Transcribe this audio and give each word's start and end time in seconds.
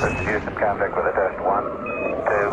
Houston, 0.00 0.54
contact 0.64 0.92
with 0.96 1.06
a 1.06 1.14
test. 1.18 1.36
One, 1.54 1.66
two, 2.28 2.48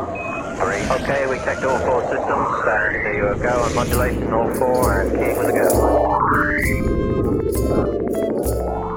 three. 0.60 0.82
Okay, 0.98 1.22
we 1.32 1.38
checked 1.46 1.64
all 1.70 1.80
four 1.88 2.02
systems, 2.12 2.50
and 2.76 2.96
there 3.06 3.18
you 3.22 3.28
go 3.50 3.54
on 3.66 3.72
modulation, 3.76 4.34
all 4.34 4.50
four, 4.62 4.82
and 5.00 5.12
keying 5.12 5.38
with 5.40 5.50
a 5.50 5.58
go. 5.60 5.68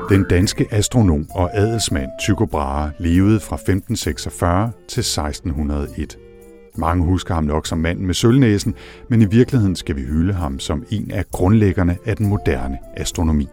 Den 0.09 0.25
danske 0.31 0.67
astronom 0.71 1.27
og 1.35 1.51
adelsmand 1.57 2.11
Tycho 2.21 2.47
Brahe 2.47 2.93
levede 2.99 3.41
fra 3.41 3.57
1546 3.57 4.71
til 4.89 5.01
1601. 5.01 6.19
Mange 6.75 7.05
husker 7.05 7.35
ham 7.35 7.45
nok 7.45 7.67
som 7.67 7.79
manden 7.79 8.07
med 8.07 8.15
sølvnæsen, 8.15 8.75
men 9.11 9.23
i 9.23 9.25
virkeligheden 9.25 9.77
skal 9.77 9.97
vi 9.97 10.03
hylde 10.03 10.33
ham 10.33 10.59
som 10.59 10.85
en 10.91 11.11
af 11.11 11.25
grundlæggerne 11.33 11.97
af 12.07 12.17
den 12.17 12.27
moderne 12.27 12.79
astronomi. 12.97 13.49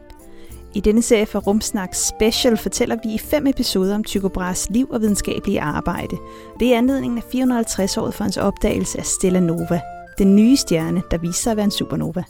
I 0.75 0.79
denne 0.79 1.01
serie 1.01 1.25
for 1.25 1.39
Rumsnak 1.39 1.89
Special 1.93 2.57
fortæller 2.57 2.97
vi 3.03 3.13
i 3.13 3.17
fem 3.17 3.47
episoder 3.47 3.95
om 3.95 4.03
Tycho 4.03 4.27
Brahes 4.27 4.67
liv 4.69 4.87
og 4.91 5.01
videnskabelige 5.01 5.61
arbejde. 5.61 6.17
Det 6.59 6.73
er 6.73 6.77
anledningen 6.77 7.17
af 7.17 7.21
450-året 7.21 8.13
for 8.13 8.23
hans 8.23 8.37
opdagelse 8.37 8.99
af 8.99 9.05
Stella 9.05 9.39
Nova, 9.39 9.81
den 10.17 10.35
nye 10.35 10.57
stjerne, 10.57 11.01
der 11.11 11.17
viser 11.17 11.33
sig 11.33 11.51
at 11.51 11.57
være 11.57 11.63
en 11.63 11.71
supernova. 11.71 12.23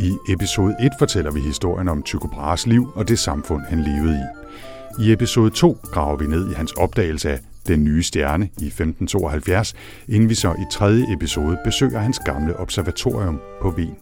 I 0.00 0.16
episode 0.28 0.76
1 0.80 0.92
fortæller 0.98 1.30
vi 1.30 1.40
historien 1.40 1.88
om 1.88 2.02
Tycho 2.02 2.28
Brahes 2.28 2.66
liv 2.66 2.88
og 2.94 3.08
det 3.08 3.18
samfund, 3.18 3.62
han 3.68 3.80
levede 3.80 4.18
i. 4.18 5.04
I 5.04 5.12
episode 5.12 5.50
2 5.50 5.78
graver 5.82 6.16
vi 6.16 6.26
ned 6.26 6.50
i 6.50 6.54
hans 6.54 6.72
opdagelse 6.72 7.30
af 7.30 7.38
den 7.68 7.84
nye 7.84 8.02
stjerne 8.02 8.44
i 8.44 8.66
1572, 8.66 9.74
inden 10.08 10.28
vi 10.28 10.34
så 10.34 10.52
i 10.52 10.64
tredje 10.72 11.12
episode 11.12 11.58
besøger 11.64 11.98
hans 11.98 12.18
gamle 12.18 12.56
observatorium 12.56 13.40
på 13.62 13.68
Wien. 13.68 13.96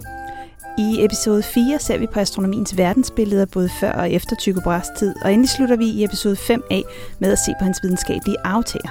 I 0.79 1.05
episode 1.05 1.43
4 1.43 1.79
ser 1.79 1.99
vi 1.99 2.07
på 2.07 2.21
astronomiens 2.21 2.77
verdensbilleder 2.77 3.47
både 3.47 3.71
før 3.81 3.93
og 3.93 4.11
efter 4.11 4.37
Tycho 4.37 4.61
Brahes 4.65 4.89
tid, 4.99 5.15
og 5.23 5.33
endelig 5.33 5.51
slutter 5.51 5.77
vi 5.77 5.85
i 5.85 6.05
episode 6.05 6.37
5 6.37 6.63
af 6.71 6.83
med 7.19 7.33
at 7.33 7.39
se 7.39 7.53
på 7.59 7.65
hans 7.65 7.79
videnskabelige 7.83 8.37
aftager. 8.45 8.91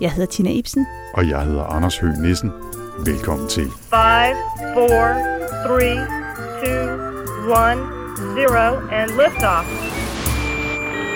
Jeg 0.00 0.12
hedder 0.12 0.26
Tina 0.26 0.50
Ibsen. 0.50 0.86
Og 1.14 1.28
jeg 1.28 1.44
hedder 1.44 1.62
Anders 1.64 1.98
Høgh 1.98 2.18
Nissen. 2.18 2.50
Velkommen 3.06 3.48
til. 3.48 3.64
5, 3.64 3.70
4, 3.70 4.34
3, 5.66 5.94
2, 6.64 7.52
1, 7.52 7.78
0, 8.36 8.92
and 8.92 9.10
liftoff. 9.10 9.66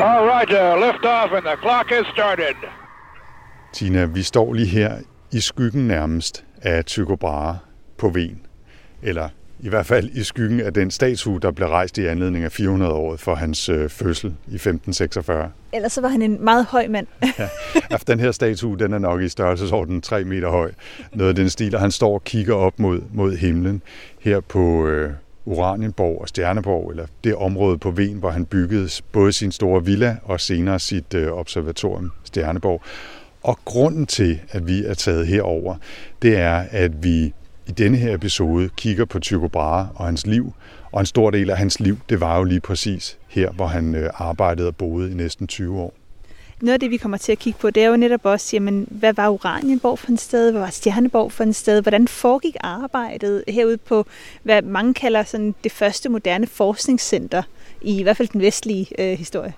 All 0.00 0.22
right, 0.32 0.50
uh, 0.50 0.86
lift 0.86 1.04
off 1.04 1.32
and 1.36 1.44
the 1.44 1.56
clock 1.60 1.86
has 1.90 2.06
started. 2.12 2.56
Tina, 3.72 4.04
vi 4.04 4.22
står 4.22 4.52
lige 4.52 4.68
her 4.68 4.98
i 5.32 5.40
skyggen 5.40 5.88
nærmest 5.88 6.44
af 6.62 6.84
Tycho 6.84 7.16
Brahe 7.16 7.58
på 7.98 8.08
Ven. 8.08 8.45
Eller 9.06 9.28
i 9.60 9.68
hvert 9.68 9.86
fald 9.86 10.10
i 10.14 10.22
skyggen 10.22 10.60
af 10.60 10.74
den 10.74 10.90
statue, 10.90 11.40
der 11.40 11.50
blev 11.50 11.68
rejst 11.68 11.98
i 11.98 12.06
anledning 12.06 12.44
af 12.44 12.60
400-året 12.60 13.20
for 13.20 13.34
hans 13.34 13.68
øh, 13.68 13.90
fødsel 13.90 14.28
i 14.28 14.54
1546. 14.54 15.50
Ellers 15.72 15.92
så 15.92 16.00
var 16.00 16.08
han 16.08 16.22
en 16.22 16.44
meget 16.44 16.64
høj 16.64 16.86
mand. 16.88 17.06
ja, 17.38 17.48
altså, 17.90 18.04
den 18.06 18.20
her 18.20 18.32
statue, 18.32 18.78
den 18.78 18.92
er 18.92 18.98
nok 18.98 19.22
i 19.22 19.28
størrelsesorden 19.28 20.00
3 20.00 20.24
meter 20.24 20.50
høj. 20.50 20.72
Noget 21.12 21.28
af 21.28 21.34
den 21.34 21.50
stil, 21.50 21.74
og 21.74 21.80
han 21.80 21.90
står 21.90 22.14
og 22.14 22.24
kigger 22.24 22.54
op 22.54 22.78
mod, 22.78 23.00
mod 23.12 23.36
himlen 23.36 23.82
her 24.20 24.40
på 24.40 24.86
øh, 24.86 25.10
Uranienborg 25.44 26.20
og 26.20 26.28
Stjerneborg, 26.28 26.90
eller 26.90 27.06
det 27.24 27.34
område 27.34 27.78
på 27.78 27.90
Ven, 27.90 28.16
hvor 28.16 28.30
han 28.30 28.44
byggede 28.44 28.88
både 29.12 29.32
sin 29.32 29.52
store 29.52 29.84
villa 29.84 30.16
og 30.24 30.40
senere 30.40 30.78
sit 30.78 31.14
øh, 31.14 31.32
observatorium 31.32 32.12
Stjerneborg. 32.24 32.82
Og 33.42 33.58
grunden 33.64 34.06
til, 34.06 34.40
at 34.50 34.66
vi 34.66 34.84
er 34.84 34.94
taget 34.94 35.26
herover, 35.26 35.76
det 36.22 36.36
er, 36.36 36.64
at 36.70 37.04
vi 37.04 37.32
i 37.66 37.72
denne 37.72 37.96
her 37.96 38.14
episode 38.14 38.68
kigger 38.76 39.04
på 39.04 39.18
Tycho 39.18 39.48
Brahe 39.48 39.88
og 39.94 40.04
hans 40.04 40.26
liv, 40.26 40.52
og 40.92 41.00
en 41.00 41.06
stor 41.06 41.30
del 41.30 41.50
af 41.50 41.58
hans 41.58 41.80
liv, 41.80 41.98
det 42.08 42.20
var 42.20 42.38
jo 42.38 42.44
lige 42.44 42.60
præcis 42.60 43.18
her, 43.28 43.50
hvor 43.50 43.66
han 43.66 43.94
øh, 43.94 44.10
arbejdede 44.14 44.68
og 44.68 44.76
boede 44.76 45.10
i 45.10 45.14
næsten 45.14 45.46
20 45.46 45.80
år. 45.80 45.94
Noget 46.60 46.72
af 46.72 46.80
det, 46.80 46.90
vi 46.90 46.96
kommer 46.96 47.18
til 47.18 47.32
at 47.32 47.38
kigge 47.38 47.58
på, 47.58 47.70
det 47.70 47.82
er 47.82 47.88
jo 47.88 47.96
netop 47.96 48.24
også, 48.24 48.56
jamen, 48.56 48.86
hvad 48.90 49.12
var 49.12 49.28
Uranienborg 49.28 49.98
for 49.98 50.08
en 50.08 50.16
sted? 50.16 50.50
Hvad 50.50 50.60
var 50.60 50.70
Stjerneborg 50.70 51.32
for 51.32 51.44
en 51.44 51.52
sted? 51.52 51.82
Hvordan 51.82 52.08
foregik 52.08 52.56
arbejdet 52.60 53.44
herude 53.48 53.76
på, 53.76 54.06
hvad 54.42 54.62
mange 54.62 54.94
kalder 54.94 55.22
sådan 55.22 55.54
det 55.64 55.72
første 55.72 56.08
moderne 56.08 56.46
forskningscenter 56.46 57.42
i 57.80 58.00
i 58.00 58.02
hvert 58.02 58.16
fald 58.16 58.28
den 58.28 58.40
vestlige 58.40 58.86
øh, 58.98 59.18
historie? 59.18 59.52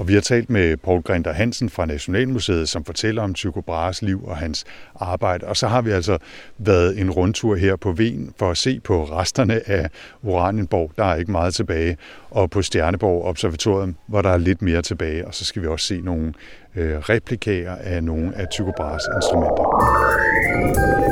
Og 0.00 0.08
vi 0.08 0.14
har 0.14 0.20
talt 0.20 0.50
med 0.50 0.76
Paul 0.76 1.02
Grinter 1.02 1.32
Hansen 1.32 1.70
fra 1.70 1.86
Nationalmuseet, 1.86 2.68
som 2.68 2.84
fortæller 2.84 3.22
om 3.22 3.34
Tycho 3.34 3.60
Brahes 3.60 4.02
liv 4.02 4.24
og 4.24 4.36
hans 4.36 4.64
arbejde. 5.00 5.46
Og 5.46 5.56
så 5.56 5.68
har 5.68 5.82
vi 5.82 5.90
altså 5.90 6.18
været 6.58 6.98
en 6.98 7.10
rundtur 7.10 7.56
her 7.56 7.76
på 7.76 7.92
Ven 7.92 8.34
for 8.38 8.50
at 8.50 8.56
se 8.56 8.80
på 8.80 9.04
resterne 9.04 9.70
af 9.70 9.90
Uranienborg. 10.22 10.92
Der 10.96 11.04
er 11.04 11.14
ikke 11.14 11.32
meget 11.32 11.54
tilbage. 11.54 11.96
Og 12.30 12.50
på 12.50 12.62
Stjerneborg 12.62 13.24
Observatorium, 13.24 13.96
hvor 14.06 14.22
der 14.22 14.30
er 14.30 14.38
lidt 14.38 14.62
mere 14.62 14.82
tilbage. 14.82 15.26
Og 15.26 15.34
så 15.34 15.44
skal 15.44 15.62
vi 15.62 15.66
også 15.66 15.86
se 15.86 16.00
nogle 16.00 16.32
øh, 16.76 16.98
replikager 16.98 17.76
af 17.76 18.04
nogle 18.04 18.36
af 18.36 18.46
Tycho 18.48 18.72
Brahes 18.76 19.04
instrumenter. 19.16 21.09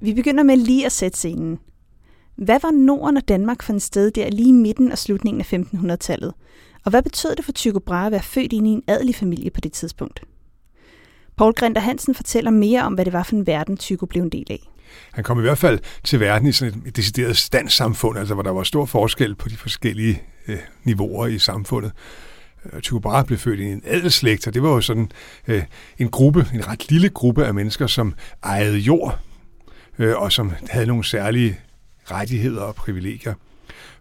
Vi 0.00 0.14
begynder 0.14 0.42
med 0.42 0.56
lige 0.56 0.86
at 0.86 0.92
sætte 0.92 1.18
scenen. 1.18 1.58
Hvad 2.36 2.60
var 2.62 2.70
Norden 2.70 3.16
og 3.16 3.28
Danmark 3.28 3.62
for 3.62 3.72
en 3.72 3.80
sted 3.80 4.10
der 4.10 4.30
lige 4.30 4.48
i 4.48 4.52
midten 4.52 4.92
og 4.92 4.98
slutningen 4.98 5.40
af 5.40 5.52
1500-tallet? 5.52 6.34
Og 6.84 6.90
hvad 6.90 7.02
betød 7.02 7.36
det 7.36 7.44
for 7.44 7.52
Tycho 7.52 7.78
Brahe 7.78 8.06
at 8.06 8.12
være 8.12 8.22
født 8.22 8.52
ind 8.52 8.66
i 8.66 8.70
en 8.70 8.82
adelig 8.86 9.14
familie 9.14 9.50
på 9.50 9.60
det 9.60 9.72
tidspunkt? 9.72 10.20
Paul 11.36 11.52
Grinter 11.52 11.80
Hansen 11.80 12.14
fortæller 12.14 12.50
mere 12.50 12.82
om, 12.82 12.94
hvad 12.94 13.04
det 13.04 13.12
var 13.12 13.22
for 13.22 13.36
en 13.36 13.46
verden, 13.46 13.76
Tycho 13.76 14.06
blev 14.06 14.22
en 14.22 14.28
del 14.28 14.46
af. 14.50 14.60
Han 15.12 15.24
kom 15.24 15.38
i 15.38 15.42
hvert 15.42 15.58
fald 15.58 15.78
til 16.04 16.20
verden 16.20 16.48
i 16.48 16.52
sådan 16.52 16.82
et 16.86 16.96
decideret 16.96 17.36
standssamfund, 17.36 18.18
altså 18.18 18.34
hvor 18.34 18.42
der 18.42 18.50
var 18.50 18.62
stor 18.62 18.84
forskel 18.84 19.34
på 19.34 19.48
de 19.48 19.56
forskellige 19.56 20.22
øh, 20.48 20.58
niveauer 20.84 21.26
i 21.26 21.38
samfundet. 21.38 21.92
Øh, 22.72 22.80
Tycho 22.80 22.98
Brahe 22.98 23.24
blev 23.24 23.38
født 23.38 23.60
i 23.60 23.64
en 23.64 23.82
adelslægt, 23.84 24.46
og 24.46 24.54
det 24.54 24.62
var 24.62 24.68
jo 24.68 24.80
sådan 24.80 25.10
øh, 25.48 25.62
en 25.98 26.08
gruppe, 26.08 26.46
en 26.54 26.68
ret 26.68 26.90
lille 26.90 27.08
gruppe 27.08 27.46
af 27.46 27.54
mennesker, 27.54 27.86
som 27.86 28.14
ejede 28.44 28.78
jord, 28.78 29.18
øh, 29.98 30.16
og 30.16 30.32
som 30.32 30.52
havde 30.70 30.86
nogle 30.86 31.04
særlige 31.04 31.58
rettigheder 32.10 32.62
og 32.62 32.74
privilegier. 32.74 33.34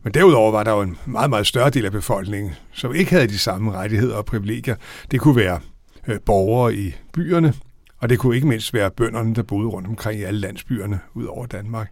Men 0.03 0.13
derudover 0.13 0.51
var 0.51 0.63
der 0.63 0.71
jo 0.71 0.81
en 0.81 0.97
meget, 1.05 1.29
meget 1.29 1.47
større 1.47 1.69
del 1.69 1.85
af 1.85 1.91
befolkningen, 1.91 2.51
som 2.73 2.95
ikke 2.95 3.11
havde 3.11 3.27
de 3.27 3.39
samme 3.39 3.71
rettigheder 3.71 4.15
og 4.15 4.25
privilegier. 4.25 4.75
Det 5.11 5.19
kunne 5.19 5.35
være 5.35 5.59
øh, 6.07 6.19
borgere 6.25 6.75
i 6.75 6.95
byerne, 7.13 7.53
og 7.97 8.09
det 8.09 8.19
kunne 8.19 8.35
ikke 8.35 8.47
mindst 8.47 8.73
være 8.73 8.91
bønderne, 8.91 9.35
der 9.35 9.43
boede 9.43 9.67
rundt 9.67 9.87
omkring 9.87 10.19
i 10.19 10.23
alle 10.23 10.39
landsbyerne 10.39 10.99
ud 11.13 11.25
over 11.25 11.45
Danmark. 11.45 11.91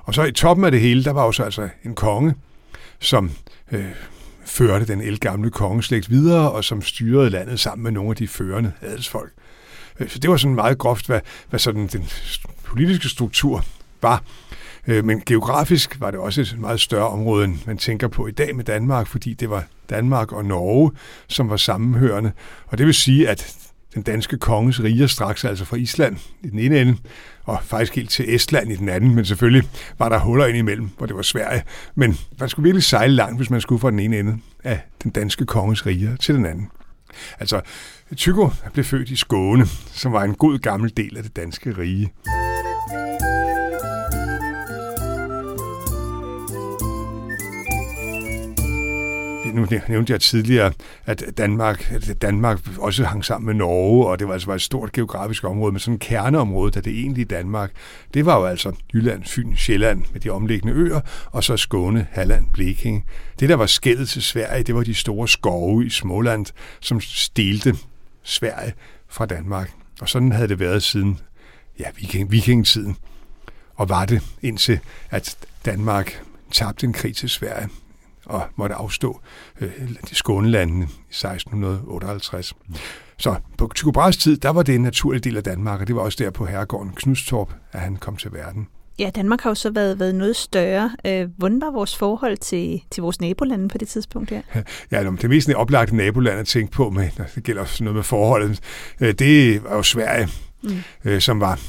Og 0.00 0.14
så 0.14 0.22
i 0.24 0.32
toppen 0.32 0.64
af 0.64 0.70
det 0.70 0.80
hele, 0.80 1.04
der 1.04 1.10
var 1.10 1.24
jo 1.24 1.32
så 1.32 1.42
altså 1.42 1.68
en 1.84 1.94
konge, 1.94 2.34
som 3.00 3.30
øh, 3.72 3.84
førte 4.44 4.86
den 4.86 5.00
elgamle 5.00 5.50
kongeslægt 5.50 6.10
videre, 6.10 6.50
og 6.50 6.64
som 6.64 6.82
styrede 6.82 7.30
landet 7.30 7.60
sammen 7.60 7.82
med 7.82 7.92
nogle 7.92 8.10
af 8.10 8.16
de 8.16 8.28
førende 8.28 8.72
adelsfolk. 8.82 9.32
Øh, 10.00 10.08
så 10.08 10.18
det 10.18 10.30
var 10.30 10.36
sådan 10.36 10.54
meget 10.54 10.78
groft, 10.78 11.06
hvad, 11.06 11.20
hvad 11.50 11.60
sådan 11.60 11.86
den 11.86 12.08
politiske 12.74 13.08
struktur 13.08 13.64
var. 14.02 14.22
Øh, 14.86 15.04
men 15.04 15.22
geografisk 15.26 16.00
var 16.00 16.10
det 16.10 16.20
også 16.20 16.40
et 16.40 16.56
meget 16.58 16.80
større 16.80 17.08
område, 17.08 17.44
end 17.44 17.58
man 17.66 17.78
tænker 17.78 18.08
på 18.08 18.26
i 18.26 18.30
dag 18.30 18.56
med 18.56 18.64
Danmark, 18.64 19.06
fordi 19.06 19.34
det 19.34 19.50
var 19.50 19.64
Danmark 19.90 20.32
og 20.32 20.44
Norge, 20.44 20.90
som 21.28 21.50
var 21.50 21.56
sammenhørende. 21.56 22.32
Og 22.66 22.78
det 22.78 22.86
vil 22.86 22.94
sige, 22.94 23.28
at 23.28 23.56
den 23.94 24.02
danske 24.02 24.38
konges 24.38 24.82
riger 24.82 25.06
straks 25.06 25.44
altså 25.44 25.64
fra 25.64 25.76
Island 25.76 26.16
i 26.42 26.48
den 26.48 26.58
ene 26.58 26.80
ende, 26.80 26.96
og 27.44 27.58
faktisk 27.62 27.94
helt 27.94 28.10
til 28.10 28.34
Estland 28.34 28.72
i 28.72 28.76
den 28.76 28.88
anden, 28.88 29.14
men 29.14 29.24
selvfølgelig 29.24 29.68
var 29.98 30.08
der 30.08 30.18
huller 30.18 30.46
ind 30.46 30.56
imellem, 30.56 30.90
hvor 30.98 31.06
det 31.06 31.16
var 31.16 31.22
Sverige. 31.22 31.62
Men 31.94 32.18
man 32.40 32.48
skulle 32.48 32.64
virkelig 32.64 32.82
sejle 32.82 33.14
langt, 33.14 33.38
hvis 33.38 33.50
man 33.50 33.60
skulle 33.60 33.80
fra 33.80 33.90
den 33.90 33.98
ene 33.98 34.18
ende 34.18 34.38
af 34.64 34.80
den 35.02 35.10
danske 35.10 35.46
konges 35.46 35.86
riger 35.86 36.16
til 36.16 36.34
den 36.34 36.46
anden. 36.46 36.68
Altså, 37.40 37.60
Tycho 38.16 38.50
blev 38.72 38.84
født 38.84 39.10
i 39.10 39.16
Skåne, 39.16 39.66
som 39.92 40.12
var 40.12 40.22
en 40.24 40.34
god 40.34 40.58
gammel 40.58 40.92
del 40.96 41.16
af 41.16 41.22
det 41.22 41.36
danske 41.36 41.78
rige. 41.78 42.12
Nu 49.54 49.66
nævnte 49.88 50.12
jeg 50.12 50.20
tidligere, 50.20 50.72
at 51.06 51.24
Danmark, 51.36 51.92
at 51.92 52.22
Danmark 52.22 52.60
også 52.78 53.04
hang 53.04 53.24
sammen 53.24 53.46
med 53.46 53.54
Norge, 53.54 54.06
og 54.06 54.18
det 54.18 54.26
var 54.26 54.32
altså 54.32 54.46
var 54.46 54.54
et 54.54 54.62
stort 54.62 54.92
geografisk 54.92 55.44
område, 55.44 55.72
men 55.72 55.78
sådan 55.78 55.94
en 55.94 55.98
kerneområde, 55.98 56.70
da 56.70 56.80
det 56.80 56.92
egentlige 56.92 57.24
Danmark, 57.24 57.70
det 58.14 58.26
var 58.26 58.38
jo 58.38 58.44
altså 58.44 58.72
Jylland, 58.94 59.24
Fyn, 59.24 59.56
Sjælland 59.56 60.02
med 60.12 60.20
de 60.20 60.30
omliggende 60.30 60.74
øer, 60.74 61.00
og 61.26 61.44
så 61.44 61.56
Skåne, 61.56 62.06
Halland, 62.10 62.46
Blekinge. 62.52 63.04
Det, 63.40 63.48
der 63.48 63.54
var 63.54 63.66
skældet 63.66 64.08
til 64.08 64.22
Sverige, 64.22 64.62
det 64.62 64.74
var 64.74 64.82
de 64.82 64.94
store 64.94 65.28
skove 65.28 65.86
i 65.86 65.90
Småland, 65.90 66.46
som 66.80 67.00
stilte 67.00 67.76
Sverige 68.22 68.72
fra 69.08 69.26
Danmark. 69.26 69.70
Og 70.00 70.08
sådan 70.08 70.32
havde 70.32 70.48
det 70.48 70.60
været 70.60 70.82
siden 70.82 71.18
ja, 71.78 71.84
viking, 71.96 72.30
vikingetiden. 72.30 72.96
Og 73.74 73.88
var 73.88 74.04
det 74.04 74.22
indtil, 74.42 74.80
at 75.10 75.36
Danmark 75.64 76.22
tabte 76.52 76.86
en 76.86 76.92
krig 76.92 77.16
til 77.16 77.28
Sverige 77.28 77.68
og 78.26 78.42
måtte 78.56 78.74
afstå 78.74 79.20
øh, 79.60 79.70
de 80.10 80.14
Skånelandene 80.14 80.84
i 80.84 81.10
1658. 81.10 82.54
Mm. 82.68 82.74
Så 83.18 83.34
på 83.58 83.70
Tycho 83.74 83.90
Brahes 83.90 84.16
tid, 84.16 84.36
der 84.36 84.50
var 84.50 84.62
det 84.62 84.74
en 84.74 84.82
naturlig 84.82 85.24
del 85.24 85.36
af 85.36 85.44
Danmark, 85.44 85.80
og 85.80 85.86
det 85.86 85.96
var 85.96 86.02
også 86.02 86.24
der 86.24 86.30
på 86.30 86.44
herregården 86.44 86.92
Knudstorp, 86.96 87.54
at 87.72 87.80
han 87.80 87.96
kom 87.96 88.16
til 88.16 88.32
verden. 88.32 88.68
Ja, 88.98 89.10
Danmark 89.14 89.40
har 89.40 89.50
jo 89.50 89.54
så 89.54 89.70
været, 89.70 89.98
været 89.98 90.14
noget 90.14 90.36
større. 90.36 90.96
Øh, 91.06 91.28
hvordan 91.36 91.60
var 91.60 91.70
vores 91.70 91.96
forhold 91.96 92.36
til, 92.36 92.82
til 92.90 93.02
vores 93.02 93.20
nabolande 93.20 93.68
på 93.68 93.78
det 93.78 93.88
tidspunkt 93.88 94.30
her? 94.30 94.42
Ja, 94.90 95.04
det 95.04 95.30
mest 95.30 95.50
oplagte 95.54 95.96
naboland 95.96 96.38
at 96.38 96.46
tænke 96.46 96.72
på, 96.72 96.90
med, 96.90 97.08
når 97.18 97.24
det 97.34 97.44
gælder 97.44 97.82
noget 97.82 97.94
med 97.94 98.02
forholdet, 98.02 98.60
øh, 99.00 99.14
det 99.14 99.64
var 99.64 99.76
jo 99.76 99.82
Sverige, 99.82 100.28
mm. 100.62 100.70
øh, 101.04 101.20
som 101.20 101.40
var 101.40 101.60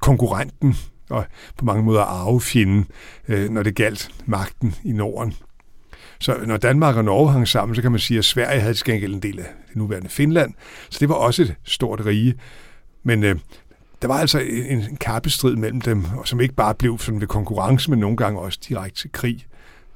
konkurrenten 0.00 0.76
og 1.10 1.24
på 1.56 1.64
mange 1.64 1.82
måder 1.82 2.02
arvefjenden, 2.02 2.86
øh, 3.28 3.50
når 3.50 3.62
det 3.62 3.74
galt 3.74 4.10
magten 4.26 4.74
i 4.84 4.92
Norden. 4.92 5.34
Så 6.20 6.36
når 6.46 6.56
Danmark 6.56 6.96
og 6.96 7.04
Norge 7.04 7.32
hang 7.32 7.48
sammen, 7.48 7.74
så 7.74 7.82
kan 7.82 7.90
man 7.90 8.00
sige, 8.00 8.18
at 8.18 8.24
Sverige 8.24 8.60
havde 8.60 8.74
til 8.74 8.84
gengæld 8.84 9.14
en 9.14 9.22
del 9.22 9.38
af 9.38 9.46
det 9.68 9.76
nuværende 9.76 10.08
Finland. 10.08 10.54
Så 10.90 10.98
det 11.00 11.08
var 11.08 11.14
også 11.14 11.42
et 11.42 11.54
stort 11.64 12.06
rige. 12.06 12.34
Men 13.02 13.24
øh, 13.24 13.36
der 14.02 14.08
var 14.08 14.18
altså 14.18 14.38
en, 14.38 14.80
en 14.80 14.96
kappestrid 14.96 15.56
mellem 15.56 15.80
dem, 15.80 16.04
som 16.24 16.40
ikke 16.40 16.54
bare 16.54 16.74
blev 16.74 16.98
sådan 16.98 17.20
ved 17.20 17.28
konkurrence, 17.28 17.90
men 17.90 17.98
nogle 17.98 18.16
gange 18.16 18.40
også 18.40 18.58
direkte 18.68 19.00
til 19.00 19.12
krig. 19.12 19.46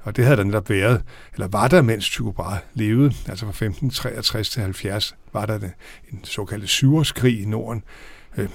Og 0.03 0.15
det 0.15 0.23
havde 0.25 0.37
der 0.37 0.43
netop 0.43 0.69
været, 0.69 1.01
eller 1.33 1.47
var 1.47 1.67
der, 1.67 1.81
mens 1.81 2.09
Tycho 2.09 2.31
Brahe 2.31 2.59
levede, 2.73 3.13
altså 3.27 3.45
fra 3.45 3.49
1563 3.49 4.49
til 4.49 4.61
70, 4.61 5.15
var 5.33 5.45
der 5.45 5.59
en 6.11 6.19
såkaldt 6.23 6.69
syvårskrig 6.69 7.41
i 7.41 7.45
Norden, 7.45 7.83
øh, 8.37 8.49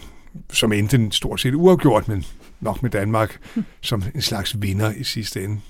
som 0.52 0.72
endte 0.72 1.08
stort 1.10 1.40
set 1.40 1.54
uafgjort, 1.54 2.08
men 2.08 2.24
nok 2.60 2.82
med 2.82 2.90
Danmark 2.90 3.38
som 3.80 4.02
en 4.14 4.22
slags 4.22 4.62
vinder 4.62 4.92
i 4.92 5.04
sidste 5.04 5.44
ende. 5.44 5.60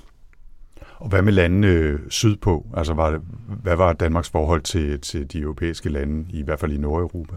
Og 1.00 1.08
hvad 1.08 1.22
med 1.22 1.32
landene 1.32 1.98
sydpå? 2.08 2.66
Altså, 2.76 2.94
var 2.94 3.10
det, 3.10 3.20
hvad 3.62 3.76
var 3.76 3.92
Danmarks 3.92 4.30
forhold 4.30 4.60
til, 4.60 5.00
til 5.00 5.32
de 5.32 5.38
europæiske 5.38 5.88
lande, 5.88 6.26
i 6.30 6.42
hvert 6.42 6.60
fald 6.60 6.72
i 6.72 6.78
Nordeuropa? 6.78 7.36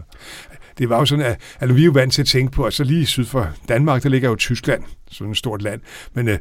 Det 0.78 0.88
var 0.88 0.98
jo 0.98 1.04
sådan, 1.04 1.24
at, 1.24 1.40
at 1.60 1.76
vi 1.76 1.80
er 1.80 1.86
jo 1.86 1.92
vant 1.92 2.12
til 2.12 2.22
at 2.22 2.28
tænke 2.28 2.52
på, 2.52 2.64
at 2.64 2.72
så 2.72 2.84
lige 2.84 3.06
syd 3.06 3.24
for 3.24 3.48
Danmark, 3.68 4.02
der 4.02 4.08
ligger 4.08 4.28
jo 4.28 4.36
Tyskland, 4.36 4.82
sådan 5.10 5.30
et 5.30 5.36
stort 5.36 5.62
land. 5.62 5.80
Men 6.14 6.28
øh, 6.28 6.38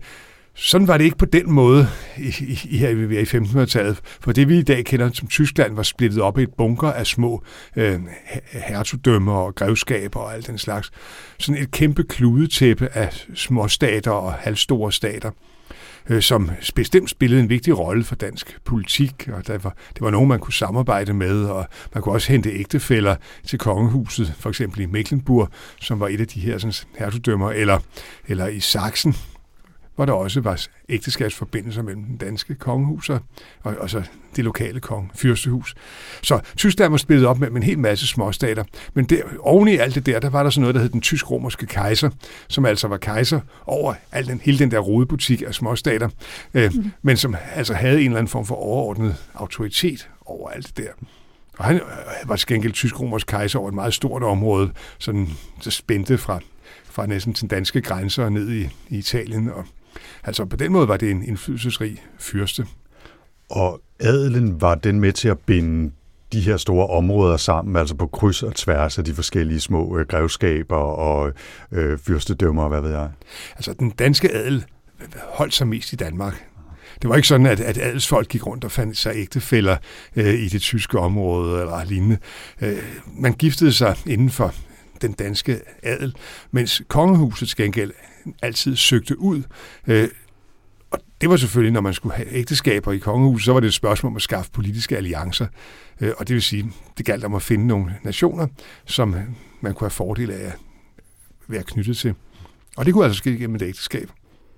sådan 0.54 0.88
var 0.88 0.98
det 0.98 1.04
ikke 1.04 1.18
på 1.18 1.26
den 1.26 1.52
måde 1.52 1.88
i, 2.18 2.36
i, 2.40 2.60
i, 2.70 3.20
i 3.20 3.24
1500-tallet, 3.24 4.00
for 4.04 4.32
det 4.32 4.50
vi 4.50 4.58
i 4.58 4.64
dag 4.64 4.86
kender 4.86 5.10
som 5.14 5.28
Tyskland 5.28 5.76
var 5.76 5.84
splittet 5.84 6.22
op 6.22 6.40
i 6.40 6.44
et 6.44 6.54
bunker 6.58 6.88
af 6.88 7.08
små 7.08 7.44
øh, 7.76 8.00
hertugdømmer 8.52 9.34
og 9.34 9.56
grevskaber 9.56 10.20
og 10.20 10.34
alt 10.34 10.48
den 10.48 10.58
slags. 10.58 10.92
Sådan 11.40 11.62
et 11.62 11.72
kæmpe 11.72 12.04
kludetæppe 12.04 12.88
af 12.94 13.26
små 13.36 13.68
stater 13.68 14.12
og 14.12 14.34
halvstore 14.34 14.92
stater 14.92 15.32
øh, 16.10 16.22
som 16.22 16.52
bestemt 16.76 17.10
spillede 17.10 17.42
en 17.42 17.50
vigtig 17.50 17.80
rolle 17.80 18.04
for 18.04 18.16
dansk 18.16 18.60
politik, 18.66 19.30
og 19.34 19.48
der 19.48 19.58
var, 19.58 19.76
det 19.94 20.02
var 20.02 20.10
nogen, 20.10 20.30
man 20.30 20.40
kunne 20.40 20.54
samarbejde 20.54 21.14
med, 21.14 21.46
og 21.46 21.68
man 21.94 22.04
kunne 22.04 22.16
også 22.16 22.32
hente 22.32 22.52
ægtefæller 22.52 23.16
til 23.44 23.60
kongehuset, 23.60 24.34
for 24.40 24.50
eksempel 24.50 24.82
i 24.82 24.86
Mecklenburg, 24.86 25.50
som 25.82 26.00
var 26.00 26.08
et 26.08 26.22
af 26.22 26.28
de 26.28 26.40
her 26.40 26.58
sådan, 26.58 26.74
hertugdømmer, 26.98 27.52
eller, 27.52 27.80
eller 28.28 28.48
i 28.48 28.60
Sachsen, 28.60 29.16
hvor 29.96 30.06
der 30.06 30.14
også 30.14 30.42
var 30.42 30.66
ægteskabsforbindelser 30.90 31.82
mellem 31.82 32.04
den 32.04 32.18
danske 32.18 32.56
kongehus 32.56 33.10
og, 33.10 33.20
og 33.64 33.90
så 33.90 34.04
det 34.36 34.44
lokale 34.44 34.80
konge, 34.80 35.10
fyrstehus. 35.16 35.76
Så 36.22 36.40
Tyskland 36.56 36.92
var 36.92 36.98
spillet 36.98 37.28
op 37.28 37.40
med, 37.40 37.50
med 37.50 37.62
en 37.62 37.68
hel 37.68 37.80
masse 37.80 38.08
småstater, 38.08 38.64
men 38.94 39.06
der, 39.06 39.22
oven 39.40 39.68
i 39.68 39.76
alt 39.76 39.96
det 39.96 40.06
der, 40.06 40.20
der 40.20 40.30
var 40.30 40.44
der 40.44 40.50
sådan 40.50 40.62
noget, 40.62 40.76
der 40.76 40.82
hed 40.82 40.90
den 40.90 41.02
tysk-romerske 41.02 41.66
kejser, 41.66 42.10
som 42.48 42.66
altså 42.66 42.88
var 42.88 42.98
kejser 42.98 43.40
over 43.66 43.94
al 44.12 44.28
den, 44.28 44.42
hele 44.44 44.60
den 44.60 44.72
der 44.72 44.80
rodebutik 44.80 45.44
af 45.48 45.54
småstater, 45.54 46.10
øh, 46.54 46.72
mm. 46.76 46.92
men 47.02 47.18
som 47.18 47.36
altså 47.56 47.74
havde 47.74 48.00
en 48.00 48.06
eller 48.06 48.18
anden 48.18 48.32
form 48.32 48.46
for 48.46 48.56
overordnet 48.56 49.16
autoritet 49.34 50.10
over 50.26 50.50
alt 50.50 50.68
det 50.68 50.78
der. 50.78 50.92
Og 51.58 51.66
han 51.66 51.76
øh, 51.76 51.82
var 52.30 52.44
gengæld 52.48 52.74
tysk-romersk 52.74 53.28
kejser 53.28 53.60
over 53.60 53.68
et 53.68 53.76
meget 53.76 53.94
stort 53.94 54.24
område, 54.24 54.72
sådan, 54.98 55.28
så 55.60 55.72
spændte 55.72 56.18
fra, 56.18 56.40
fra 56.86 57.06
næsten 57.06 57.34
til 57.34 57.50
danske 57.50 57.82
grænser 57.82 58.24
og 58.24 58.32
ned 58.32 58.52
i, 58.52 58.70
i 58.90 58.98
Italien 58.98 59.50
og 59.50 59.66
Altså 60.24 60.46
på 60.46 60.56
den 60.56 60.72
måde 60.72 60.88
var 60.88 60.98
det 60.98 61.12
en 61.12 61.24
indflydelsesrig 61.24 62.04
fyrste. 62.20 62.66
Og 63.50 63.82
adelen 64.00 64.62
var 64.62 64.76
den 64.76 65.00
med 65.00 65.14
til 65.14 65.28
at 65.28 65.40
binde 65.40 65.92
de 66.34 66.40
her 66.42 66.58
store 66.58 66.88
områder 66.88 67.38
sammen, 67.38 67.76
altså 67.76 67.96
på 67.96 68.08
kryds 68.08 68.44
og 68.44 68.56
tværs 68.56 68.98
af 68.98 69.06
de 69.06 69.14
forskellige 69.14 69.60
små 69.60 69.98
øh, 69.98 70.08
grevskaber 70.08 70.76
og 70.78 71.34
øh, 71.72 72.00
fyrstedømmer, 72.00 72.68
hvad 72.68 72.82
ved 72.82 72.92
jeg? 72.92 73.10
Altså 73.56 73.74
den 73.74 73.90
danske 73.90 74.34
adel 74.34 74.66
holdt 75.24 75.54
sig 75.54 75.68
mest 75.68 75.94
i 75.94 75.96
Danmark. 75.96 76.46
Det 77.02 77.10
var 77.10 77.16
ikke 77.16 77.28
sådan, 77.28 77.46
at, 77.46 77.60
at 77.60 77.78
adelsfolk 77.78 78.28
gik 78.28 78.48
rundt 78.48 78.64
og 78.64 78.72
fandt 78.72 78.98
sig 78.98 79.16
ægtefælder 79.16 79.78
øh, 80.16 80.34
i 80.34 80.48
det 80.48 80.62
tyske 80.62 81.00
område 81.00 81.62
eller 81.62 81.84
lignende. 81.86 82.18
Øh, 82.62 82.78
man 83.18 83.34
giftede 83.34 83.74
sig 83.74 83.98
inden 84.06 84.30
for 84.30 84.54
den 85.02 85.12
danske 85.12 85.60
adel, 85.84 86.16
mens 86.52 86.82
kongehuset 86.88 87.56
gengæld 87.56 87.92
altid 88.42 88.76
søgte 88.76 89.20
ud. 89.20 89.44
Øh, 89.88 90.08
og 90.92 91.00
det 91.22 91.30
var 91.30 91.38
selvfølgelig, 91.38 91.74
når 91.74 91.82
man 91.82 91.94
skulle 91.94 92.16
have 92.16 92.34
ægteskaber 92.34 92.92
i 92.92 92.98
kongehuset, 92.98 93.46
så 93.46 93.54
var 93.54 93.60
det 93.60 93.68
et 93.68 93.74
spørgsmål 93.74 94.12
om 94.12 94.16
at 94.16 94.22
skaffe 94.22 94.52
politiske 94.52 94.98
alliancer. 94.98 95.48
Øh, 96.02 96.12
og 96.18 96.28
det 96.28 96.34
vil 96.34 96.42
sige, 96.42 96.72
det 96.98 97.06
galt 97.06 97.24
om 97.24 97.36
at 97.36 97.42
finde 97.42 97.68
nogle 97.68 97.96
nationer, 98.04 98.48
som 98.86 99.16
man 99.62 99.74
kunne 99.74 99.86
have 99.86 99.92
fordel 99.92 100.32
af 100.32 100.46
at 100.46 100.58
være 101.48 101.64
knyttet 101.64 101.98
til. 101.98 102.16
Og 102.78 102.86
det 102.86 102.94
kunne 102.94 103.06
altså 103.06 103.18
ske 103.18 103.38
gennem 103.38 103.56
et 103.56 103.62
ægteskab. 103.62 104.10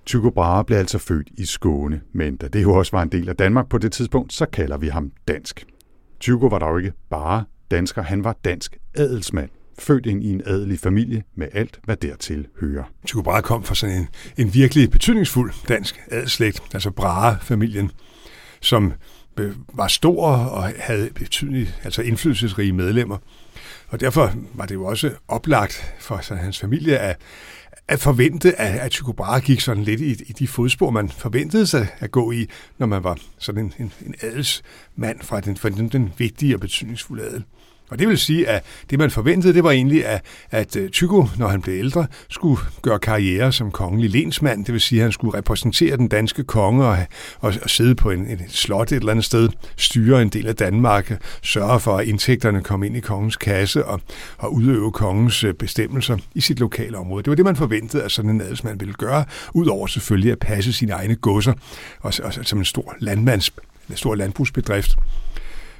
Tycho 0.06 0.30
Brahe 0.30 0.64
blev 0.64 0.78
altså 0.78 0.98
født 0.98 1.28
i 1.32 1.44
Skåne, 1.44 2.00
men 2.12 2.36
da 2.36 2.48
det 2.48 2.62
jo 2.62 2.74
også 2.74 2.92
var 2.92 3.02
en 3.02 3.08
del 3.08 3.28
af 3.28 3.36
Danmark 3.36 3.68
på 3.68 3.78
det 3.78 3.92
tidspunkt, 3.92 4.32
så 4.32 4.46
kalder 4.46 4.76
vi 4.76 4.88
ham 4.88 5.12
dansk. 5.28 5.66
Tycho 6.20 6.46
var 6.46 6.58
dog 6.58 6.78
ikke 6.78 6.92
bare 7.10 7.44
dansker, 7.70 8.02
han 8.02 8.24
var 8.24 8.36
dansk 8.44 8.76
adelsmand 8.94 9.50
født 9.78 10.06
ind 10.06 10.24
i 10.24 10.32
en 10.32 10.42
adelig 10.46 10.78
familie 10.78 11.22
med 11.34 11.48
alt, 11.52 11.80
hvad 11.84 11.96
dertil 11.96 12.46
hører. 12.60 12.84
Tycho 13.06 13.22
Brahe 13.22 13.42
kom 13.42 13.64
fra 13.64 13.74
sådan 13.74 13.96
en, 13.96 14.08
en 14.36 14.54
virkelig 14.54 14.90
betydningsfuld 14.90 15.52
dansk 15.68 16.00
adelslægt, 16.10 16.62
altså 16.74 16.90
Brahe-familien, 16.90 17.90
som 18.60 18.92
øh, 19.36 19.52
var 19.74 19.88
stor 19.88 20.26
og 20.26 20.72
havde 20.78 21.10
betydeligt, 21.14 21.80
altså 21.84 22.02
indflydelsesrige 22.02 22.72
medlemmer. 22.72 23.18
Og 23.88 24.00
derfor 24.00 24.32
var 24.54 24.66
det 24.66 24.74
jo 24.74 24.84
også 24.84 25.10
oplagt 25.28 25.94
for 25.98 26.18
så 26.22 26.34
hans 26.34 26.58
familie 26.58 26.98
at, 26.98 27.16
at 27.88 28.00
forvente, 28.00 28.60
at, 28.60 28.80
at 28.80 28.90
Tycho 28.90 29.12
Brahe 29.12 29.40
gik 29.40 29.60
sådan 29.60 29.84
lidt 29.84 30.00
i, 30.00 30.10
i 30.10 30.32
de 30.32 30.48
fodspor, 30.48 30.90
man 30.90 31.08
forventede 31.08 31.66
sig 31.66 31.88
at 31.98 32.10
gå 32.10 32.32
i, 32.32 32.46
når 32.78 32.86
man 32.86 33.04
var 33.04 33.18
sådan 33.38 33.64
en, 33.64 33.72
en, 33.78 33.92
en 34.06 34.14
adelsmand 34.22 35.20
fra 35.22 35.40
den, 35.40 35.56
fra 35.56 35.68
den, 35.68 35.88
den 35.88 36.12
vigtige 36.18 36.54
og 36.56 36.60
betydningsfulde 36.60 37.22
adel. 37.22 37.44
Og 37.90 37.98
det 37.98 38.08
vil 38.08 38.18
sige, 38.18 38.48
at 38.48 38.64
det 38.90 38.98
man 38.98 39.10
forventede, 39.10 39.54
det 39.54 39.64
var 39.64 39.70
egentlig, 39.70 40.06
at, 40.06 40.22
at 40.50 40.76
øh, 40.76 40.90
Tycho, 40.90 41.28
når 41.38 41.48
han 41.48 41.62
blev 41.62 41.74
ældre, 41.74 42.06
skulle 42.30 42.60
gøre 42.82 42.98
karriere 42.98 43.52
som 43.52 43.70
kongelig 43.70 44.10
lensmand. 44.10 44.64
Det 44.64 44.72
vil 44.72 44.80
sige, 44.80 44.98
at 44.98 45.02
han 45.02 45.12
skulle 45.12 45.38
repræsentere 45.38 45.96
den 45.96 46.08
danske 46.08 46.44
konge 46.44 46.84
og, 46.84 46.98
og, 47.40 47.54
og 47.62 47.70
sidde 47.70 47.94
på 47.94 48.10
en, 48.10 48.30
et 48.30 48.44
slot 48.48 48.92
et 48.92 48.96
eller 48.96 49.10
andet 49.10 49.24
sted, 49.24 49.48
styre 49.76 50.22
en 50.22 50.28
del 50.28 50.46
af 50.46 50.56
Danmark, 50.56 51.22
sørge 51.42 51.80
for, 51.80 51.96
at 51.96 52.06
indtægterne 52.06 52.62
kom 52.62 52.82
ind 52.82 52.96
i 52.96 53.00
kongens 53.00 53.36
kasse 53.36 53.84
og, 53.84 54.00
og 54.38 54.54
udøve 54.54 54.92
kongens 54.92 55.44
øh, 55.44 55.54
bestemmelser 55.54 56.16
i 56.34 56.40
sit 56.40 56.60
lokale 56.60 56.98
område. 56.98 57.22
Det 57.22 57.30
var 57.30 57.36
det, 57.36 57.44
man 57.44 57.56
forventede, 57.56 58.02
at 58.02 58.12
sådan 58.12 58.30
en 58.30 58.40
adelsmand 58.40 58.78
ville 58.78 58.94
gøre, 58.94 59.24
udover 59.54 59.86
selvfølgelig 59.86 60.32
at 60.32 60.38
passe 60.38 60.72
sine 60.72 60.92
egne 60.92 61.14
godser 61.14 61.52
og, 62.00 62.12
og, 62.22 62.32
og 62.38 62.44
som 62.46 62.58
en 62.58 62.64
stor 62.64 62.96
landmands, 62.98 63.50
en 63.90 63.96
stor 63.96 64.14
landbrugsbedrift. 64.14 64.96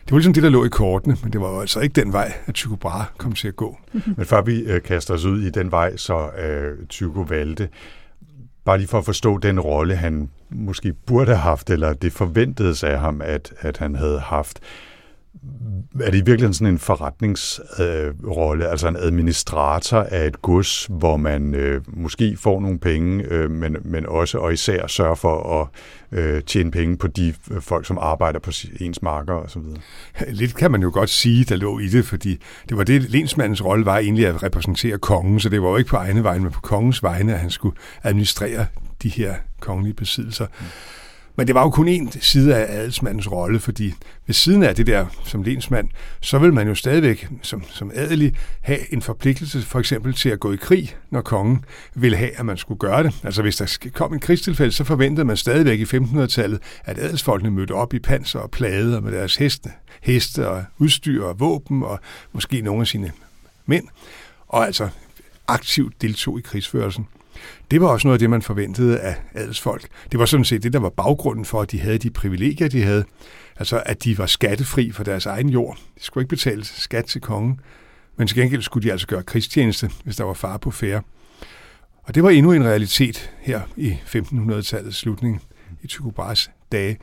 Det 0.05 0.13
var 0.13 0.19
ligesom 0.19 0.33
det, 0.33 0.43
der 0.43 0.49
lå 0.49 0.65
i 0.65 0.69
kortene, 0.69 1.17
men 1.23 1.33
det 1.33 1.41
var 1.41 1.51
jo 1.51 1.61
altså 1.61 1.81
ikke 1.81 2.01
den 2.01 2.13
vej, 2.13 2.33
at 2.47 2.55
Tycho 2.55 2.77
Brahe 2.77 3.05
kom 3.19 3.33
til 3.33 3.49
at 3.49 3.57
gå. 3.57 3.79
Men 4.17 4.27
før 4.27 4.43
vi 4.43 4.61
øh, 4.61 4.83
kaster 4.83 5.15
os 5.15 5.25
ud 5.25 5.43
i 5.43 5.51
den 5.51 5.71
vej, 5.71 5.97
så 5.97 6.31
øh, 6.31 6.87
Tycho 6.89 7.21
valgte, 7.29 7.69
bare 8.65 8.79
lige 8.79 8.89
for 8.89 8.99
at 8.99 9.05
forstå 9.05 9.39
den 9.39 9.61
rolle, 9.61 9.97
han 9.97 10.31
måske 10.51 10.93
burde 10.93 11.27
have 11.27 11.39
haft, 11.39 11.71
eller 11.71 11.93
det 11.93 12.13
forventedes 12.13 12.85
af 12.85 13.01
ham, 13.01 13.21
at, 13.25 13.53
at 13.61 13.77
han 13.79 13.95
havde 13.95 14.21
haft. 14.21 14.61
Er 16.01 16.11
det 16.11 16.19
i 16.19 16.25
virkeligheden 16.25 16.55
sådan 16.55 16.73
en 16.73 16.79
forretningsrolle, 16.79 18.65
øh, 18.65 18.71
altså 18.71 18.89
en 18.89 18.97
administrator 18.97 19.99
af 19.99 20.27
et 20.27 20.43
gods, 20.43 20.87
hvor 20.91 21.17
man 21.17 21.55
øh, 21.55 21.81
måske 21.87 22.37
får 22.37 22.61
nogle 22.61 22.79
penge, 22.79 23.25
øh, 23.25 23.51
men, 23.51 23.77
men 23.85 24.07
også 24.07 24.39
og 24.39 24.53
især 24.53 24.87
sørger 24.87 25.15
for 25.15 25.61
at 25.61 25.69
øh, 26.19 26.43
tjene 26.43 26.71
penge 26.71 26.97
på 26.97 27.07
de 27.07 27.35
øh, 27.51 27.61
folk, 27.61 27.87
som 27.87 27.99
arbejder 28.01 28.39
på 28.39 28.51
ens 28.81 29.03
marker 29.03 29.35
osv.? 29.35 29.63
Lidt 30.29 30.57
kan 30.57 30.71
man 30.71 30.83
jo 30.83 30.91
godt 30.95 31.11
sige, 31.11 31.45
der 31.45 31.57
lå 31.57 31.79
i 31.79 31.89
det, 31.89 32.05
fordi 32.05 32.41
det 32.69 32.77
var 32.77 32.85
det, 32.85 33.03
lensmandens 33.03 33.65
rolle 33.65 33.87
var 33.87 33.99
egentlig 33.99 34.27
at 34.27 34.43
repræsentere 34.43 34.99
kongen, 34.99 35.41
så 35.41 35.49
det 35.49 35.63
var 35.63 35.69
jo 35.69 35.77
ikke 35.77 35.91
på 35.91 35.97
egne 35.97 36.25
vegne, 36.25 36.43
men 36.43 36.53
på 36.53 36.61
kongens 36.61 37.03
vegne, 37.03 37.33
at 37.33 37.39
han 37.39 37.51
skulle 37.51 37.77
administrere 38.03 38.67
de 39.03 39.09
her 39.09 39.35
kongelige 39.61 39.95
besiddelser. 39.95 40.47
Mm. 40.61 40.67
Men 41.37 41.47
det 41.47 41.55
var 41.55 41.63
jo 41.63 41.71
kun 41.71 41.89
en 41.89 42.13
side 42.21 42.57
af 42.57 42.79
adelsmandens 42.79 43.33
rolle, 43.33 43.61
fordi 43.61 43.95
ved 44.27 44.35
siden 44.35 44.63
af 44.63 44.75
det 44.75 44.87
der 44.87 45.07
som 45.25 45.43
lensmand, 45.43 45.89
så 46.21 46.39
vil 46.39 46.53
man 46.53 46.69
jo 46.69 46.75
stadigvæk 46.75 47.29
som, 47.43 47.63
som 47.71 47.91
adelig 47.95 48.35
have 48.61 48.93
en 48.93 49.03
forpligtelse 49.03 49.63
for 49.63 49.79
eksempel 49.79 50.13
til 50.13 50.29
at 50.29 50.41
gå 50.41 50.53
i 50.53 50.57
krig, 50.57 50.97
når 51.11 51.21
kongen 51.21 51.65
ville 51.95 52.17
have, 52.17 52.39
at 52.39 52.47
man 52.47 52.57
skulle 52.57 52.79
gøre 52.79 53.03
det. 53.03 53.15
Altså 53.25 53.43
hvis 53.43 53.57
der 53.57 53.89
kom 53.95 54.15
en 54.15 54.21
krigstilfælde, 54.21 54.73
så 54.73 54.85
forventede 54.85 55.25
man 55.25 55.37
stadigvæk 55.37 55.81
i 55.81 55.97
1500-tallet, 55.97 56.61
at 56.85 56.99
adelsfolkene 56.99 57.51
mødte 57.51 57.73
op 57.73 57.95
i 57.95 57.99
panser 57.99 58.39
og 58.39 58.51
plader 58.51 59.01
med 59.01 59.13
deres 59.13 59.37
heste, 59.37 59.71
heste 60.03 60.49
og 60.49 60.65
udstyr 60.79 61.25
og 61.25 61.41
våben 61.41 61.83
og 61.83 62.01
måske 62.33 62.61
nogle 62.61 62.81
af 62.81 62.87
sine 62.87 63.13
mænd, 63.67 63.89
og 64.49 64.67
altså 64.67 64.89
aktivt 65.49 66.03
deltog 66.03 66.39
i 66.39 66.43
krigsførelsen. 66.43 67.07
Det 67.71 67.81
var 67.81 67.89
også 67.89 68.09
noget 68.09 68.15
af 68.15 68.19
det, 68.19 68.31
man 68.31 68.43
forventede 68.43 69.01
af 69.01 69.17
adelsfolk. 69.35 69.87
Det 70.13 70.21
var 70.21 70.27
sådan 70.27 70.45
set 70.45 70.63
det, 70.63 70.73
der 70.73 70.79
var 70.79 70.91
baggrunden 70.91 71.45
for, 71.45 71.63
at 71.63 71.71
de 71.71 71.81
havde 71.81 71.99
de 71.99 72.11
privilegier, 72.11 72.69
de 72.69 72.83
havde. 72.83 73.05
Altså, 73.57 73.83
at 73.87 74.05
de 74.05 74.19
var 74.19 74.27
skattefri 74.27 74.93
for 74.93 75.05
deres 75.05 75.27
egen 75.27 75.49
jord. 75.49 75.79
De 75.99 76.05
skulle 76.05 76.23
ikke 76.23 76.37
betale 76.37 76.65
skat 76.65 77.05
til 77.05 77.21
kongen, 77.21 77.61
men 78.17 78.29
til 78.29 78.37
gengæld 78.37 78.63
skulle 78.63 78.87
de 78.89 78.93
altså 78.93 79.07
gøre 79.07 79.23
krigstjeneste, 79.23 79.91
hvis 80.05 80.17
der 80.17 80.25
var 80.25 80.35
far 80.35 80.57
på 80.57 80.71
færre. 80.71 81.03
Og 82.03 82.15
det 82.15 82.23
var 82.23 82.31
endnu 82.31 82.53
en 82.53 82.65
realitet 82.65 83.31
her 83.41 83.61
i 83.77 83.91
1500-tallets 83.91 84.97
slutning, 84.97 85.43
i 85.83 85.87
Tycho 85.87 86.11
Brahes 86.11 86.51
dage. 86.73 86.99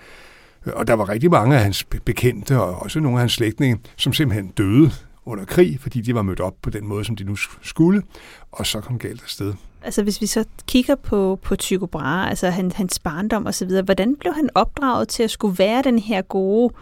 Og 0.65 0.87
der 0.87 0.93
var 0.93 1.09
rigtig 1.09 1.31
mange 1.31 1.55
af 1.55 1.61
hans 1.61 1.83
bekendte, 1.83 2.59
og 2.59 2.75
også 2.75 2.99
nogle 2.99 3.17
af 3.17 3.19
hans 3.19 3.33
slægtninge, 3.33 3.79
som 3.97 4.13
simpelthen 4.13 4.47
døde 4.47 4.91
under 5.25 5.45
krig, 5.45 5.79
fordi 5.79 6.01
de 6.01 6.15
var 6.15 6.21
mødt 6.21 6.39
op 6.39 6.53
på 6.61 6.69
den 6.69 6.87
måde, 6.87 7.05
som 7.05 7.15
de 7.15 7.23
nu 7.23 7.35
skulle, 7.61 8.03
og 8.51 8.65
så 8.65 8.81
kom 8.81 8.99
galt 8.99 9.23
afsted. 9.23 9.53
Altså 9.83 10.03
hvis 10.03 10.21
vi 10.21 10.25
så 10.25 10.45
kigger 10.67 10.95
på, 10.95 11.39
på 11.41 11.55
Tycho 11.55 11.85
Brahe, 11.85 12.29
altså 12.29 12.49
han, 12.49 12.71
hans 12.75 12.99
barndom 12.99 13.45
og 13.45 13.53
så 13.53 13.65
videre, 13.65 13.83
hvordan 13.83 14.15
blev 14.15 14.33
han 14.33 14.49
opdraget 14.55 15.07
til 15.07 15.23
at 15.23 15.31
skulle 15.31 15.57
være 15.57 15.81
den 15.81 15.99
her 15.99 16.21
gode 16.21 16.73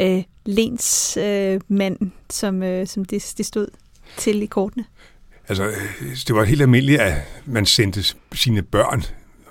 øh, 0.00 0.22
lensmand, 0.46 1.54
øh, 1.54 1.60
mand, 1.68 1.98
som, 2.30 2.62
øh, 2.62 2.86
som 2.86 3.04
det, 3.04 3.34
det 3.38 3.46
stod 3.46 3.66
til 4.16 4.42
i 4.42 4.46
kortene? 4.46 4.84
Altså, 5.48 5.70
det 6.28 6.36
var 6.36 6.44
helt 6.44 6.62
almindeligt, 6.62 7.00
at 7.00 7.14
man 7.46 7.66
sendte 7.66 8.14
sine 8.32 8.62
børn 8.62 9.02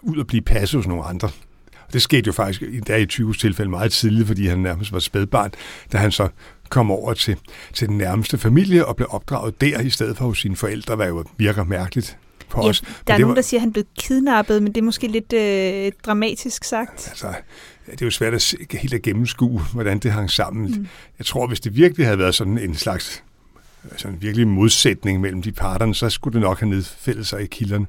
ud 0.01 0.17
og 0.17 0.27
blive 0.27 0.41
passet 0.41 0.77
hos 0.77 0.87
nogle 0.87 1.03
andre. 1.03 1.29
Og 1.87 1.93
det 1.93 2.01
skete 2.01 2.27
jo 2.27 2.31
faktisk 2.31 2.63
der 2.87 2.95
i 2.95 3.05
Tychos 3.05 3.37
tilfælde 3.37 3.71
meget 3.71 3.91
tidligt, 3.91 4.27
fordi 4.27 4.47
han 4.47 4.59
nærmest 4.59 4.91
var 4.91 4.99
spædbarn, 4.99 5.51
da 5.91 5.97
han 5.97 6.11
så 6.11 6.27
kom 6.69 6.91
over 6.91 7.13
til, 7.13 7.37
til 7.73 7.87
den 7.87 7.97
nærmeste 7.97 8.37
familie 8.37 8.85
og 8.85 8.95
blev 8.95 9.07
opdraget 9.11 9.61
der 9.61 9.79
i 9.79 9.89
stedet 9.89 10.17
for 10.17 10.25
hos 10.25 10.41
sine 10.41 10.55
forældre, 10.55 10.95
hvad 10.95 11.07
jo 11.07 11.23
virker 11.37 11.63
mærkeligt 11.63 12.17
på 12.49 12.61
ja, 12.61 12.69
os. 12.69 12.81
Der 13.07 13.13
er 13.13 13.17
nogen, 13.17 13.29
var... 13.29 13.35
der 13.35 13.41
siger, 13.41 13.59
at 13.59 13.61
han 13.61 13.71
blev 13.71 13.85
kidnappet, 13.99 14.63
men 14.63 14.73
det 14.73 14.81
er 14.81 14.85
måske 14.85 15.07
lidt 15.07 15.33
øh, 15.33 15.91
dramatisk 16.05 16.63
sagt. 16.63 17.07
Altså, 17.09 17.33
det 17.85 18.01
er 18.01 18.05
jo 18.05 18.11
svært 18.11 18.33
at 18.33 18.41
se, 18.41 18.57
helt 18.71 18.93
at 18.93 19.01
gennemskue, 19.01 19.61
hvordan 19.73 19.99
det 19.99 20.11
hang 20.11 20.31
sammen. 20.31 20.71
Mm. 20.71 20.87
Jeg 21.19 21.25
tror, 21.25 21.47
hvis 21.47 21.59
det 21.59 21.75
virkelig 21.75 22.05
havde 22.05 22.19
været 22.19 22.35
sådan 22.35 22.57
en 22.57 22.75
slags 22.75 23.23
altså 23.91 24.07
en 24.07 24.21
virkelig 24.21 24.47
modsætning 24.47 25.21
mellem 25.21 25.41
de 25.41 25.51
parterne, 25.51 25.95
så 25.95 26.09
skulle 26.09 26.33
det 26.33 26.41
nok 26.41 26.59
have 26.59 26.69
nedfældet 26.69 27.27
sig 27.27 27.41
i 27.41 27.45
kilderne. 27.45 27.85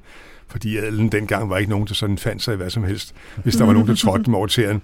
Fordi 0.48 0.76
adelen 0.76 1.12
dengang 1.12 1.50
var 1.50 1.58
ikke 1.58 1.70
nogen, 1.70 1.86
der 1.86 1.94
sådan 1.94 2.18
fandt 2.18 2.42
sig 2.42 2.54
i 2.54 2.56
hvad 2.56 2.70
som 2.70 2.84
helst, 2.84 3.14
hvis 3.44 3.56
der 3.56 3.64
var 3.64 3.72
nogen, 3.72 3.88
der 3.88 3.94
trådte 3.94 4.24
dem 4.24 4.34
over 4.34 4.46
til 4.46 4.62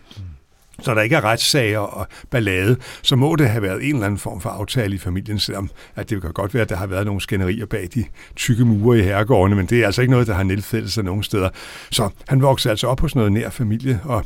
så 0.80 0.94
der 0.94 1.02
ikke 1.02 1.16
er 1.16 1.24
retssager 1.24 1.78
og 1.78 2.06
ballade, 2.30 2.76
så 3.02 3.16
må 3.16 3.36
det 3.36 3.48
have 3.48 3.62
været 3.62 3.88
en 3.88 3.94
eller 3.94 4.06
anden 4.06 4.18
form 4.18 4.40
for 4.40 4.50
aftale 4.50 4.94
i 4.94 4.98
familien, 4.98 5.38
selvom 5.38 5.70
at 5.96 6.10
det 6.10 6.22
kan 6.22 6.32
godt 6.32 6.54
være, 6.54 6.62
at 6.62 6.68
der 6.68 6.76
har 6.76 6.86
været 6.86 7.06
nogle 7.06 7.20
skænderier 7.20 7.66
bag 7.66 7.88
de 7.94 8.04
tykke 8.36 8.64
mure 8.64 8.98
i 8.98 9.02
herregårdene, 9.02 9.56
men 9.56 9.66
det 9.66 9.80
er 9.80 9.86
altså 9.86 10.02
ikke 10.02 10.10
noget, 10.10 10.26
der 10.26 10.34
har 10.34 10.42
nedfældet 10.42 10.92
sig 10.92 11.04
nogen 11.04 11.22
steder. 11.22 11.48
Så 11.90 12.08
han 12.28 12.42
voksede 12.42 12.70
altså 12.70 12.86
op 12.86 13.00
hos 13.00 13.14
noget 13.14 13.32
nær 13.32 13.50
familie, 13.50 14.00
og, 14.04 14.24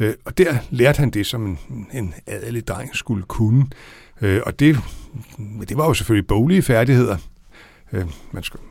øh, 0.00 0.14
og 0.24 0.38
der 0.38 0.54
lærte 0.70 0.98
han 0.98 1.10
det, 1.10 1.26
som 1.26 1.46
en, 1.46 1.58
en 1.92 2.14
adelig 2.26 2.68
dreng 2.68 2.96
skulle 2.96 3.22
kunne. 3.22 3.66
Øh, 4.20 4.40
og 4.46 4.60
det, 4.60 4.78
det 5.68 5.76
var 5.76 5.86
jo 5.86 5.94
selvfølgelig 5.94 6.26
boglige 6.26 6.62
færdigheder. 6.62 7.16
Øh, 7.92 8.04
man 8.32 8.42
skulle 8.42 8.62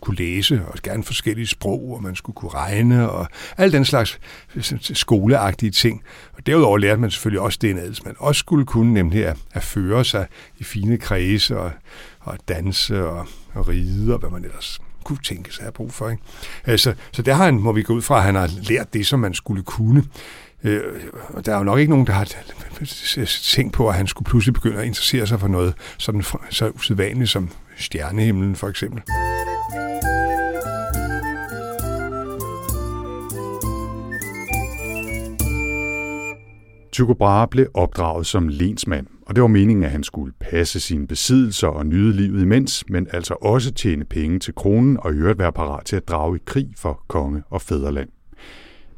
kunne 0.00 0.16
læse, 0.16 0.62
og 0.66 0.78
gerne 0.82 1.04
forskellige 1.04 1.46
sprog, 1.46 1.94
og 1.96 2.02
man 2.02 2.16
skulle 2.16 2.34
kunne 2.34 2.50
regne, 2.50 3.10
og 3.10 3.26
alt 3.56 3.72
den 3.72 3.84
slags 3.84 4.20
skoleagtige 4.82 5.70
ting. 5.70 6.02
Og 6.32 6.46
derudover 6.46 6.78
lærte 6.78 7.00
man 7.00 7.10
selvfølgelig 7.10 7.40
også 7.40 7.58
det, 7.62 7.70
en 7.70 7.94
man 8.04 8.14
også 8.18 8.38
skulle 8.38 8.66
kunne, 8.66 8.92
nemlig 8.92 9.26
at, 9.26 9.36
at 9.52 9.62
føre 9.62 10.04
sig 10.04 10.26
i 10.58 10.64
fine 10.64 10.98
kredse, 10.98 11.58
og, 11.58 11.70
og 12.20 12.38
danse, 12.48 13.06
og, 13.06 13.26
og 13.54 13.68
ride, 13.68 14.12
og 14.12 14.18
hvad 14.18 14.30
man 14.30 14.44
ellers 14.44 14.80
kunne 15.04 15.18
tænke 15.24 15.52
sig 15.52 15.60
at 15.60 15.64
have 15.64 15.72
brug 15.72 15.92
for. 15.92 16.08
Ikke? 16.10 16.22
Altså, 16.64 16.94
så 17.12 17.22
der 17.22 17.34
har 17.34 17.44
han, 17.44 17.60
må 17.60 17.72
vi 17.72 17.82
gå 17.82 17.94
ud 17.94 18.02
fra, 18.02 18.16
at 18.16 18.22
han 18.22 18.34
har 18.34 18.50
lært 18.68 18.94
det, 18.94 19.06
som 19.06 19.20
man 19.20 19.34
skulle 19.34 19.62
kunne. 19.62 20.04
Øh, 20.64 20.82
og 21.28 21.46
der 21.46 21.52
er 21.52 21.58
jo 21.58 21.64
nok 21.64 21.78
ikke 21.78 21.90
nogen, 21.90 22.06
der 22.06 22.12
har 22.12 22.28
tænkt 23.42 23.72
på, 23.72 23.88
at 23.88 23.94
han 23.94 24.06
skulle 24.06 24.26
pludselig 24.26 24.54
begynde 24.54 24.78
at 24.78 24.86
interessere 24.86 25.26
sig 25.26 25.40
for 25.40 25.48
noget 25.48 25.74
sådan 25.98 26.24
så 26.50 26.68
usædvanligt 26.68 27.30
som 27.30 27.50
stjernehimlen 27.76 28.56
for 28.56 28.68
eksempel. 28.68 29.02
Tycho 36.92 37.14
Brahe 37.14 37.48
blev 37.48 37.66
opdraget 37.74 38.26
som 38.26 38.48
lensmand, 38.48 39.06
og 39.26 39.34
det 39.34 39.42
var 39.42 39.48
meningen, 39.48 39.84
at 39.84 39.90
han 39.90 40.02
skulle 40.02 40.32
passe 40.40 40.80
sine 40.80 41.06
besiddelser 41.06 41.68
og 41.68 41.86
nyde 41.86 42.12
livet 42.12 42.42
imens, 42.42 42.84
men 42.88 43.06
altså 43.12 43.34
også 43.34 43.72
tjene 43.72 44.04
penge 44.04 44.38
til 44.38 44.54
kronen 44.54 44.96
og 45.00 45.14
i 45.14 45.16
øvrigt 45.16 45.38
være 45.38 45.52
parat 45.52 45.84
til 45.84 45.96
at 45.96 46.08
drage 46.08 46.36
i 46.36 46.40
krig 46.46 46.68
for 46.76 47.04
konge 47.08 47.42
og 47.50 47.62
fædreland. 47.62 48.08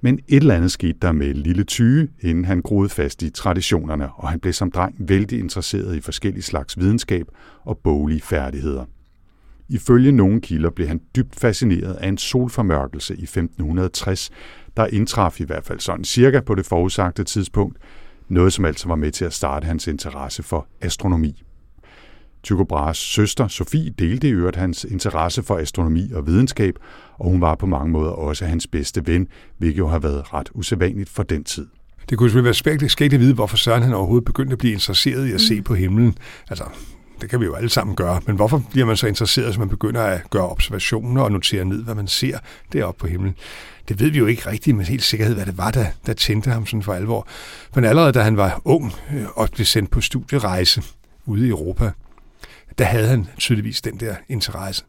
Men 0.00 0.18
et 0.28 0.36
eller 0.36 0.54
andet 0.54 0.70
skete 0.70 0.98
der 1.02 1.12
med 1.12 1.34
lille 1.34 1.64
Tyge, 1.64 2.08
inden 2.20 2.44
han 2.44 2.62
groede 2.62 2.88
fast 2.88 3.22
i 3.22 3.30
traditionerne, 3.30 4.12
og 4.12 4.28
han 4.28 4.40
blev 4.40 4.52
som 4.52 4.70
dreng 4.70 4.94
vældig 4.98 5.38
interesseret 5.38 5.96
i 5.96 6.00
forskellige 6.00 6.42
slags 6.42 6.78
videnskab 6.78 7.26
og 7.64 7.78
boglige 7.78 8.20
færdigheder. 8.20 8.84
Ifølge 9.68 10.12
nogle 10.12 10.40
kilder 10.40 10.70
blev 10.70 10.88
han 10.88 11.00
dybt 11.16 11.40
fascineret 11.40 11.94
af 11.94 12.08
en 12.08 12.18
solformørkelse 12.18 13.14
i 13.14 13.22
1560, 13.22 14.30
der 14.76 14.86
indtraf 14.86 15.40
i 15.40 15.44
hvert 15.44 15.64
fald 15.64 15.80
sådan 15.80 16.04
cirka 16.04 16.40
på 16.40 16.54
det 16.54 16.66
forudsagte 16.66 17.24
tidspunkt, 17.24 17.76
noget 18.28 18.52
som 18.52 18.64
altså 18.64 18.88
var 18.88 18.96
med 18.96 19.12
til 19.12 19.24
at 19.24 19.32
starte 19.32 19.64
hans 19.64 19.86
interesse 19.86 20.42
for 20.42 20.66
astronomi. 20.80 21.42
Tycho 22.42 22.64
Brahes 22.64 22.96
søster 22.96 23.48
Sofie 23.48 23.90
delte 23.90 24.28
i 24.28 24.30
øvrigt 24.30 24.56
hans 24.56 24.84
interesse 24.84 25.42
for 25.42 25.58
astronomi 25.58 26.12
og 26.14 26.26
videnskab, 26.26 26.74
og 27.18 27.30
hun 27.30 27.40
var 27.40 27.54
på 27.54 27.66
mange 27.66 27.92
måder 27.92 28.10
også 28.10 28.44
hans 28.44 28.66
bedste 28.66 29.06
ven, 29.06 29.28
hvilket 29.58 29.78
jo 29.78 29.88
har 29.88 29.98
været 29.98 30.34
ret 30.34 30.50
usædvanligt 30.54 31.08
for 31.08 31.22
den 31.22 31.44
tid. 31.44 31.66
Det 32.10 32.18
kunne 32.18 32.28
selvfølgelig 32.28 32.54
være 32.80 32.88
skægt 32.88 33.14
at 33.14 33.20
vide, 33.20 33.34
hvorfor 33.34 33.56
Søren 33.56 33.82
han 33.82 33.94
overhovedet 33.94 34.24
begyndte 34.24 34.52
at 34.52 34.58
blive 34.58 34.72
interesseret 34.72 35.26
i 35.26 35.32
at 35.32 35.40
se 35.40 35.56
mm. 35.56 35.64
på 35.64 35.74
himlen. 35.74 36.14
Altså, 36.50 36.64
det 37.22 37.30
kan 37.30 37.40
vi 37.40 37.44
jo 37.44 37.54
alle 37.54 37.68
sammen 37.68 37.96
gøre, 37.96 38.20
men 38.26 38.36
hvorfor 38.36 38.62
bliver 38.70 38.86
man 38.86 38.96
så 38.96 39.06
interesseret, 39.06 39.48
hvis 39.48 39.58
man 39.58 39.68
begynder 39.68 40.02
at 40.02 40.30
gøre 40.30 40.48
observationer 40.48 41.22
og 41.22 41.32
notere 41.32 41.64
ned, 41.64 41.84
hvad 41.84 41.94
man 41.94 42.06
ser 42.06 42.38
deroppe 42.72 43.00
på 43.00 43.06
himlen? 43.06 43.34
Det 43.88 44.00
ved 44.00 44.10
vi 44.10 44.18
jo 44.18 44.26
ikke 44.26 44.50
rigtigt 44.50 44.76
med 44.76 44.84
helt 44.84 45.02
sikkerhed, 45.02 45.34
hvad 45.34 45.46
det 45.46 45.58
var, 45.58 45.70
der, 45.70 45.86
der 46.06 46.12
tændte 46.12 46.50
ham 46.50 46.66
sådan 46.66 46.82
for 46.82 46.92
alvor. 46.92 47.26
Men 47.74 47.84
allerede 47.84 48.12
da 48.12 48.20
han 48.20 48.36
var 48.36 48.62
ung 48.64 48.92
øh, 49.14 49.24
og 49.34 49.48
blev 49.54 49.66
sendt 49.66 49.90
på 49.90 50.00
studierejse 50.00 50.82
ude 51.26 51.46
i 51.46 51.50
Europa, 51.50 51.90
der 52.78 52.84
havde 52.84 53.08
han 53.08 53.26
tydeligvis 53.38 53.80
den 53.80 54.00
der 54.00 54.14
interesse. 54.28 54.84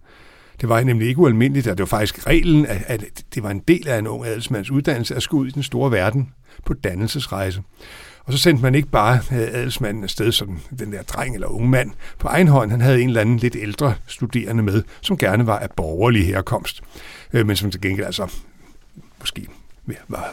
Det 0.61 0.69
var 0.69 0.83
nemlig 0.83 1.07
ikke 1.07 1.19
ualmindeligt, 1.19 1.67
og 1.67 1.77
det 1.77 1.83
var 1.83 1.97
faktisk 1.97 2.27
reglen, 2.27 2.65
at, 2.65 2.83
at 2.87 3.23
det 3.35 3.43
var 3.43 3.49
en 3.49 3.59
del 3.59 3.87
af 3.87 3.99
en 3.99 4.07
ung 4.07 4.25
adelsmands 4.25 4.71
uddannelse 4.71 5.15
at 5.15 5.23
skulle 5.23 5.41
ud 5.41 5.47
i 5.47 5.51
den 5.51 5.63
store 5.63 5.91
verden 5.91 6.33
på 6.65 6.73
dannelsesrejse. 6.73 7.61
Og 8.25 8.33
så 8.33 8.39
sendte 8.39 8.63
man 8.63 8.75
ikke 8.75 8.87
bare 8.87 9.15
øh, 9.15 9.37
adelsmanden 9.37 10.03
afsted 10.03 10.31
som 10.31 10.59
den 10.79 10.91
der 10.91 11.03
dreng 11.03 11.35
eller 11.35 11.47
unge 11.47 11.69
mand 11.69 11.91
på 12.19 12.27
egen 12.27 12.47
hånd. 12.47 12.71
Han 12.71 12.81
havde 12.81 13.01
en 13.01 13.07
eller 13.07 13.21
anden 13.21 13.37
lidt 13.37 13.55
ældre 13.55 13.95
studerende 14.07 14.63
med, 14.63 14.83
som 15.01 15.17
gerne 15.17 15.47
var 15.47 15.59
af 15.59 15.69
borgerlig 15.71 16.25
herkomst, 16.25 16.81
øh, 17.33 17.47
men 17.47 17.55
som 17.55 17.71
til 17.71 17.81
gengæld 17.81 18.05
altså 18.05 18.33
måske 19.19 19.47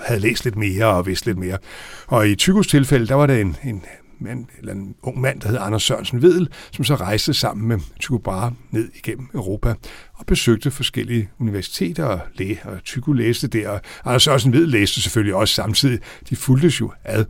havde 0.04 0.20
læst 0.20 0.44
lidt 0.44 0.56
mere 0.56 0.87
og 0.87 1.06
vidst 1.06 1.26
lidt 1.26 1.38
mere. 1.38 1.59
Og 2.06 2.28
i 2.28 2.35
Tygos 2.35 2.66
tilfælde, 2.66 3.06
der 3.06 3.14
var 3.14 3.26
der 3.26 3.37
en, 3.37 3.56
en 3.64 3.82
mand, 4.18 4.47
eller 4.59 4.73
en 4.73 4.94
ung 5.02 5.20
mand, 5.20 5.40
der 5.40 5.49
hed 5.49 5.59
Anders 5.61 5.82
Sørensen 5.82 6.23
Vedel, 6.23 6.49
som 6.73 6.85
så 6.85 6.94
rejste 6.94 7.35
sammen 7.35 7.68
med 7.68 7.78
Tycho 8.00 8.18
Brahe 8.18 8.54
ned 8.70 8.88
igennem 8.94 9.28
Europa 9.35 9.75
og 10.14 10.26
besøgte 10.26 10.70
forskellige 10.70 11.30
universiteter 11.38 12.04
og, 12.04 12.20
læ- 12.35 12.56
og 12.64 12.85
Tycho 12.85 13.12
læste 13.12 13.49
der. 13.49 13.68
Og 13.68 13.80
Anders 14.04 14.23
Sørensen 14.23 14.52
Vedel 14.52 14.68
læste 14.68 15.02
selvfølgelig 15.02 15.35
også 15.35 15.54
samtidig. 15.54 15.99
De 16.30 16.37
fulgtes 16.37 16.80
jo 16.80 16.92
ad. 17.04 17.25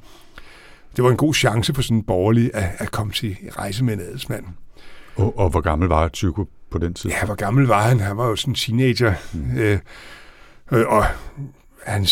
Det 0.96 1.04
var 1.04 1.10
en 1.10 1.16
god 1.16 1.34
chance 1.34 1.74
for 1.74 1.82
sådan 1.82 1.96
en 1.96 2.02
borgerlig 2.02 2.50
at, 2.54 2.70
at 2.78 2.90
komme 2.90 3.12
til 3.12 3.36
rejse 3.50 3.84
med 3.84 3.94
en 3.94 4.00
adelsmand. 4.00 4.44
Og, 5.16 5.38
og 5.38 5.50
hvor 5.50 5.60
gammel 5.60 5.88
var 5.88 6.08
Tycho 6.08 6.46
på 6.70 6.78
den 6.78 6.94
tid? 6.94 7.10
Ja, 7.10 7.24
hvor 7.26 7.34
gammel 7.34 7.66
var 7.66 7.82
han? 7.82 8.00
Han 8.00 8.16
var 8.16 8.26
jo 8.26 8.36
sådan 8.36 8.52
en 8.52 8.54
teenager. 8.54 9.14
Mm. 9.32 9.58
Øh, 9.58 9.78
øh 10.72 10.86
og 10.88 11.04
han, 11.86 12.06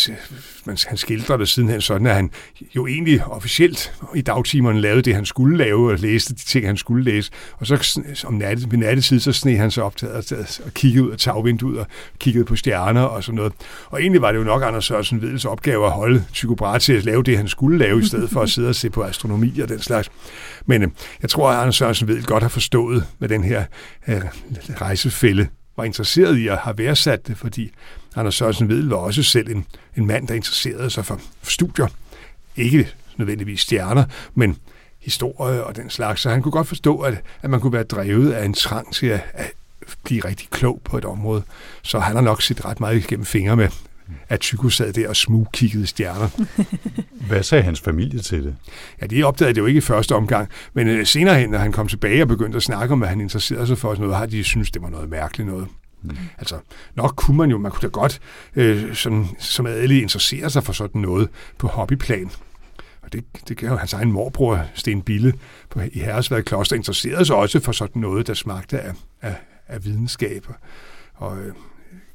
man, 0.65 0.77
han 0.87 0.97
skildrer 0.97 1.37
det 1.37 1.49
sidenhen 1.49 1.81
sådan, 1.81 2.07
at 2.07 2.15
han 2.15 2.31
jo 2.75 2.87
egentlig 2.87 3.25
officielt 3.25 3.93
i 4.15 4.21
dagtimerne 4.21 4.81
lavede 4.81 5.01
det, 5.01 5.15
han 5.15 5.25
skulle 5.25 5.57
lave, 5.57 5.91
og 5.91 5.99
læste 5.99 6.33
de 6.33 6.39
ting, 6.39 6.65
han 6.65 6.77
skulle 6.77 7.03
læse. 7.03 7.31
Og 7.57 7.67
så 7.67 8.01
om 8.27 8.33
natte, 8.33 8.71
ved 8.71 8.77
nattetid, 8.77 9.19
så 9.19 9.31
sne 9.31 9.57
han 9.57 9.71
sig 9.71 9.83
op 9.83 9.95
til 9.95 10.05
at, 10.05 10.61
og 10.65 10.73
kiggede 10.73 11.05
ud 11.05 11.11
af 11.11 11.17
tagvinduet 11.17 11.79
og 11.79 11.87
kiggede 12.19 12.45
på 12.45 12.55
stjerner 12.55 13.01
og 13.01 13.23
sådan 13.23 13.35
noget. 13.35 13.53
Og 13.85 14.01
egentlig 14.01 14.21
var 14.21 14.31
det 14.31 14.39
jo 14.39 14.43
nok 14.43 14.63
Anders 14.63 14.85
Sørensen 14.85 15.21
Vedels 15.21 15.45
opgave 15.45 15.85
at 15.85 15.91
holde 15.91 16.25
Tycho 16.33 16.55
Brahe 16.55 16.79
til 16.79 16.93
at 16.93 17.05
lave 17.05 17.23
det, 17.23 17.37
han 17.37 17.47
skulle 17.47 17.77
lave, 17.77 17.99
i 17.99 18.05
stedet 18.05 18.29
for 18.29 18.41
at 18.41 18.49
sidde 18.49 18.69
og 18.69 18.75
se 18.75 18.89
på 18.89 19.03
astronomi 19.03 19.59
og 19.59 19.69
den 19.69 19.79
slags. 19.79 20.11
Men 20.65 20.83
øh, 20.83 20.89
jeg 21.21 21.29
tror, 21.29 21.51
at 21.51 21.61
Anders 21.61 21.75
Sørensen 21.75 22.07
Vedel 22.07 22.25
godt 22.25 22.43
har 22.43 22.49
forstået, 22.49 23.05
hvad 23.17 23.29
den 23.29 23.43
her 23.43 23.63
øh, 24.07 24.21
rejsefælde 24.81 25.47
var 25.77 25.83
interesseret 25.83 26.37
i 26.37 26.47
at 26.47 26.57
have 26.57 26.77
værdsat 26.77 27.27
det, 27.27 27.37
fordi 27.37 27.71
Anders 28.15 28.35
Sørensen 28.35 28.69
Vedel 28.69 28.89
var 28.89 28.95
også 28.95 29.23
selv 29.23 29.49
en, 29.49 29.65
en 29.97 30.07
mand, 30.07 30.27
der 30.27 30.33
interesserede 30.33 30.89
sig 30.89 31.05
for, 31.05 31.21
for 31.41 31.51
studier. 31.51 31.87
Ikke 32.55 32.89
nødvendigvis 33.17 33.61
stjerner, 33.61 34.03
men 34.35 34.57
historie 34.99 35.63
og 35.63 35.75
den 35.75 35.89
slags. 35.89 36.21
Så 36.21 36.29
han 36.29 36.41
kunne 36.41 36.51
godt 36.51 36.67
forstå, 36.67 36.99
at, 36.99 37.21
at 37.41 37.49
man 37.49 37.59
kunne 37.59 37.73
være 37.73 37.83
drevet 37.83 38.31
af 38.31 38.45
en 38.45 38.53
trang 38.53 38.93
til 38.93 39.07
at, 39.07 39.21
at 39.33 39.53
blive 40.03 40.25
rigtig 40.25 40.47
klog 40.49 40.81
på 40.83 40.97
et 40.97 41.05
område. 41.05 41.43
Så 41.81 41.99
han 41.99 42.15
har 42.15 42.23
nok 42.23 42.41
set 42.41 42.65
ret 42.65 42.79
meget 42.79 42.97
igennem 42.97 43.25
fingre 43.25 43.55
med, 43.55 43.69
at 44.29 44.39
Tycho 44.39 44.69
sad 44.69 44.93
der 44.93 45.09
og 45.09 45.15
smugkiggede 45.15 45.87
stjerner. 45.87 46.29
Hvad 47.27 47.43
sagde 47.43 47.63
hans 47.63 47.81
familie 47.81 48.19
til 48.19 48.43
det? 48.43 48.55
Ja, 49.01 49.05
de 49.05 49.23
opdagede 49.23 49.53
det 49.53 49.61
jo 49.61 49.65
ikke 49.65 49.77
i 49.77 49.81
første 49.81 50.15
omgang, 50.15 50.49
men 50.73 50.87
øh, 50.87 51.05
senere 51.05 51.39
hen, 51.39 51.49
når 51.49 51.57
han 51.57 51.71
kom 51.71 51.87
tilbage 51.87 52.21
og 52.21 52.27
begyndte 52.27 52.55
at 52.55 52.63
snakke 52.63 52.91
om, 52.91 52.99
hvad 52.99 53.09
han 53.09 53.21
interesserede 53.21 53.67
sig 53.67 53.77
for, 53.77 53.93
sådan 53.93 54.01
noget, 54.01 54.17
har 54.17 54.25
de 54.25 54.43
synes 54.43 54.71
det 54.71 54.81
var 54.81 54.89
noget 54.89 55.09
mærkeligt 55.09 55.49
noget. 55.49 55.67
Mm. 56.01 56.17
Altså, 56.37 56.59
nok 56.95 57.13
kunne 57.15 57.37
man 57.37 57.49
jo, 57.49 57.57
man 57.57 57.71
kunne 57.71 57.81
da 57.81 57.87
godt 57.87 58.19
øh, 58.55 58.95
sådan, 58.95 59.25
som 59.39 59.65
adelig 59.65 60.01
interessere 60.01 60.49
sig 60.49 60.63
for 60.63 60.73
sådan 60.73 61.01
noget 61.01 61.29
på 61.57 61.67
hobbyplan. 61.67 62.31
Og 63.01 63.13
det, 63.13 63.23
det 63.47 63.57
gav 63.57 63.69
jo 63.69 63.75
hans 63.75 63.93
egen 63.93 64.11
morbror, 64.11 64.65
Sten 64.73 65.01
Bille, 65.01 65.33
på, 65.69 65.79
i 65.79 65.99
Herresværd 65.99 66.43
Kloster, 66.43 66.75
interesserede 66.75 67.25
sig 67.25 67.35
også 67.35 67.59
for 67.59 67.71
sådan 67.71 68.01
noget, 68.01 68.27
der 68.27 68.33
smagte 68.33 68.79
af, 68.79 68.93
af, 69.21 69.35
af 69.67 69.85
videnskab 69.85 70.47
og 71.15 71.37
øh, 71.37 71.53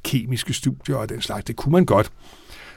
kemiske 0.05 0.53
studier 0.53 0.97
og 0.97 1.09
den 1.09 1.21
slags. 1.21 1.45
Det 1.45 1.57
kunne 1.57 1.73
man 1.73 1.85
godt. 1.85 2.13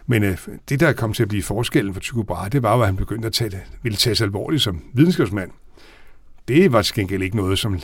Men 0.05 0.23
øh, 0.23 0.37
det, 0.69 0.79
der 0.79 0.93
kom 0.93 1.13
til 1.13 1.23
at 1.23 1.29
blive 1.29 1.43
forskellen 1.43 1.93
for 1.93 2.01
Tycho 2.01 2.23
Brahe, 2.23 2.49
det 2.49 2.63
var 2.63 2.75
jo, 2.75 2.81
at 2.81 2.87
han 2.87 2.95
begyndte 2.95 3.25
at 3.25 3.33
tage 3.33 3.49
det, 3.49 3.61
ville 3.83 3.95
tage 3.95 4.15
sig 4.15 4.25
alvorligt 4.25 4.63
som 4.63 4.83
videnskabsmand. 4.93 5.51
Det 6.47 6.71
var 6.71 6.81
til 6.81 6.95
gengæld 6.95 7.21
ikke 7.21 7.35
noget, 7.35 7.59
som 7.59 7.79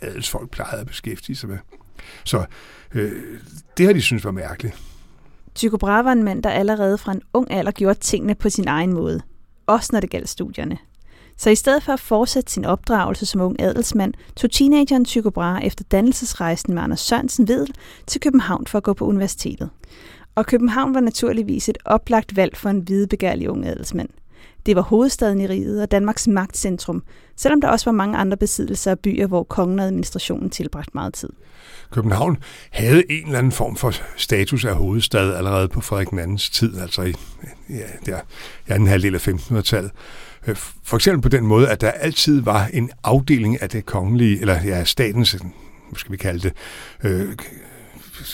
adelsfolk 0.00 0.50
plejede 0.50 0.80
at 0.80 0.86
beskæftige 0.86 1.36
sig 1.36 1.48
med. 1.48 1.58
Så 2.24 2.44
øh, 2.94 3.12
det 3.78 3.86
har 3.86 3.92
de 3.92 4.02
synes 4.02 4.24
var 4.24 4.30
mærkeligt. 4.30 4.76
Tycho 5.54 5.76
Brahe 5.76 6.04
var 6.04 6.12
en 6.12 6.22
mand, 6.22 6.42
der 6.42 6.50
allerede 6.50 6.98
fra 6.98 7.12
en 7.12 7.22
ung 7.32 7.50
alder 7.50 7.72
gjorde 7.72 7.98
tingene 7.98 8.34
på 8.34 8.50
sin 8.50 8.68
egen 8.68 8.92
måde. 8.92 9.20
Også 9.66 9.90
når 9.92 10.00
det 10.00 10.10
galt 10.10 10.28
studierne. 10.28 10.78
Så 11.36 11.50
i 11.50 11.54
stedet 11.54 11.82
for 11.82 11.92
at 11.92 12.00
fortsætte 12.00 12.52
sin 12.52 12.64
opdragelse 12.64 13.26
som 13.26 13.40
ung 13.40 13.62
adelsmand, 13.62 14.14
tog 14.36 14.50
teenageren 14.50 15.04
Tycho 15.04 15.30
Brahe 15.30 15.64
efter 15.64 15.84
dannelsesrejsen 15.84 16.74
med 16.74 16.82
Anders 16.82 17.00
Sørensen 17.00 17.48
Vedel 17.48 17.74
til 18.06 18.20
København 18.20 18.66
for 18.66 18.78
at 18.78 18.84
gå 18.84 18.92
på 18.92 19.06
universitetet. 19.06 19.70
Og 20.34 20.46
København 20.46 20.94
var 20.94 21.00
naturligvis 21.00 21.68
et 21.68 21.78
oplagt 21.84 22.36
valg 22.36 22.56
for 22.56 22.68
en 22.68 22.80
hvidebegærlig 22.80 23.50
ung 23.50 23.66
adelsmand. 23.66 24.08
Det 24.66 24.76
var 24.76 24.82
hovedstaden 24.82 25.40
i 25.40 25.46
riget 25.46 25.82
og 25.82 25.90
Danmarks 25.90 26.28
magtcentrum, 26.28 27.02
selvom 27.36 27.60
der 27.60 27.68
også 27.68 27.84
var 27.84 27.92
mange 27.92 28.18
andre 28.18 28.36
besiddelser 28.36 28.90
af 28.90 28.98
byer, 28.98 29.26
hvor 29.26 29.42
kongen 29.42 29.78
og 29.78 29.86
administrationen 29.86 30.50
tilbragte 30.50 30.90
meget 30.94 31.14
tid. 31.14 31.28
København 31.90 32.36
havde 32.70 33.02
en 33.10 33.26
eller 33.26 33.38
anden 33.38 33.52
form 33.52 33.76
for 33.76 33.92
status 34.16 34.64
af 34.64 34.74
hovedstad 34.74 35.34
allerede 35.34 35.68
på 35.68 35.80
Frederik 35.80 36.08
II's 36.08 36.50
tid, 36.52 36.80
altså 36.80 37.02
i 37.02 37.14
ja, 37.68 37.74
der, 38.06 38.20
i 38.68 38.72
anden 38.72 38.88
halvdel 38.88 39.14
af 39.14 39.28
1500-tallet. 39.28 39.90
Øh, 40.46 40.56
for 40.82 40.96
eksempel 40.96 41.22
på 41.22 41.28
den 41.28 41.46
måde, 41.46 41.68
at 41.68 41.80
der 41.80 41.90
altid 41.90 42.40
var 42.40 42.66
en 42.72 42.90
afdeling 43.04 43.62
af 43.62 43.68
det 43.68 43.86
kongelige, 43.86 44.40
eller 44.40 44.62
ja, 44.64 44.84
statens, 44.84 45.32
hvad 45.32 45.50
skal 45.94 46.12
vi 46.12 46.16
kalde 46.16 46.40
det, 46.40 46.52
øh, 47.04 47.36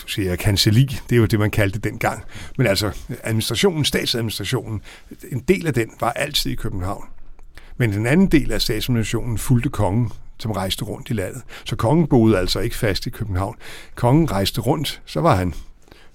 siger 0.07 0.35
kancelli, 0.35 0.99
det 1.09 1.15
er 1.15 1.19
jo 1.19 1.25
det, 1.25 1.39
man 1.39 1.51
kaldte 1.51 1.75
det 1.75 1.83
dengang. 1.83 2.23
Men 2.57 2.67
altså 2.67 2.91
administrationen, 3.23 3.85
statsadministrationen, 3.85 4.81
en 5.31 5.39
del 5.39 5.67
af 5.67 5.73
den 5.73 5.89
var 5.99 6.11
altid 6.11 6.51
i 6.51 6.55
København. 6.55 7.05
Men 7.81 7.93
den 7.93 8.05
anden 8.05 8.27
del 8.27 8.51
af 8.51 8.61
statsadministrationen 8.61 9.37
fulgte 9.37 9.69
kongen, 9.69 10.11
som 10.39 10.51
rejste 10.51 10.85
rundt 10.85 11.09
i 11.09 11.13
landet. 11.13 11.41
Så 11.65 11.75
kongen 11.75 12.07
boede 12.07 12.37
altså 12.37 12.59
ikke 12.59 12.75
fast 12.75 13.05
i 13.05 13.09
København. 13.09 13.55
Kongen 13.95 14.31
rejste 14.31 14.61
rundt, 14.61 15.01
så 15.05 15.21
var 15.21 15.35
han 15.35 15.51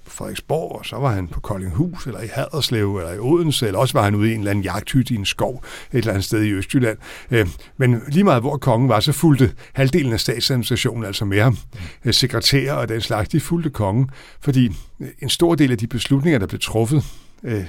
på 0.04 0.10
Frederiksborg, 0.10 0.78
og 0.78 0.86
så 0.86 0.96
var 0.96 1.12
han 1.12 1.28
på 1.28 1.40
Koldinghus, 1.40 2.06
eller 2.06 2.20
i 2.20 2.26
Haderslev, 2.32 2.96
eller 2.96 3.12
i 3.12 3.18
Odense, 3.18 3.66
eller 3.66 3.78
også 3.78 3.92
var 3.98 4.02
han 4.04 4.14
ude 4.14 4.30
i 4.30 4.34
en 4.34 4.38
eller 4.38 4.50
anden 4.50 4.64
jagthytte 4.64 5.14
i 5.14 5.16
en 5.16 5.24
skov 5.24 5.64
et 5.92 5.98
eller 5.98 6.12
andet 6.12 6.24
sted 6.24 6.42
i 6.42 6.52
Østjylland. 6.52 6.98
Øh, 7.30 7.48
men 7.76 8.02
lige 8.08 8.24
meget 8.24 8.42
hvor 8.42 8.56
kongen 8.56 8.88
var, 8.88 9.00
så 9.00 9.12
fulgte 9.12 9.52
halvdelen 9.72 10.12
af 10.12 10.20
statsadministrationen 10.20 11.04
altså 11.04 11.24
med 11.24 11.40
ham. 11.40 11.56
Øh, 12.04 12.14
sekretærer 12.14 12.74
og 12.74 12.88
den 12.88 13.00
slags, 13.00 13.28
de 13.28 13.40
fulgte 13.40 13.70
kongen, 13.70 14.10
fordi 14.40 14.76
en 15.22 15.28
stor 15.28 15.54
del 15.54 15.72
af 15.72 15.78
de 15.78 15.86
beslutninger, 15.86 16.38
der 16.38 16.46
blev 16.46 16.60
truffet, 16.60 17.04
øh, 17.44 17.64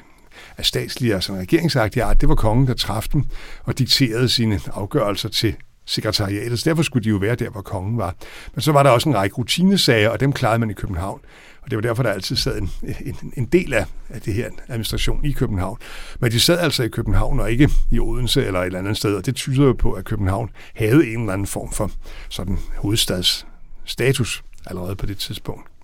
af 0.57 0.65
statslige 0.65 1.13
altså 1.13 1.31
og 1.31 1.37
sådan 1.37 1.41
regeringsagtige 1.41 2.03
art, 2.03 2.21
det 2.21 2.29
var 2.29 2.35
kongen, 2.35 2.67
der 2.67 2.73
træffede 2.73 3.13
dem 3.13 3.25
og 3.63 3.79
dikterede 3.79 4.29
sine 4.29 4.59
afgørelser 4.73 5.29
til 5.29 5.55
sekretariatet. 5.85 6.59
Så 6.59 6.69
derfor 6.69 6.83
skulle 6.83 7.03
de 7.03 7.09
jo 7.09 7.17
være 7.17 7.35
der, 7.35 7.49
hvor 7.49 7.61
kongen 7.61 7.97
var. 7.97 8.15
Men 8.53 8.61
så 8.61 8.71
var 8.71 8.83
der 8.83 8.89
også 8.89 9.09
en 9.09 9.15
række 9.15 9.35
rutinesager, 9.35 10.09
og 10.09 10.19
dem 10.19 10.33
klarede 10.33 10.59
man 10.59 10.69
i 10.69 10.73
København. 10.73 11.19
Og 11.61 11.71
det 11.71 11.75
var 11.77 11.81
derfor, 11.81 12.03
der 12.03 12.11
altid 12.11 12.35
sad 12.35 12.57
en, 12.57 12.69
en, 13.05 13.33
en 13.37 13.45
del 13.45 13.73
af, 13.73 13.85
af 14.09 14.21
det 14.21 14.33
her 14.33 14.49
administration 14.67 15.25
i 15.25 15.31
København. 15.31 15.77
Men 16.19 16.31
de 16.31 16.39
sad 16.39 16.59
altså 16.59 16.83
i 16.83 16.87
København 16.87 17.39
og 17.39 17.51
ikke 17.51 17.69
i 17.91 17.99
Odense 17.99 18.45
eller 18.45 18.59
et 18.59 18.65
eller 18.65 18.79
andet 18.79 18.97
sted, 18.97 19.15
og 19.15 19.25
det 19.25 19.35
tyder 19.35 19.63
jo 19.63 19.73
på, 19.73 19.91
at 19.91 20.05
København 20.05 20.49
havde 20.75 21.07
en 21.13 21.19
eller 21.19 21.33
anden 21.33 21.47
form 21.47 21.71
for 21.71 21.91
sådan 22.29 22.57
hovedstadsstatus 22.77 24.43
allerede 24.65 24.95
på 24.95 25.05
det 25.05 25.17
tidspunkt. 25.17 25.76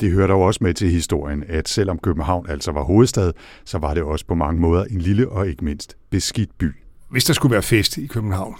Det 0.00 0.10
hører 0.10 0.26
dog 0.26 0.42
også 0.42 0.58
med 0.62 0.74
til 0.74 0.90
historien, 0.90 1.44
at 1.48 1.68
selvom 1.68 1.98
København 1.98 2.46
altså 2.48 2.72
var 2.72 2.82
hovedstad, 2.82 3.32
så 3.64 3.78
var 3.78 3.94
det 3.94 4.02
også 4.02 4.26
på 4.26 4.34
mange 4.34 4.60
måder 4.60 4.84
en 4.84 5.00
lille 5.00 5.28
og 5.28 5.48
ikke 5.48 5.64
mindst 5.64 5.96
beskidt 6.10 6.58
by. 6.58 6.72
Hvis 7.10 7.24
der 7.24 7.32
skulle 7.32 7.52
være 7.52 7.62
fest 7.62 7.98
i 7.98 8.06
København, 8.06 8.56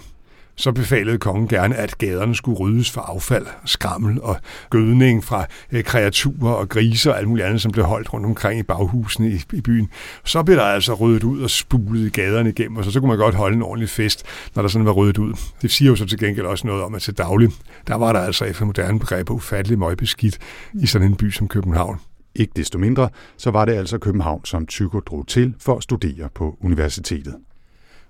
så 0.55 0.71
befalede 0.71 1.17
kongen 1.17 1.47
gerne, 1.47 1.75
at 1.75 1.97
gaderne 1.97 2.35
skulle 2.35 2.59
ryddes 2.59 2.91
for 2.91 3.01
affald, 3.01 3.45
skrammel 3.65 4.21
og 4.21 4.37
gødning 4.69 5.23
fra 5.23 5.45
eh, 5.71 5.83
kreaturer 5.83 6.53
og 6.53 6.69
griser 6.69 7.11
og 7.11 7.17
alt 7.17 7.27
muligt 7.27 7.47
andet, 7.47 7.61
som 7.61 7.71
blev 7.71 7.85
holdt 7.85 8.13
rundt 8.13 8.25
omkring 8.25 8.59
i 8.59 8.63
baghusene 8.63 9.29
i, 9.31 9.41
i 9.53 9.61
byen. 9.61 9.89
Så 10.23 10.43
blev 10.43 10.57
der 10.57 10.63
altså 10.63 10.93
ryddet 10.93 11.23
ud 11.23 11.41
og 11.41 11.49
spulet 11.49 12.13
gaderne 12.13 12.49
igennem, 12.49 12.77
og 12.77 12.85
så, 12.85 12.91
så 12.91 12.99
kunne 12.99 13.09
man 13.09 13.17
godt 13.17 13.35
holde 13.35 13.55
en 13.55 13.61
ordentlig 13.61 13.89
fest, 13.89 14.23
når 14.55 14.61
der 14.61 14.69
sådan 14.69 14.85
var 14.85 14.91
ryddet 14.91 15.17
ud. 15.17 15.33
Det 15.61 15.71
siger 15.71 15.89
jo 15.89 15.95
så 15.95 16.05
til 16.05 16.19
gengæld 16.19 16.45
også 16.45 16.67
noget 16.67 16.83
om, 16.83 16.95
at 16.95 17.01
til 17.01 17.17
daglig, 17.17 17.49
der 17.87 17.95
var 17.95 18.13
der 18.13 18.19
altså 18.19 18.45
efter 18.45 18.65
moderne 18.65 18.99
begreber 18.99 19.33
ufattelig 19.33 19.79
møgbeskidt 19.79 20.37
i 20.81 20.87
sådan 20.87 21.07
en 21.07 21.15
by 21.15 21.31
som 21.31 21.47
København. 21.47 21.99
Ikke 22.35 22.53
desto 22.55 22.77
mindre, 22.77 23.09
så 23.37 23.51
var 23.51 23.65
det 23.65 23.73
altså 23.73 23.97
København, 23.97 24.45
som 24.45 24.65
Tycho 24.65 24.99
drog 24.99 25.27
til 25.27 25.55
for 25.59 25.77
at 25.77 25.83
studere 25.83 26.29
på 26.35 26.57
universitetet 26.61 27.35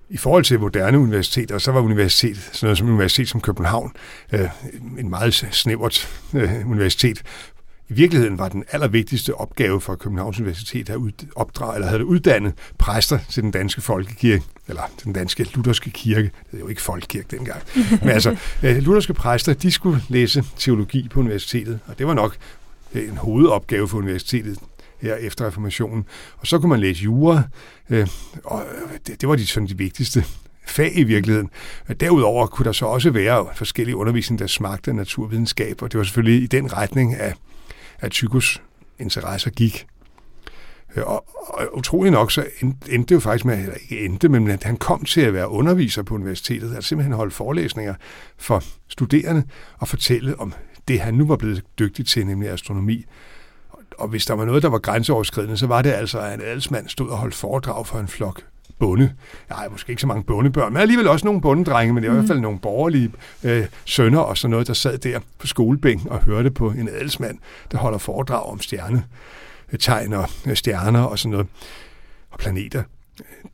i 0.09 0.17
forhold 0.17 0.43
til 0.43 0.59
moderne 0.59 0.99
universiteter, 0.99 1.57
så 1.57 1.71
var 1.71 1.81
universitet, 1.81 2.37
sådan 2.37 2.67
noget 2.67 2.77
som 2.77 2.87
universitet 2.87 3.29
som 3.29 3.41
København, 3.41 3.91
øh, 4.33 4.49
en 4.99 5.09
meget 5.09 5.33
snævert 5.33 6.21
øh, 6.33 6.69
universitet. 6.69 7.23
I 7.89 7.93
virkeligheden 7.93 8.37
var 8.37 8.49
den 8.49 8.63
allervigtigste 8.71 9.35
opgave 9.35 9.81
for 9.81 9.95
Københavns 9.95 10.39
Universitet 10.39 10.89
at 10.89 10.99
opdrage, 11.35 11.75
eller 11.75 11.87
havde 11.87 12.05
uddannet 12.05 12.53
præster 12.77 13.19
til 13.29 13.43
den 13.43 13.51
danske 13.51 13.81
folkekirke, 13.81 14.43
eller 14.67 14.81
den 15.03 15.13
danske 15.13 15.47
lutherske 15.53 15.89
kirke. 15.89 16.31
Det 16.51 16.57
er 16.57 16.59
jo 16.59 16.67
ikke 16.67 16.81
folkekirke 16.81 17.27
dengang. 17.31 17.61
Men 18.01 18.09
altså, 18.09 18.37
øh, 18.63 18.77
lutherske 18.77 19.13
præster, 19.13 19.53
de 19.53 19.71
skulle 19.71 20.01
læse 20.09 20.43
teologi 20.57 21.07
på 21.07 21.19
universitetet, 21.19 21.79
og 21.87 21.99
det 21.99 22.07
var 22.07 22.13
nok 22.13 22.37
en 22.93 23.17
hovedopgave 23.17 23.87
for 23.87 23.97
universitetet 23.97 24.59
her 25.01 25.15
efter 25.15 25.47
reformationen. 25.47 26.05
Og 26.38 26.47
så 26.47 26.60
kunne 26.60 26.69
man 26.69 26.79
læse 26.79 27.03
jura, 27.03 27.41
øh, 27.89 28.08
og 28.43 28.65
det, 29.08 29.21
det 29.21 29.29
var 29.29 29.36
de, 29.36 29.47
sådan 29.47 29.67
de 29.67 29.77
vigtigste 29.77 30.25
fag 30.67 30.97
i 30.97 31.03
virkeligheden. 31.03 31.49
Derudover 31.99 32.47
kunne 32.47 32.65
der 32.65 32.71
så 32.71 32.86
også 32.86 33.10
være 33.10 33.47
forskellige 33.55 33.95
undervisning, 33.95 34.39
der 34.39 34.47
smagte 34.47 34.91
af 34.91 34.95
naturvidenskab, 34.95 35.81
og 35.81 35.91
det 35.91 35.97
var 35.97 36.03
selvfølgelig 36.03 36.43
i 36.43 36.47
den 36.47 36.73
retning, 36.73 37.15
at, 37.15 37.38
at 37.99 38.12
Tykos 38.12 38.62
interesser 38.99 39.49
gik. 39.49 39.88
Øh, 40.95 41.03
og, 41.03 41.25
og 41.47 41.77
utrolig 41.77 42.12
nok, 42.12 42.31
så 42.31 42.45
endte 42.62 43.10
det 43.10 43.12
jo 43.12 43.19
faktisk 43.19 43.45
med, 43.45 43.60
eller 43.60 43.73
ikke 43.73 44.05
endte, 44.05 44.29
men 44.29 44.49
at 44.49 44.63
han 44.63 44.77
kom 44.77 45.05
til 45.05 45.21
at 45.21 45.34
være 45.34 45.49
underviser 45.49 46.03
på 46.03 46.15
universitetet, 46.15 46.75
altså 46.75 46.88
simpelthen 46.88 47.13
holde 47.13 47.31
forelæsninger 47.31 47.95
for 48.38 48.63
studerende 48.88 49.43
og 49.77 49.88
fortælle 49.88 50.39
om 50.39 50.53
det, 50.88 50.99
han 50.99 51.13
nu 51.13 51.27
var 51.27 51.36
blevet 51.36 51.63
dygtig 51.79 52.08
til, 52.08 52.25
nemlig 52.25 52.49
astronomi 52.49 53.05
og 53.97 54.08
hvis 54.08 54.25
der 54.25 54.34
var 54.34 54.45
noget, 54.45 54.63
der 54.63 54.69
var 54.69 54.77
grænseoverskridende, 54.77 55.58
så 55.58 55.67
var 55.67 55.81
det 55.81 55.91
altså, 55.91 56.19
at 56.19 56.34
en 56.34 56.41
adelsmand 56.41 56.89
stod 56.89 57.10
og 57.10 57.17
holdt 57.17 57.36
foredrag 57.36 57.88
for 57.88 57.99
en 57.99 58.08
flok 58.08 58.41
bonde. 58.79 59.13
Nej, 59.49 59.67
måske 59.67 59.89
ikke 59.89 60.01
så 60.01 60.08
mange 60.08 60.23
bondebørn, 60.23 60.73
men 60.73 60.81
alligevel 60.81 61.08
også 61.08 61.25
nogle 61.25 61.41
bondedrenge, 61.41 61.93
men 61.93 62.03
det 62.03 62.10
var 62.10 62.13
mm. 62.13 62.19
i 62.19 62.21
hvert 62.21 62.34
fald 62.34 62.39
nogle 62.39 62.60
borgerlige 62.60 63.12
øh, 63.43 63.65
sønner 63.86 64.19
og 64.19 64.38
sådan 64.38 64.51
noget, 64.51 64.67
der 64.67 64.73
sad 64.73 64.97
der 64.97 65.19
på 65.39 65.47
skolebænken 65.47 66.10
og 66.10 66.19
hørte 66.19 66.51
på 66.51 66.69
en 66.69 66.89
adelsmand, 66.89 67.38
der 67.71 67.77
holder 67.77 67.97
foredrag 67.97 68.43
om 68.43 68.62
stjernetegn 68.62 70.13
og 70.13 70.29
øh, 70.47 70.55
stjerner 70.55 71.03
og 71.03 71.19
sådan 71.19 71.31
noget, 71.31 71.47
og 72.31 72.39
planeter 72.39 72.84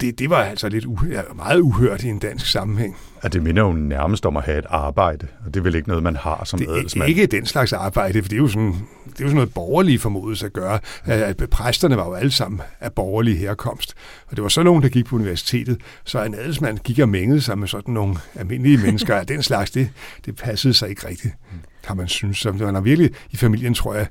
det, 0.01 0.19
det 0.19 0.29
var 0.29 0.43
altså 0.43 0.69
lidt 0.69 0.85
uh, 0.85 1.05
meget 1.35 1.59
uhørt 1.59 2.03
i 2.03 2.07
en 2.07 2.19
dansk 2.19 2.51
sammenhæng. 2.51 2.97
Ja, 3.23 3.27
det 3.27 3.43
minder 3.43 3.63
jo 3.63 3.73
nærmest 3.73 4.25
om 4.25 4.37
at 4.37 4.43
have 4.43 4.59
et 4.59 4.65
arbejde, 4.69 5.27
og 5.45 5.53
det 5.53 5.59
er 5.59 5.63
vel 5.63 5.75
ikke 5.75 5.87
noget, 5.87 6.03
man 6.03 6.15
har 6.15 6.43
som 6.45 6.59
det 6.59 6.67
er 6.67 6.73
adelsmand? 6.73 7.09
ikke 7.09 7.25
den 7.25 7.45
slags 7.45 7.73
arbejde, 7.73 8.21
for 8.21 8.29
det 8.29 8.35
er 8.35 8.41
jo 8.41 8.47
sådan, 8.47 8.67
det 9.05 9.19
er 9.19 9.23
jo 9.23 9.27
sådan 9.27 9.35
noget 9.35 9.53
borgerlige 9.53 9.99
formodes 9.99 10.43
at 10.43 10.53
gøre. 10.53 10.79
At 11.05 11.37
præsterne 11.51 11.97
var 11.97 12.05
jo 12.05 12.13
alle 12.13 12.31
sammen 12.31 12.61
af 12.79 12.93
borgerlig 12.93 13.39
herkomst, 13.39 13.93
og 14.27 14.35
det 14.35 14.43
var 14.43 14.49
så 14.49 14.63
nogen, 14.63 14.83
der 14.83 14.89
gik 14.89 15.05
på 15.05 15.15
universitetet, 15.15 15.81
så 16.03 16.23
en 16.23 16.35
adelsmand 16.35 16.79
gik 16.79 16.99
og 16.99 17.09
mængede 17.09 17.41
sig 17.41 17.57
med 17.57 17.67
sådan 17.67 17.93
nogle 17.93 18.15
almindelige 18.35 18.77
mennesker 18.77 19.15
af 19.21 19.27
den 19.27 19.43
slags, 19.43 19.71
det, 19.71 19.89
det 20.25 20.35
passede 20.35 20.73
sig 20.73 20.89
ikke 20.89 21.07
rigtigt 21.07 21.33
har 21.85 21.95
man 21.95 22.07
synes. 22.07 22.37
Så 22.37 22.51
man 22.51 22.73
har 22.73 22.81
virkelig 22.81 23.11
i 23.31 23.37
familien, 23.37 23.73
tror 23.73 23.93
jeg, 23.93 24.07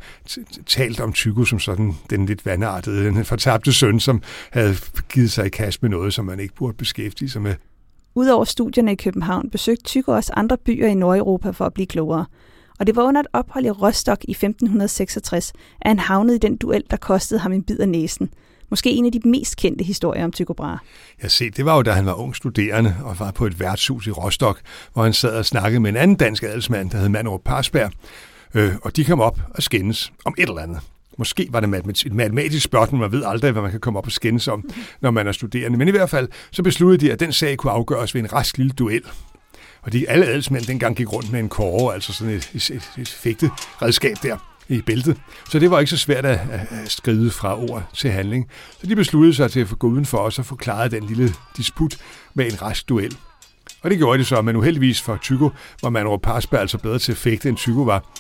talt 0.67 1.01
om 1.01 1.13
Tycho 1.13 1.45
som 1.45 1.59
sådan 1.59 1.95
den 2.11 2.27
lidt 2.27 2.47
vandartede, 2.47 3.05
den 3.05 3.25
fortabte 3.25 3.73
søn, 3.73 4.01
som 4.01 4.23
havde 4.51 4.77
givet 5.13 5.33
sig 5.33 5.47
i 5.47 5.49
kast 5.49 5.83
med 5.83 5.91
noget, 5.91 6.15
som 6.15 6.25
man 6.25 6.41
ikke 6.41 6.55
burde 6.55 6.77
beskæftige 6.77 7.31
sig 7.31 7.43
med. 7.43 7.55
Udover 8.15 8.45
studierne 8.45 8.93
i 8.93 8.95
København 8.95 9.51
besøgte 9.51 9.85
Tycho 9.85 10.13
også 10.13 10.33
andre 10.37 10.57
byer 10.57 10.87
i 10.87 10.95
Nordeuropa 10.95 11.51
for 11.51 11.65
at 11.65 11.75
blive 11.75 11.87
klogere. 11.87 12.25
og 12.79 12.87
det 12.87 12.97
var 12.97 13.03
under 13.03 13.21
et 13.21 13.27
ophold 13.33 13.67
i 13.67 13.71
Rostock 13.71 14.25
i 14.25 14.31
1566, 14.31 15.53
at 15.81 15.89
han 15.89 15.99
havnede 15.99 16.37
i 16.37 16.39
den 16.39 16.57
duel, 16.57 16.85
der 16.91 16.97
kostede 16.97 17.41
ham 17.41 17.53
en 17.53 17.63
bid 17.63 17.81
af 17.81 17.89
næsen. 17.89 18.31
Måske 18.71 18.91
en 18.91 19.07
af 19.07 19.13
de 19.13 19.21
mest 19.25 19.57
kendte 19.57 19.85
historier 19.85 20.25
om 20.25 20.33
Tycho 20.33 20.53
Brahe. 20.53 20.79
Ja, 21.23 21.29
se, 21.29 21.51
det 21.51 21.65
var 21.65 21.77
jo 21.77 21.83
da 21.83 21.93
han 21.93 22.07
var 22.07 22.15
ung 22.15 22.37
studerende 22.37 22.97
og 23.05 23.19
var 23.19 23.31
på 23.31 23.47
et 23.47 23.61
værtshus 23.61 24.07
i 24.07 24.11
Rostock, 24.11 24.61
hvor 24.93 25.03
han 25.03 25.13
sad 25.13 25.37
og 25.37 25.47
snakkede 25.47 25.81
med 25.81 25.91
en 25.91 25.97
anden 25.97 26.17
dansk 26.17 26.43
adelsmand, 26.43 26.91
der 26.91 26.99
hed 26.99 27.09
Manderup 27.09 27.41
Parsberg. 27.45 27.93
Øh, 28.55 28.73
og 28.83 28.97
de 28.97 29.05
kom 29.05 29.21
op 29.21 29.41
og 29.55 29.63
skændes 29.63 30.13
om 30.25 30.35
et 30.39 30.49
eller 30.49 30.63
andet. 30.63 30.81
Måske 31.19 31.49
var 31.51 31.61
det 31.61 32.07
et 32.07 32.13
matematisk 32.13 32.65
spørgsmål, 32.65 33.01
man 33.01 33.13
ved 33.13 33.25
aldrig, 33.25 33.53
hvad 33.53 33.63
man 33.63 33.71
kan 33.71 33.81
komme 33.81 33.99
op 33.99 34.07
og 34.07 34.13
skændes 34.13 34.49
om, 34.49 34.71
når 35.03 35.11
man 35.11 35.27
er 35.27 35.33
studerende. 35.33 35.79
Men 35.79 35.89
i 35.89 35.91
hvert 35.91 36.11
fald, 36.11 36.29
så 36.51 36.63
besluttede 36.63 37.07
de, 37.07 37.13
at 37.13 37.21
den 37.21 37.33
sag 37.33 37.57
kunne 37.57 37.73
afgøres 37.73 38.15
ved 38.15 38.23
en 38.23 38.33
rask 38.33 38.59
lille 38.59 38.73
duel. 38.73 39.03
Og 39.83 39.93
de, 39.93 40.11
alle 40.11 40.27
adelsmænd 40.27 40.65
dengang 40.65 40.97
gik 40.97 41.13
rundt 41.13 41.33
med 41.33 41.41
en 41.41 41.49
kåre, 41.49 41.95
altså 41.95 42.13
sådan 42.13 42.35
et, 42.35 42.51
et, 42.55 42.71
et, 42.71 42.91
et 42.99 43.09
fægte 43.09 43.51
redskab 43.83 44.17
der 44.23 44.50
i 44.71 44.83
bæltet. 44.83 45.17
Så 45.49 45.59
det 45.59 45.71
var 45.71 45.79
ikke 45.79 45.91
så 45.91 45.97
svært 45.97 46.27
at, 46.27 46.41
at 46.51 46.91
skride 46.91 47.31
fra 47.31 47.59
ord 47.59 47.91
til 47.95 48.11
handling. 48.11 48.49
Så 48.81 48.87
de 48.87 48.97
besluttede 48.97 49.35
sig 49.35 49.51
til 49.51 49.61
at 49.61 49.69
få 49.69 49.77
gå 49.77 49.87
udenfor 49.87 50.19
os 50.19 50.39
og 50.39 50.45
forklare 50.45 50.89
den 50.89 51.07
lille 51.07 51.35
disput 51.57 51.97
med 52.35 52.53
en 52.53 52.63
rask 52.63 52.89
duel. 52.89 53.17
Og 53.83 53.91
det 53.91 53.99
gjorde 53.99 54.19
de 54.19 54.25
så, 54.25 54.43
men 54.43 54.57
uheldigvis 54.57 55.01
for 55.01 55.17
Tycho 55.17 55.51
var 55.83 55.91
man 55.91 56.07
over 56.07 56.19
Parsberg 56.19 56.61
altså 56.61 56.79
bedre 56.79 56.99
til 56.99 57.13
at 57.13 57.19
fægte, 57.19 57.49
end 57.49 57.57
Tycho 57.57 57.83
var. 57.83 58.11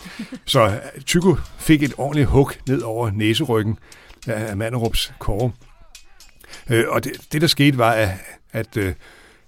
Så 0.46 0.66
øh, 0.66 1.36
fik 1.58 1.82
et 1.82 1.94
ordentligt 1.98 2.28
hug 2.28 2.52
ned 2.68 2.82
over 2.82 3.10
næseryggen 3.10 3.78
af 4.26 4.56
Manderups 4.56 5.12
kåre. 5.18 5.52
Øh, 6.70 6.84
og 6.88 7.04
det, 7.04 7.12
det, 7.32 7.40
der 7.40 7.46
skete, 7.46 7.78
var, 7.78 7.92
at, 7.92 8.10
at, 8.52 8.76
øh, 8.76 8.94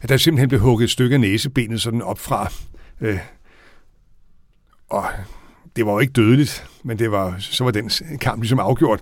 at 0.00 0.08
der 0.08 0.16
simpelthen 0.16 0.48
blev 0.48 0.60
hugget 0.60 0.84
et 0.84 0.90
stykke 0.90 1.14
af 1.14 1.20
næsebenet 1.20 1.80
sådan 1.80 2.02
op 2.02 2.18
fra. 2.18 2.52
Øh, 3.00 3.18
og 4.90 5.04
det 5.76 5.86
var 5.86 5.92
jo 5.92 5.98
ikke 5.98 6.12
dødeligt, 6.12 6.66
men 6.84 6.98
det 6.98 7.10
var, 7.10 7.36
så 7.38 7.64
var 7.64 7.70
den 7.70 7.90
kamp 8.20 8.42
ligesom 8.42 8.58
afgjort. 8.58 9.00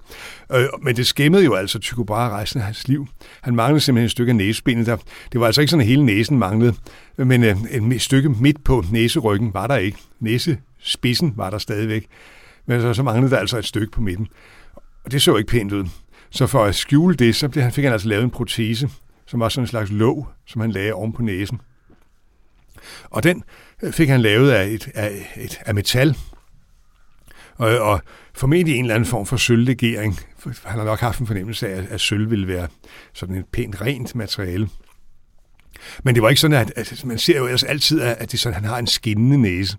Øh, 0.52 0.66
men 0.82 0.96
det 0.96 1.06
skæmmede 1.06 1.44
jo 1.44 1.54
altså 1.54 1.78
Tycho 1.78 2.04
Brahe 2.04 2.30
resten 2.30 2.60
af 2.60 2.66
hans 2.66 2.88
liv. 2.88 3.06
Han 3.40 3.56
manglede 3.56 3.80
simpelthen 3.80 4.04
et 4.04 4.10
stykke 4.10 4.30
af 4.30 4.36
næsebenet. 4.36 4.86
Der. 4.86 4.96
Det 5.32 5.40
var 5.40 5.46
altså 5.46 5.60
ikke 5.60 5.70
sådan, 5.70 5.80
at 5.80 5.86
hele 5.86 6.04
næsen 6.04 6.38
manglede, 6.38 6.74
men 7.16 7.44
øh, 7.44 7.56
et 7.92 8.02
stykke 8.02 8.28
midt 8.28 8.64
på 8.64 8.84
næseryggen 8.92 9.54
var 9.54 9.66
der 9.66 9.76
ikke. 9.76 9.98
Næsespidsen 10.20 11.32
var 11.36 11.50
der 11.50 11.58
stadigvæk, 11.58 12.06
men 12.66 12.80
så, 12.80 12.94
så 12.94 13.02
manglede 13.02 13.30
der 13.30 13.38
altså 13.38 13.58
et 13.58 13.66
stykke 13.66 13.92
på 13.92 14.00
midten. 14.00 14.28
Og 15.04 15.12
det 15.12 15.22
så 15.22 15.36
ikke 15.36 15.50
pænt 15.50 15.72
ud. 15.72 15.84
Så 16.30 16.46
for 16.46 16.64
at 16.64 16.74
skjule 16.74 17.14
det, 17.14 17.36
så 17.36 17.48
blev 17.48 17.70
fik 17.70 17.84
han 17.84 17.92
altså 17.92 18.08
lavet 18.08 18.24
en 18.24 18.30
protese, 18.30 18.88
som 19.26 19.40
var 19.40 19.48
sådan 19.48 19.64
en 19.64 19.68
slags 19.68 19.90
låg, 19.90 20.28
som 20.46 20.60
han 20.60 20.70
lagde 20.70 20.92
oven 20.92 21.12
på 21.12 21.22
næsen. 21.22 21.60
Og 23.04 23.22
den 23.22 23.44
øh, 23.82 23.92
fik 23.92 24.08
han 24.08 24.20
lavet 24.20 24.50
af, 24.50 24.66
et, 24.66 24.88
af, 24.94 25.32
et, 25.36 25.58
af 25.66 25.74
metal, 25.74 26.16
og, 27.60 27.78
og 27.78 28.00
formentlig 28.34 28.74
en 28.74 28.84
eller 28.84 28.94
anden 28.94 29.08
form 29.08 29.26
for 29.26 29.36
sølvlegering. 29.36 30.18
Han 30.64 30.78
har 30.78 30.84
nok 30.84 31.00
haft 31.00 31.18
en 31.18 31.26
fornemmelse 31.26 31.68
af, 31.68 31.86
at 31.90 32.00
sølv 32.00 32.30
ville 32.30 32.48
være 32.48 32.68
sådan 33.12 33.34
et 33.34 33.44
pænt 33.52 33.80
rent 33.80 34.14
materiale. 34.14 34.68
Men 36.04 36.14
det 36.14 36.22
var 36.22 36.28
ikke 36.28 36.40
sådan, 36.40 36.56
at, 36.56 36.72
at 36.76 37.04
man 37.04 37.18
ser 37.18 37.38
jo 37.38 37.44
ellers 37.44 37.64
altid, 37.64 38.00
at 38.00 38.32
det 38.32 38.40
sådan, 38.40 38.56
at 38.56 38.60
han 38.62 38.70
har 38.70 38.78
en 38.78 38.86
skinnende 38.86 39.38
næse. 39.38 39.76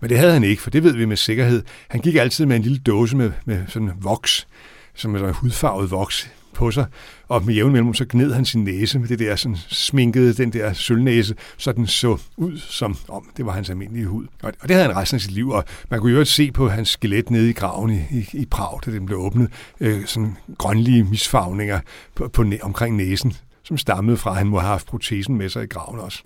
Men 0.00 0.10
det 0.10 0.18
havde 0.18 0.32
han 0.32 0.44
ikke, 0.44 0.62
for 0.62 0.70
det 0.70 0.84
ved 0.84 0.96
vi 0.96 1.04
med 1.04 1.16
sikkerhed. 1.16 1.62
Han 1.88 2.00
gik 2.00 2.14
altid 2.14 2.46
med 2.46 2.56
en 2.56 2.62
lille 2.62 2.78
dåse 2.78 3.16
med, 3.16 3.32
med 3.44 3.66
sådan 3.68 3.90
voks, 4.00 4.48
som 4.94 5.14
er 5.14 5.18
sådan 5.18 5.34
hudfarvet 5.34 5.90
voks 5.90 6.30
på 6.58 6.70
sig, 6.70 6.86
og 7.28 7.44
med 7.44 7.54
jævn 7.54 7.72
mellemrum 7.72 7.94
så 7.94 8.06
gned 8.08 8.32
han 8.32 8.44
sin 8.44 8.64
næse 8.64 8.98
med 8.98 9.08
det 9.08 9.18
der 9.18 9.36
sådan 9.36 9.56
sminkede, 9.68 10.34
den 10.34 10.52
der 10.52 10.72
sølvnæse, 10.72 11.34
så 11.56 11.72
den 11.72 11.86
så 11.86 12.18
ud 12.36 12.58
som 12.58 12.96
om 13.08 13.30
det 13.36 13.46
var 13.46 13.52
hans 13.52 13.70
almindelige 13.70 14.06
hud. 14.06 14.26
Og, 14.42 14.52
og 14.60 14.68
det 14.68 14.76
havde 14.76 14.86
han 14.86 14.96
resten 14.96 15.16
af 15.16 15.20
sit 15.20 15.30
liv, 15.30 15.50
og 15.50 15.64
man 15.90 16.00
kunne 16.00 16.12
jo 16.12 16.20
også 16.20 16.32
se 16.32 16.52
på 16.52 16.68
hans 16.68 16.88
skelet 16.88 17.30
nede 17.30 17.50
i 17.50 17.52
graven 17.52 17.90
i, 17.90 18.00
i, 18.10 18.28
i 18.32 18.46
Prag, 18.46 18.80
da 18.86 18.90
den 18.90 19.06
blev 19.06 19.18
åbnet, 19.18 19.52
øh, 19.80 20.06
sådan 20.06 20.36
grønlige 20.58 21.04
misfarvninger 21.04 21.80
på, 22.14 22.28
på, 22.28 22.44
omkring 22.62 22.96
næsen, 22.96 23.36
som 23.64 23.78
stammede 23.78 24.16
fra, 24.16 24.30
at 24.30 24.36
han 24.36 24.46
må 24.46 24.58
have 24.58 24.70
haft 24.70 24.86
protesen 24.86 25.38
med 25.38 25.48
sig 25.48 25.64
i 25.64 25.66
graven 25.66 26.00
også. 26.00 26.22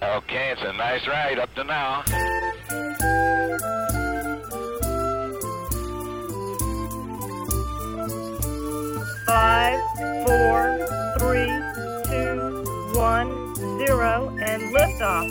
Okay, 0.00 0.54
it's 0.54 0.64
a 0.64 0.72
nice 0.72 1.06
ride 1.06 1.42
up 1.42 1.54
to 1.56 1.62
now. 1.62 2.02
Five, 9.32 9.80
four, 10.26 10.58
three, 11.20 11.52
two, 12.08 12.36
one, 13.10 13.30
zero, 13.80 14.28
and 14.48 14.62
liftoff. 14.76 15.26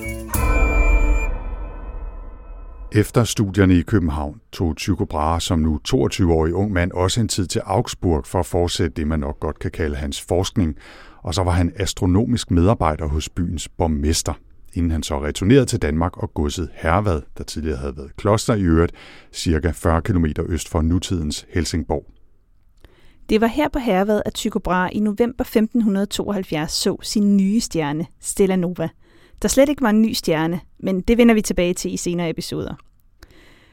Efter 2.91 3.23
studierne 3.23 3.73
i 3.77 3.81
København 3.81 4.41
tog 4.51 4.77
Tycho 4.77 5.05
Brahe 5.05 5.41
som 5.41 5.59
nu 5.59 5.79
22-årig 5.89 6.53
ung 6.53 6.71
mand 6.71 6.91
også 6.91 7.21
en 7.21 7.27
tid 7.27 7.47
til 7.47 7.61
Augsburg 7.65 8.25
for 8.25 8.39
at 8.39 8.45
fortsætte 8.45 8.95
det, 8.95 9.07
man 9.07 9.19
nok 9.19 9.39
godt 9.39 9.59
kan 9.59 9.71
kalde 9.71 9.95
hans 9.95 10.21
forskning, 10.21 10.75
og 11.23 11.33
så 11.33 11.43
var 11.43 11.51
han 11.51 11.73
astronomisk 11.75 12.51
medarbejder 12.51 13.07
hos 13.07 13.29
byens 13.29 13.69
borgmester, 13.69 14.33
inden 14.73 14.91
han 14.91 15.03
så 15.03 15.23
returnerede 15.23 15.65
til 15.65 15.81
Danmark 15.81 16.17
og 16.17 16.33
godset 16.33 16.69
Hervad, 16.73 17.21
der 17.37 17.43
tidligere 17.43 17.77
havde 17.77 17.97
været 17.97 18.15
kloster 18.15 18.53
i 18.53 18.61
øvrigt, 18.61 18.93
cirka 19.33 19.71
40 19.71 20.01
km 20.01 20.25
øst 20.47 20.69
for 20.69 20.81
nutidens 20.81 21.45
Helsingborg. 21.49 22.20
Det 23.31 23.41
var 23.41 23.47
her 23.47 23.69
på 23.69 23.79
Hervad, 23.79 24.21
at 24.25 24.33
Tycho 24.33 24.59
Brahe 24.59 24.93
i 24.93 24.99
november 24.99 25.43
1572 25.43 26.71
så 26.71 26.97
sin 27.01 27.37
nye 27.37 27.61
stjerne, 27.61 28.05
Stella 28.19 28.55
Nova, 28.55 28.89
der 29.41 29.47
slet 29.47 29.69
ikke 29.69 29.81
var 29.81 29.89
en 29.89 30.01
ny 30.01 30.13
stjerne, 30.13 30.59
men 30.79 31.01
det 31.01 31.17
vender 31.17 31.35
vi 31.35 31.41
tilbage 31.41 31.73
til 31.73 31.93
i 31.93 31.97
senere 31.97 32.29
episoder. 32.29 32.75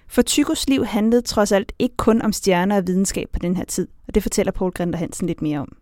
For 0.08 0.22
Tychos 0.22 0.68
liv 0.68 0.84
handlede 0.84 1.22
trods 1.22 1.52
alt 1.52 1.72
ikke 1.78 1.96
kun 1.96 2.22
om 2.22 2.32
stjerner 2.32 2.76
og 2.76 2.86
videnskab 2.86 3.28
på 3.32 3.38
den 3.38 3.56
her 3.56 3.64
tid, 3.64 3.88
og 4.08 4.14
det 4.14 4.22
fortæller 4.22 4.52
Paul 4.52 4.72
Grinter 4.72 4.98
Hansen 4.98 5.26
lidt 5.26 5.42
mere 5.42 5.58
om. 5.58 5.76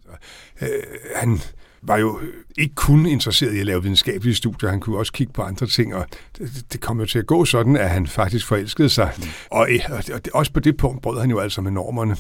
Øh, 0.62 0.68
han 1.14 1.38
var 1.82 1.96
jo 1.96 2.20
ikke 2.58 2.74
kun 2.74 3.06
interesseret 3.06 3.54
i 3.54 3.58
at 3.58 3.66
lave 3.66 3.82
videnskabelige 3.82 4.34
studier, 4.34 4.70
han 4.70 4.80
kunne 4.80 4.98
også 4.98 5.12
kigge 5.12 5.32
på 5.32 5.42
andre 5.42 5.66
ting, 5.66 5.94
og 5.94 6.06
det, 6.38 6.72
det 6.72 6.80
kom 6.80 7.00
jo 7.00 7.06
til 7.06 7.18
at 7.18 7.26
gå 7.26 7.44
sådan, 7.44 7.76
at 7.76 7.90
han 7.90 8.06
faktisk 8.06 8.46
forelskede 8.46 8.88
sig. 8.88 9.12
Mm. 9.18 9.24
Og, 9.50 9.68
og, 9.88 10.04
og 10.12 10.20
også 10.34 10.52
på 10.52 10.60
det 10.60 10.76
punkt 10.76 11.02
brød 11.02 11.20
han 11.20 11.30
jo 11.30 11.38
altså 11.38 11.60
med 11.60 11.70
normerne. 11.70 12.16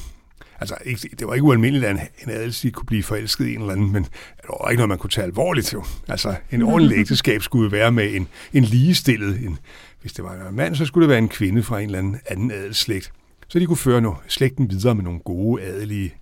Altså, 0.60 0.76
ikke, 0.84 1.08
det 1.18 1.26
var 1.26 1.34
ikke 1.34 1.44
ualmindeligt, 1.44 1.84
at 1.84 1.96
en, 1.96 2.00
en 2.24 2.30
adelsig 2.30 2.72
kunne 2.72 2.86
blive 2.86 3.02
forelsket 3.02 3.46
i 3.46 3.54
en 3.54 3.60
eller 3.60 3.72
anden, 3.72 3.92
men 3.92 4.02
det 4.02 4.44
var 4.48 4.70
ikke 4.70 4.78
noget, 4.78 4.88
man 4.88 4.98
kunne 4.98 5.10
tage 5.10 5.24
alvorligt 5.24 5.72
jo. 5.72 5.84
Altså, 6.08 6.34
en 6.50 6.62
ordentlig 6.62 6.98
ægteskab 7.00 7.42
skulle 7.42 7.72
være 7.72 7.92
med 7.92 8.14
en, 8.14 8.28
en 8.52 8.64
ligestillet, 8.64 9.40
en, 9.40 9.58
hvis 10.00 10.12
det 10.12 10.24
var 10.24 10.48
en 10.48 10.56
mand, 10.56 10.74
så 10.74 10.84
skulle 10.84 11.02
det 11.02 11.10
være 11.10 11.18
en 11.18 11.28
kvinde 11.28 11.62
fra 11.62 11.80
en 11.80 11.86
eller 11.86 11.98
anden 11.98 12.20
anden 12.26 12.50
adelsslægt. 12.50 13.12
Så 13.48 13.58
de 13.58 13.66
kunne 13.66 13.76
føre 13.76 14.00
no, 14.00 14.14
slægten 14.28 14.70
videre 14.70 14.94
med 14.94 15.04
nogle 15.04 15.20
gode 15.20 15.62
adelige 15.62 16.14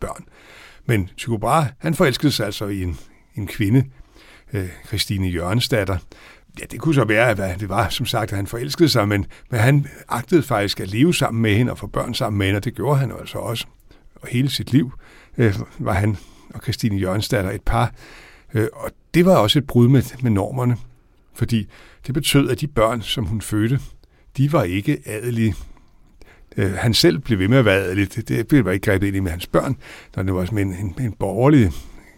børn. 0.00 0.24
Men 0.86 1.08
Tycho 1.16 1.36
Brahe, 1.36 1.68
han 1.78 1.94
forelskede 1.94 2.32
sig 2.32 2.46
altså 2.46 2.66
i 2.66 2.82
en, 2.82 2.98
en 3.34 3.46
kvinde, 3.46 3.84
øh, 4.52 4.68
Christine 4.86 5.28
Jørgensdatter, 5.28 5.98
Ja, 6.60 6.64
det 6.70 6.80
kunne 6.80 6.94
så 6.94 7.04
være, 7.04 7.30
at 7.30 7.60
det 7.60 7.68
var, 7.68 7.88
som 7.88 8.06
sagt, 8.06 8.32
at 8.32 8.36
han 8.36 8.46
forelskede 8.46 8.88
sig, 8.88 9.08
men, 9.08 9.26
men 9.50 9.60
han 9.60 9.86
agtede 10.08 10.42
faktisk 10.42 10.80
at 10.80 10.88
leve 10.88 11.14
sammen 11.14 11.42
med 11.42 11.54
hende 11.54 11.72
og 11.72 11.78
få 11.78 11.86
børn 11.86 12.14
sammen 12.14 12.38
med 12.38 12.46
hende, 12.46 12.56
og 12.56 12.64
det 12.64 12.74
gjorde 12.74 12.98
han 12.98 13.12
altså 13.20 13.38
også 13.38 13.66
og 14.22 14.28
hele 14.28 14.50
sit 14.50 14.72
liv 14.72 14.92
øh, 15.38 15.54
var 15.78 15.92
han 15.92 16.16
og 16.54 16.60
Christine 16.62 16.96
Jørgensdatter 16.96 17.50
et 17.50 17.62
par. 17.62 17.94
Øh, 18.54 18.68
og 18.72 18.90
det 19.14 19.26
var 19.26 19.36
også 19.36 19.58
et 19.58 19.66
brud 19.66 19.88
med, 19.88 20.02
med 20.22 20.30
normerne, 20.30 20.76
fordi 21.34 21.68
det 22.06 22.14
betød, 22.14 22.50
at 22.50 22.60
de 22.60 22.66
børn, 22.66 23.02
som 23.02 23.24
hun 23.24 23.40
fødte, 23.40 23.80
de 24.36 24.52
var 24.52 24.62
ikke 24.62 24.98
adelige. 25.06 25.54
Øh, 26.56 26.72
han 26.72 26.94
selv 26.94 27.18
blev 27.18 27.38
ved 27.38 27.48
med 27.48 27.58
at 27.58 27.64
være 27.64 27.80
adelig. 27.80 28.14
Det, 28.14 28.28
det 28.28 28.48
blev 28.48 28.72
ikke 28.72 28.84
grebet 28.90 29.06
ind 29.06 29.16
i 29.16 29.20
med 29.20 29.30
hans 29.30 29.46
børn. 29.46 29.76
Når 30.16 30.22
det 30.22 30.34
var 30.34 30.48
med 30.52 30.62
en, 30.62 30.74
en, 30.74 30.94
en 31.00 31.12
borgerlig 31.12 31.70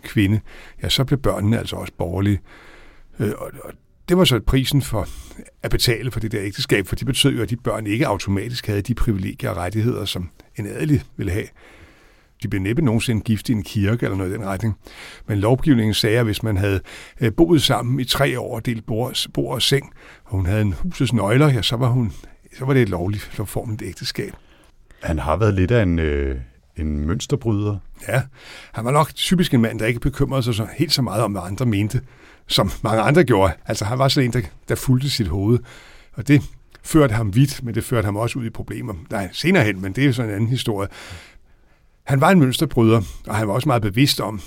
kvinde, 0.02 0.40
ja, 0.82 0.88
så 0.88 1.04
blev 1.04 1.18
børnene 1.18 1.58
altså 1.58 1.76
også 1.76 1.92
borgerlige. 1.98 2.40
Øh, 3.20 3.32
og, 3.38 3.50
og 3.64 3.72
det 4.08 4.16
var 4.16 4.24
så 4.24 4.40
prisen 4.40 4.82
for 4.82 5.08
at 5.62 5.70
betale 5.70 6.10
for 6.10 6.20
det 6.20 6.32
der 6.32 6.42
ægteskab, 6.42 6.86
for 6.86 6.96
det 6.96 7.06
betød 7.06 7.36
jo, 7.36 7.42
at 7.42 7.50
de 7.50 7.56
børn 7.56 7.86
ikke 7.86 8.06
automatisk 8.06 8.66
havde 8.66 8.82
de 8.82 8.94
privilegier 8.94 9.50
og 9.50 9.56
rettigheder, 9.56 10.04
som 10.04 10.30
en 10.56 10.66
adelig 10.66 11.02
ville 11.16 11.32
have. 11.32 11.46
De 12.44 12.48
blev 12.48 12.62
næppe 12.62 12.82
nogensinde 12.82 13.22
gift 13.22 13.48
i 13.48 13.52
en 13.52 13.62
kirke 13.62 14.06
eller 14.06 14.16
noget 14.16 14.30
i 14.30 14.34
den 14.34 14.46
retning. 14.46 14.74
Men 15.28 15.38
lovgivningen 15.38 15.94
sagde, 15.94 16.18
at 16.18 16.24
hvis 16.24 16.42
man 16.42 16.56
havde 16.56 16.80
øh, 17.20 17.32
boet 17.36 17.62
sammen 17.62 18.00
i 18.00 18.04
tre 18.04 18.40
år 18.40 18.56
og 18.56 18.66
delt 18.66 18.86
bord, 18.86 19.26
bord 19.34 19.54
og 19.54 19.62
seng, 19.62 19.92
og 20.24 20.30
hun 20.30 20.46
havde 20.46 20.62
en 20.62 20.74
husets 20.82 21.12
nøgler, 21.12 21.52
ja, 21.52 21.62
så 21.62 21.76
var, 21.76 21.88
hun, 21.88 22.12
så 22.58 22.64
var 22.64 22.72
det 22.72 22.82
et 22.82 22.88
lovligt 22.88 23.22
formet 23.22 23.82
ægteskab. 23.82 24.32
Han 25.02 25.18
har 25.18 25.36
været 25.36 25.54
lidt 25.54 25.70
af 25.70 25.82
en, 25.82 25.98
øh, 25.98 26.36
en 26.76 27.06
mønsterbryder. 27.06 27.76
Ja, 28.08 28.22
han 28.72 28.84
var 28.84 28.90
nok 28.90 29.14
typisk 29.14 29.54
en 29.54 29.60
mand, 29.60 29.78
der 29.78 29.86
ikke 29.86 30.00
bekymrede 30.00 30.42
sig 30.42 30.54
så 30.54 30.66
helt 30.76 30.92
så 30.92 31.02
meget 31.02 31.22
om, 31.22 31.32
hvad 31.32 31.42
andre 31.44 31.66
mente, 31.66 32.00
som 32.46 32.70
mange 32.82 33.02
andre 33.02 33.24
gjorde. 33.24 33.52
Altså 33.66 33.84
han 33.84 33.98
var 33.98 34.08
sådan 34.08 34.28
en, 34.28 34.32
der, 34.32 34.40
der 34.68 34.74
fulgte 34.74 35.10
sit 35.10 35.28
hoved. 35.28 35.58
Og 36.12 36.28
det 36.28 36.42
førte 36.82 37.14
ham 37.14 37.34
vidt, 37.34 37.62
men 37.62 37.74
det 37.74 37.84
førte 37.84 38.04
ham 38.04 38.16
også 38.16 38.38
ud 38.38 38.44
i 38.44 38.50
problemer. 38.50 38.94
Nej, 39.10 39.28
senere 39.32 39.64
hen, 39.64 39.82
men 39.82 39.92
det 39.92 40.02
er 40.02 40.06
jo 40.06 40.12
sådan 40.12 40.30
en 40.30 40.34
anden 40.34 40.48
historie. 40.48 40.88
Han 42.04 42.20
var 42.20 42.30
en 42.30 42.38
mønsterbryder, 42.38 43.02
og 43.26 43.34
han 43.34 43.48
var 43.48 43.54
også 43.54 43.68
meget 43.68 43.82
bevidst 43.82 44.20
om, 44.20 44.40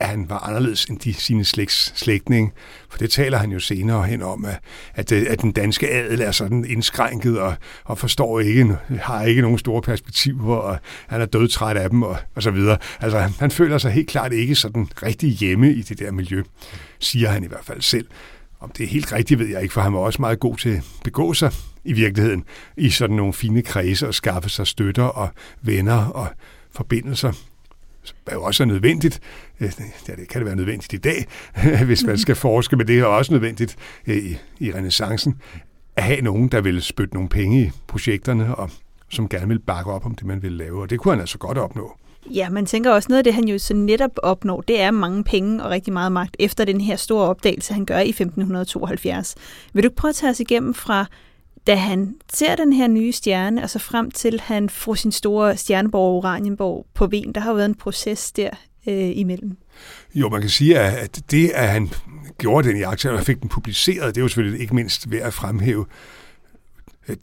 at 0.00 0.08
han 0.08 0.30
var 0.30 0.38
anderledes 0.38 0.84
end 0.84 0.98
de 0.98 1.14
sine 1.14 1.44
slægts, 1.44 1.92
slægtninge. 1.98 2.52
For 2.90 2.98
det 2.98 3.10
taler 3.10 3.38
han 3.38 3.50
jo 3.50 3.60
senere 3.60 4.04
hen 4.04 4.22
om, 4.22 4.44
at, 4.44 4.58
at, 4.94 5.12
øh, 5.12 5.26
at 5.28 5.42
den 5.42 5.52
danske 5.52 5.90
adel 5.90 6.20
er 6.20 6.30
sådan 6.30 6.64
indskrænket 6.64 7.38
og, 7.40 7.54
og 7.84 7.98
forstår 7.98 8.40
ikke, 8.40 8.76
har 9.00 9.22
ikke 9.22 9.42
nogen 9.42 9.58
store 9.58 9.82
perspektiver, 9.82 10.56
og 10.56 10.78
han 11.06 11.20
er 11.20 11.26
dødtræt 11.26 11.76
af 11.76 11.90
dem 11.90 12.02
og, 12.02 12.16
og 12.34 12.42
så 12.42 12.50
videre. 12.50 12.78
Altså 13.00 13.18
han, 13.18 13.30
han 13.38 13.50
føler 13.50 13.78
sig 13.78 13.92
helt 13.92 14.08
klart 14.08 14.32
ikke 14.32 14.54
sådan 14.54 14.88
rigtig 15.02 15.30
hjemme 15.30 15.72
i 15.72 15.82
det 15.82 15.98
der 15.98 16.10
miljø, 16.10 16.42
siger 16.98 17.28
han 17.28 17.44
i 17.44 17.46
hvert 17.46 17.64
fald 17.64 17.80
selv. 17.80 18.06
Om 18.60 18.70
det 18.70 18.84
er 18.84 18.88
helt 18.88 19.12
rigtigt, 19.12 19.40
ved 19.40 19.46
jeg 19.46 19.62
ikke, 19.62 19.74
for 19.74 19.80
han 19.80 19.92
var 19.92 19.98
også 19.98 20.22
meget 20.22 20.40
god 20.40 20.56
til 20.56 20.70
at 20.70 20.82
begå 21.04 21.34
sig 21.34 21.52
i 21.84 21.92
virkeligheden 21.92 22.44
i 22.76 22.90
sådan 22.90 23.16
nogle 23.16 23.32
fine 23.32 23.62
kredse 23.62 24.08
og 24.08 24.14
skaffe 24.14 24.48
sig 24.48 24.66
støtter 24.66 25.04
og 25.04 25.28
venner 25.62 26.04
og 26.04 26.28
forbindelser 26.74 27.32
er 28.26 28.34
jo 28.34 28.42
også 28.42 28.64
nødvendigt. 28.64 29.20
Øh, 29.60 29.72
ja, 30.08 30.12
det 30.14 30.28
kan 30.28 30.40
det 30.40 30.46
være 30.46 30.56
nødvendigt 30.56 30.92
i 30.92 30.96
dag, 30.96 31.26
hvis 31.86 32.04
man 32.04 32.18
skal 32.18 32.34
forske, 32.34 32.76
men 32.76 32.86
det 32.86 32.98
er 32.98 33.04
også 33.04 33.32
nødvendigt 33.32 33.76
øh, 34.06 34.16
i, 34.16 34.36
i 34.60 34.72
renaissancen 34.72 35.34
at 35.96 36.02
have 36.02 36.20
nogen, 36.20 36.48
der 36.48 36.60
vil 36.60 36.82
spytte 36.82 37.14
nogle 37.14 37.28
penge 37.28 37.62
i 37.62 37.70
projekterne, 37.86 38.54
og 38.54 38.70
som 39.08 39.28
gerne 39.28 39.48
vil 39.48 39.58
bakke 39.58 39.90
op 39.92 40.06
om 40.06 40.14
det, 40.14 40.26
man 40.26 40.42
vil 40.42 40.52
lave. 40.52 40.82
Og 40.82 40.90
det 40.90 41.00
kunne 41.00 41.12
han 41.12 41.20
altså 41.20 41.38
godt 41.38 41.58
opnå. 41.58 41.96
Ja, 42.30 42.48
man 42.48 42.66
tænker 42.66 42.90
også 42.90 43.06
noget 43.08 43.18
af 43.18 43.24
det, 43.24 43.34
han 43.34 43.48
jo 43.48 43.58
så 43.58 43.74
netop 43.74 44.10
opnår, 44.22 44.60
det 44.60 44.80
er 44.80 44.90
mange 44.90 45.24
penge 45.24 45.64
og 45.64 45.70
rigtig 45.70 45.92
meget 45.92 46.12
magt 46.12 46.36
efter 46.38 46.64
den 46.64 46.80
her 46.80 46.96
store 46.96 47.28
opdagelse, 47.28 47.74
han 47.74 47.84
gør 47.84 47.98
i 47.98 48.08
1572. 48.08 49.34
Vil 49.72 49.82
du 49.82 49.86
ikke 49.86 49.96
prøve 49.96 50.10
at 50.10 50.14
tage 50.14 50.30
os 50.30 50.40
igennem 50.40 50.74
fra 50.74 51.06
da 51.66 51.74
han 51.74 52.14
ser 52.32 52.56
den 52.56 52.72
her 52.72 52.88
nye 52.88 53.12
stjerne, 53.12 53.62
og 53.62 53.70
så 53.70 53.78
frem 53.78 54.10
til 54.10 54.40
han 54.40 54.68
får 54.68 54.94
sin 54.94 55.12
store 55.12 55.56
stjerneborg 55.56 56.24
Oranienborg 56.24 56.86
på 56.94 57.06
Ven, 57.06 57.32
der 57.32 57.40
har 57.40 57.50
jo 57.50 57.56
været 57.56 57.68
en 57.68 57.74
proces 57.74 58.32
der 58.32 58.50
øh, 58.88 59.10
imellem. 59.16 59.56
Jo, 60.14 60.28
man 60.28 60.40
kan 60.40 60.50
sige, 60.50 60.78
at 60.78 61.22
det, 61.30 61.48
at 61.48 61.68
han 61.68 61.90
gjorde 62.38 62.68
den 62.68 62.78
jagt, 62.78 63.04
og 63.04 63.22
fik 63.22 63.40
den 63.40 63.48
publiceret, 63.48 64.14
det 64.14 64.20
er 64.20 64.24
jo 64.24 64.28
selvfølgelig 64.28 64.60
ikke 64.60 64.74
mindst 64.74 65.10
værd 65.10 65.22
at 65.22 65.34
fremhæve. 65.34 65.86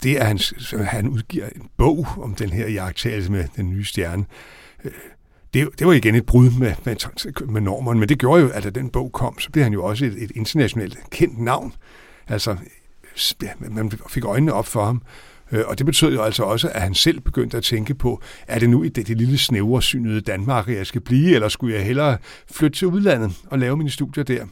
Det, 0.02 0.16
at 0.16 0.26
han, 0.26 0.38
han 0.84 1.08
udgiver 1.08 1.46
en 1.46 1.68
bog 1.76 2.06
om 2.16 2.34
den 2.34 2.50
her 2.50 2.68
jagttagelse 2.68 3.16
altså 3.16 3.32
med 3.32 3.44
den 3.56 3.70
nye 3.70 3.84
stjerne, 3.84 4.24
øh, 4.84 4.92
det, 5.54 5.68
det 5.78 5.86
var 5.86 5.92
igen 5.92 6.14
et 6.14 6.26
brud 6.26 6.50
med, 6.50 6.74
med, 6.84 7.46
med 7.46 7.60
normerne, 7.60 8.00
men 8.00 8.08
det 8.08 8.18
gjorde 8.18 8.42
jo, 8.42 8.48
at 8.48 8.64
da 8.64 8.70
den 8.70 8.90
bog 8.90 9.12
kom, 9.12 9.38
så 9.38 9.50
blev 9.50 9.64
han 9.64 9.72
jo 9.72 9.84
også 9.84 10.04
et, 10.04 10.22
et 10.22 10.30
internationalt 10.34 10.98
kendt 11.10 11.38
navn. 11.38 11.72
Altså 12.28 12.56
man 13.70 13.92
fik 14.08 14.24
øjnene 14.24 14.52
op 14.52 14.66
for 14.66 14.84
ham. 14.84 15.02
Øh, 15.52 15.64
og 15.66 15.78
det 15.78 15.86
betød 15.86 16.14
jo 16.14 16.22
altså 16.22 16.42
også, 16.42 16.68
at 16.68 16.82
han 16.82 16.94
selv 16.94 17.20
begyndte 17.20 17.56
at 17.56 17.62
tænke 17.62 17.94
på, 17.94 18.22
er 18.46 18.58
det 18.58 18.70
nu 18.70 18.82
i 18.82 18.88
det, 18.88 19.08
det 19.08 19.16
lille 19.16 19.38
snæversynede 19.38 20.20
Danmark, 20.20 20.68
jeg 20.68 20.86
skal 20.86 21.00
blive, 21.00 21.34
eller 21.34 21.48
skulle 21.48 21.74
jeg 21.76 21.84
hellere 21.84 22.18
flytte 22.50 22.78
til 22.78 22.86
udlandet 22.88 23.32
og 23.46 23.58
lave 23.58 23.76
mine 23.76 23.90
studier 23.90 24.24
der? 24.24 24.46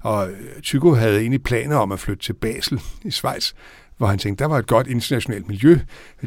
Og 0.00 0.30
øh, 0.30 0.62
Tycho 0.62 0.94
havde 0.94 1.20
egentlig 1.20 1.42
planer 1.42 1.76
om 1.76 1.92
at 1.92 2.00
flytte 2.00 2.24
til 2.24 2.32
Basel 2.32 2.80
i 3.04 3.10
Schweiz, 3.10 3.52
hvor 3.96 4.06
han 4.06 4.18
tænkte, 4.18 4.44
der 4.44 4.48
var 4.48 4.58
et 4.58 4.66
godt 4.66 4.86
internationalt 4.86 5.48
miljø, 5.48 5.78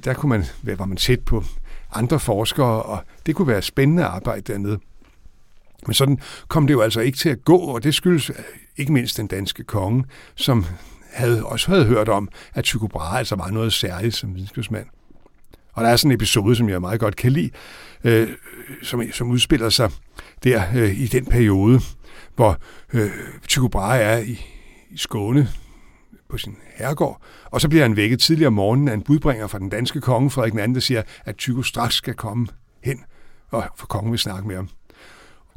der 0.03 0.13
kunne 0.13 0.29
man, 0.29 0.45
var 0.63 0.85
man 0.85 0.97
tæt 0.97 1.19
på 1.19 1.43
andre 1.93 2.19
forskere, 2.19 2.83
og 2.83 3.03
det 3.25 3.35
kunne 3.35 3.47
være 3.47 3.61
spændende 3.61 4.03
arbejde 4.03 4.53
dernede. 4.53 4.79
Men 5.85 5.93
sådan 5.93 6.19
kom 6.47 6.67
det 6.67 6.73
jo 6.73 6.81
altså 6.81 6.99
ikke 6.99 7.17
til 7.17 7.29
at 7.29 7.43
gå, 7.45 7.57
og 7.57 7.83
det 7.83 7.95
skyldes 7.95 8.29
øh, 8.29 8.35
ikke 8.77 8.93
mindst 8.93 9.17
den 9.17 9.27
danske 9.27 9.63
konge, 9.63 10.03
som 10.35 10.65
havde 11.11 11.45
også 11.45 11.71
havde 11.71 11.85
hørt 11.85 12.09
om, 12.09 12.29
at 12.53 12.63
Tycho 12.63 12.87
Brahe 12.87 13.17
altså 13.17 13.35
var 13.35 13.49
noget 13.51 13.73
særligt 13.73 14.15
som 14.15 14.35
videnskabsmand. 14.35 14.85
Og 15.73 15.83
der 15.83 15.89
er 15.89 15.95
sådan 15.95 16.11
en 16.11 16.15
episode, 16.15 16.55
som 16.55 16.69
jeg 16.69 16.81
meget 16.81 16.99
godt 16.99 17.15
kan 17.15 17.31
lide, 17.31 17.49
øh, 18.03 18.29
som, 18.83 19.03
som 19.11 19.29
udspiller 19.29 19.69
sig 19.69 19.91
der 20.43 20.63
øh, 20.75 20.99
i 20.99 21.07
den 21.07 21.25
periode, 21.25 21.79
hvor 22.35 22.57
øh, 22.93 23.09
Tycho 23.47 23.67
Brahe 23.67 24.01
er 24.01 24.17
i, 24.17 24.41
i 24.89 24.97
Skåne 24.97 25.49
på 26.29 26.37
sin 26.37 26.57
herregård, 26.75 27.21
og 27.45 27.61
så 27.61 27.69
bliver 27.69 27.83
han 27.83 27.95
vækket 27.95 28.19
tidligere 28.19 28.47
om 28.47 28.53
morgenen 28.53 28.87
af 28.87 28.93
en 28.93 29.01
budbringer 29.01 29.47
fra 29.47 29.59
den 29.59 29.69
danske 29.69 30.01
konge, 30.01 30.29
Frederik 30.29 30.53
II, 30.53 30.73
der 30.73 30.79
siger, 30.79 31.03
at 31.25 31.37
Tycho 31.37 31.63
straks 31.63 31.95
skal 31.95 32.13
komme 32.13 32.47
hen, 32.83 33.03
og 33.49 33.63
for 33.75 33.87
kongen 33.87 34.11
vil 34.11 34.19
snakke 34.19 34.47
med 34.47 34.55
ham. 34.55 34.69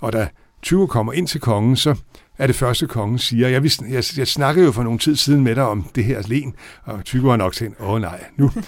Og 0.01 0.13
da 0.13 0.29
Tycho 0.63 0.87
kommer 0.87 1.13
ind 1.13 1.27
til 1.27 1.41
kongen, 1.41 1.77
så 1.77 1.95
er 2.39 2.47
det 2.47 2.57
første, 2.57 2.87
kongen 2.87 3.19
siger. 3.19 3.49
Jeg, 3.49 3.63
vidste, 3.63 3.85
jeg, 3.89 4.05
jeg 4.17 4.29
snakkede 4.29 4.67
jo 4.67 4.73
for 4.73 4.83
nogle 4.83 4.99
tid 4.99 5.17
siden 5.17 5.45
med 5.45 5.55
dig 5.55 5.65
om 5.65 5.87
det 5.95 6.05
her 6.05 6.23
len, 6.27 6.55
og 6.85 7.05
Tycho 7.05 7.29
har 7.29 7.37
nok 7.37 7.53
tænkt, 7.53 7.81
åh 7.81 8.01
nej, 8.01 8.25
nu. 8.37 8.51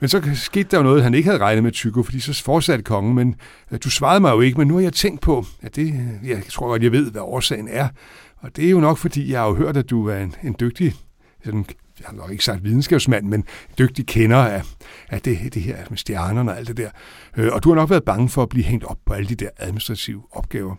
Men 0.00 0.08
så 0.08 0.30
skete 0.34 0.68
der 0.70 0.76
jo 0.76 0.82
noget, 0.82 1.02
han 1.02 1.14
ikke 1.14 1.28
havde 1.28 1.42
regnet 1.42 1.62
med 1.62 1.72
Tycho, 1.72 2.02
fordi 2.02 2.20
så 2.20 2.42
fortsatte 2.42 2.84
kongen, 2.84 3.14
men 3.14 3.36
du 3.84 3.90
svarede 3.90 4.20
mig 4.20 4.30
jo 4.30 4.40
ikke, 4.40 4.58
men 4.58 4.68
nu 4.68 4.74
har 4.74 4.80
jeg 4.80 4.92
tænkt 4.92 5.20
på, 5.20 5.44
at 5.62 5.76
det, 5.76 5.94
jeg 6.24 6.42
tror 6.50 6.68
godt, 6.68 6.82
jeg 6.82 6.92
ved, 6.92 7.10
hvad 7.10 7.22
årsagen 7.22 7.68
er. 7.68 7.88
Og 8.36 8.56
det 8.56 8.66
er 8.66 8.70
jo 8.70 8.80
nok, 8.80 8.98
fordi 8.98 9.32
jeg 9.32 9.40
har 9.40 9.48
jo 9.48 9.54
hørt, 9.54 9.76
at 9.76 9.90
du 9.90 10.08
er 10.08 10.16
en, 10.16 10.34
en 10.42 10.56
dygtig, 10.60 10.94
sådan, 11.44 11.64
jeg 12.00 12.06
har 12.06 12.16
nok 12.16 12.30
ikke 12.30 12.44
sagt 12.44 12.64
videnskabsmand, 12.64 13.26
men 13.26 13.44
dygtig 13.78 14.06
kender 14.06 14.36
af, 14.36 14.62
af 15.08 15.20
det, 15.20 15.54
det 15.54 15.62
her 15.62 15.76
med 15.90 15.98
stjernerne 15.98 16.50
og 16.50 16.58
alt 16.58 16.68
det 16.68 16.76
der. 16.76 16.90
Øh, 17.36 17.52
og 17.52 17.64
du 17.64 17.68
har 17.68 17.76
nok 17.76 17.90
været 17.90 18.04
bange 18.04 18.28
for 18.28 18.42
at 18.42 18.48
blive 18.48 18.64
hængt 18.64 18.84
op 18.84 18.98
på 19.06 19.12
alle 19.12 19.28
de 19.28 19.34
der 19.34 19.48
administrative 19.58 20.22
opgaver. 20.30 20.76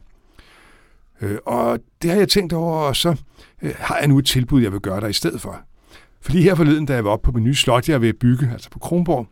Øh, 1.22 1.38
og 1.46 1.80
det 2.02 2.10
har 2.10 2.18
jeg 2.18 2.30
tænkt 2.30 2.54
over, 2.54 2.78
og 2.78 2.96
så 2.96 3.16
øh, 3.62 3.74
har 3.78 3.98
jeg 3.98 4.08
nu 4.08 4.18
et 4.18 4.26
tilbud, 4.26 4.62
jeg 4.62 4.72
vil 4.72 4.80
gøre 4.80 5.02
dig 5.02 5.10
i 5.10 5.14
stedet 5.14 5.42
for. 5.42 5.60
For 6.22 6.32
lige 6.32 6.44
her 6.44 6.56
forleden, 6.56 6.86
da 6.86 6.94
jeg 6.94 7.06
var 7.06 7.12
oppe 7.12 7.26
på 7.26 7.32
min 7.32 7.44
nye 7.44 7.56
slot, 7.56 7.90
jeg 7.90 7.96
er 7.96 8.00
ved 8.00 8.10
at 8.10 8.18
bygge, 8.18 8.50
altså 8.52 8.70
på 8.70 8.80
Kronborg, 8.80 9.28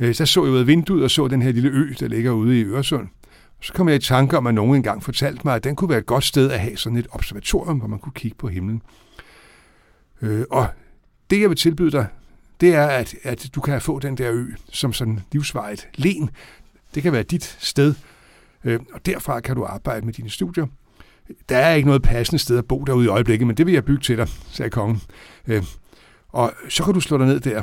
øh, 0.00 0.14
så 0.14 0.26
så 0.26 0.44
jeg 0.44 0.52
ud 0.52 0.58
af 0.58 0.66
vinduet 0.66 1.04
og 1.04 1.10
så 1.10 1.28
den 1.28 1.42
her 1.42 1.52
lille 1.52 1.68
ø, 1.68 1.94
der 2.00 2.08
ligger 2.08 2.30
ude 2.30 2.60
i 2.60 2.64
Øresund. 2.64 3.08
Så 3.60 3.72
kom 3.72 3.88
jeg 3.88 3.96
i 3.96 3.98
tanke 3.98 4.36
om, 4.36 4.46
at 4.46 4.54
nogen 4.54 4.76
engang 4.76 5.02
fortalte 5.02 5.40
mig, 5.44 5.54
at 5.54 5.64
den 5.64 5.76
kunne 5.76 5.90
være 5.90 5.98
et 5.98 6.06
godt 6.06 6.24
sted 6.24 6.50
at 6.50 6.60
have 6.60 6.76
sådan 6.76 6.98
et 6.98 7.06
observatorium, 7.10 7.78
hvor 7.78 7.88
man 7.88 7.98
kunne 7.98 8.12
kigge 8.12 8.36
på 8.36 8.48
himlen. 8.48 8.82
Øh, 10.22 10.44
og 10.50 10.66
det, 11.30 11.40
jeg 11.40 11.48
vil 11.48 11.56
tilbyde 11.56 11.90
dig, 11.90 12.06
det 12.60 12.74
er, 12.74 12.86
at, 12.86 13.14
at 13.22 13.50
du 13.54 13.60
kan 13.60 13.80
få 13.80 13.98
den 13.98 14.18
der 14.18 14.32
ø 14.32 14.46
som 14.72 14.92
sådan 14.92 15.20
livsvejet 15.32 15.88
len. 15.94 16.30
Det 16.94 17.02
kan 17.02 17.12
være 17.12 17.22
dit 17.22 17.56
sted, 17.60 17.94
øh, 18.64 18.80
og 18.92 19.06
derfra 19.06 19.40
kan 19.40 19.56
du 19.56 19.64
arbejde 19.64 20.06
med 20.06 20.12
dine 20.12 20.30
studier 20.30 20.66
der 21.48 21.56
er 21.56 21.74
ikke 21.74 21.86
noget 21.86 22.02
passende 22.02 22.38
sted 22.38 22.58
at 22.58 22.64
bo 22.64 22.84
derude 22.84 23.04
i 23.04 23.08
øjeblikket, 23.08 23.46
men 23.46 23.56
det 23.56 23.66
vil 23.66 23.74
jeg 23.74 23.84
bygge 23.84 24.02
til 24.02 24.16
dig, 24.16 24.28
sagde 24.28 24.70
kongen. 24.70 25.02
Øh, 25.46 25.62
og 26.28 26.52
så 26.68 26.84
kan 26.84 26.94
du 26.94 27.00
slå 27.00 27.18
dig 27.18 27.26
ned 27.26 27.40
der. 27.40 27.62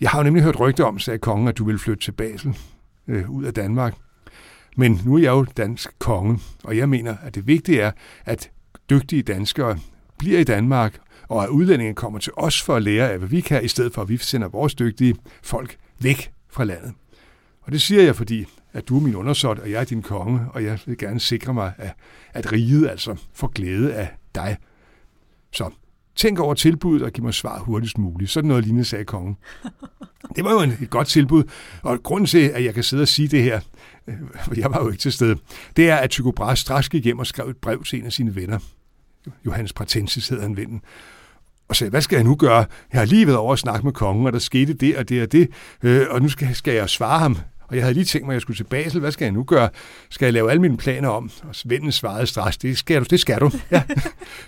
Jeg 0.00 0.10
har 0.10 0.18
jo 0.18 0.24
nemlig 0.24 0.42
hørt 0.42 0.60
rygter 0.60 0.84
om, 0.84 0.98
sagde 0.98 1.18
kongen, 1.18 1.48
at 1.48 1.58
du 1.58 1.64
vil 1.64 1.78
flytte 1.78 2.04
til 2.04 2.12
Basel, 2.12 2.56
øh, 3.08 3.30
ud 3.30 3.44
af 3.44 3.54
Danmark. 3.54 3.94
Men 4.76 5.00
nu 5.04 5.14
er 5.14 5.18
jeg 5.18 5.30
jo 5.30 5.46
dansk 5.56 5.98
konge, 5.98 6.38
og 6.64 6.76
jeg 6.76 6.88
mener, 6.88 7.16
at 7.22 7.34
det 7.34 7.46
vigtige 7.46 7.80
er, 7.80 7.90
at 8.24 8.50
dygtige 8.90 9.22
danskere 9.22 9.78
bliver 10.18 10.38
i 10.38 10.44
Danmark, 10.44 10.98
og 11.28 11.42
at 11.42 11.48
udlændinge 11.48 11.94
kommer 11.94 12.18
til 12.18 12.32
os 12.36 12.62
for 12.62 12.76
at 12.76 12.82
lære 12.82 13.10
af, 13.10 13.18
hvad 13.18 13.28
vi 13.28 13.40
kan, 13.40 13.64
i 13.64 13.68
stedet 13.68 13.94
for 13.94 14.02
at 14.02 14.08
vi 14.08 14.16
sender 14.16 14.48
vores 14.48 14.74
dygtige 14.74 15.14
folk 15.42 15.76
væk 16.00 16.30
fra 16.50 16.64
landet. 16.64 16.92
Og 17.62 17.72
det 17.72 17.82
siger 17.82 18.02
jeg, 18.02 18.16
fordi 18.16 18.46
at 18.72 18.88
du 18.88 18.96
er 18.96 19.00
min 19.00 19.14
undersåt, 19.14 19.58
og 19.58 19.70
jeg 19.70 19.80
er 19.80 19.84
din 19.84 20.02
konge, 20.02 20.40
og 20.50 20.64
jeg 20.64 20.78
vil 20.86 20.98
gerne 20.98 21.20
sikre 21.20 21.54
mig, 21.54 21.72
at, 21.78 21.94
at 22.32 22.52
riget 22.52 22.88
altså 22.88 23.16
får 23.34 23.48
glæde 23.48 23.94
af 23.94 24.08
dig. 24.34 24.56
Så 25.52 25.70
tænk 26.16 26.38
over 26.38 26.54
tilbuddet 26.54 27.02
og 27.02 27.12
giv 27.12 27.24
mig 27.24 27.34
svar 27.34 27.58
hurtigst 27.58 27.98
muligt. 27.98 28.30
Sådan 28.30 28.48
noget 28.48 28.64
lignende, 28.64 28.84
sagde 28.84 29.04
kongen. 29.04 29.36
Det 30.36 30.44
var 30.44 30.52
jo 30.52 30.60
en, 30.60 30.70
et 30.82 30.90
godt 30.90 31.08
tilbud, 31.08 31.44
og 31.82 32.02
grunden 32.02 32.26
til, 32.26 32.38
at 32.38 32.64
jeg 32.64 32.74
kan 32.74 32.84
sidde 32.84 33.02
og 33.02 33.08
sige 33.08 33.28
det 33.28 33.42
her, 33.42 33.60
øh, 34.06 34.14
for 34.44 34.54
jeg 34.56 34.70
var 34.70 34.82
jo 34.82 34.90
ikke 34.90 35.00
til 35.00 35.12
stede, 35.12 35.36
det 35.76 35.90
er, 35.90 35.96
at 35.96 36.10
Tycho 36.10 36.30
Brahe 36.30 36.56
straks 36.56 36.88
gik 36.88 37.04
hjem 37.04 37.18
og 37.18 37.26
skrev 37.26 37.48
et 37.48 37.56
brev 37.56 37.84
til 37.84 37.98
en 37.98 38.06
af 38.06 38.12
sine 38.12 38.36
venner. 38.36 38.58
Johannes 39.46 39.72
Pratensis 39.72 40.28
hed 40.28 40.40
han 40.40 40.56
vennen 40.56 40.82
og 41.68 41.76
sagde, 41.76 41.90
hvad 41.90 42.00
skal 42.00 42.16
jeg 42.16 42.24
nu 42.24 42.34
gøre? 42.34 42.64
Jeg 42.92 43.00
har 43.00 43.04
lige 43.04 43.26
været 43.26 43.38
over 43.38 43.52
at 43.52 43.58
snakke 43.58 43.86
med 43.86 43.92
kongen, 43.92 44.26
og 44.26 44.32
der 44.32 44.38
skete 44.38 44.72
det 44.72 44.96
og 44.96 45.08
det 45.08 45.22
og 45.22 45.32
det, 45.32 45.48
øh, 45.82 46.06
og 46.10 46.22
nu 46.22 46.28
skal, 46.28 46.54
skal 46.54 46.74
jeg 46.74 46.88
svare 46.88 47.18
ham. 47.18 47.36
Og 47.68 47.76
jeg 47.76 47.84
havde 47.84 47.94
lige 47.94 48.04
tænkt 48.04 48.26
mig, 48.26 48.32
at 48.32 48.34
jeg 48.34 48.42
skulle 48.42 48.56
til 48.56 48.64
Basel. 48.64 49.00
Hvad 49.00 49.12
skal 49.12 49.24
jeg 49.24 49.32
nu 49.32 49.44
gøre? 49.44 49.68
Skal 50.10 50.26
jeg 50.26 50.32
lave 50.32 50.50
alle 50.50 50.62
mine 50.62 50.76
planer 50.76 51.08
om? 51.08 51.30
Og 51.42 51.54
vennen 51.64 51.92
svarede 51.92 52.26
straks, 52.26 52.56
det 52.56 52.78
skal 52.78 53.00
du. 53.00 53.06
Det 53.10 53.20
skal 53.20 53.40
du. 53.40 53.50
Ja. 53.70 53.82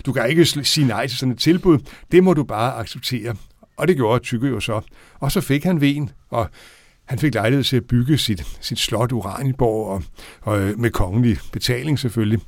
Du 0.05 0.13
kan 0.13 0.29
ikke 0.29 0.45
sige 0.45 0.87
nej 0.87 1.07
til 1.07 1.17
sådan 1.17 1.33
et 1.33 1.39
tilbud. 1.39 1.79
Det 2.11 2.23
må 2.23 2.33
du 2.33 2.43
bare 2.43 2.75
acceptere. 2.75 3.35
Og 3.77 3.87
det 3.87 3.95
gjorde 3.95 4.23
Tykke 4.23 4.47
jo 4.47 4.59
så. 4.59 4.81
Og 5.19 5.31
så 5.31 5.41
fik 5.41 5.63
han 5.63 5.81
ven, 5.81 6.09
og 6.29 6.49
han 7.05 7.19
fik 7.19 7.33
lejlighed 7.33 7.63
til 7.63 7.77
at 7.77 7.85
bygge 7.85 8.17
sit, 8.17 8.57
sit 8.61 8.79
slot 8.79 9.11
Uranienborg, 9.11 9.87
og, 9.87 10.03
og 10.41 10.61
øh, 10.61 10.79
med 10.79 10.89
kongelig 10.89 11.37
betaling 11.51 11.99
selvfølgelig. 11.99 12.39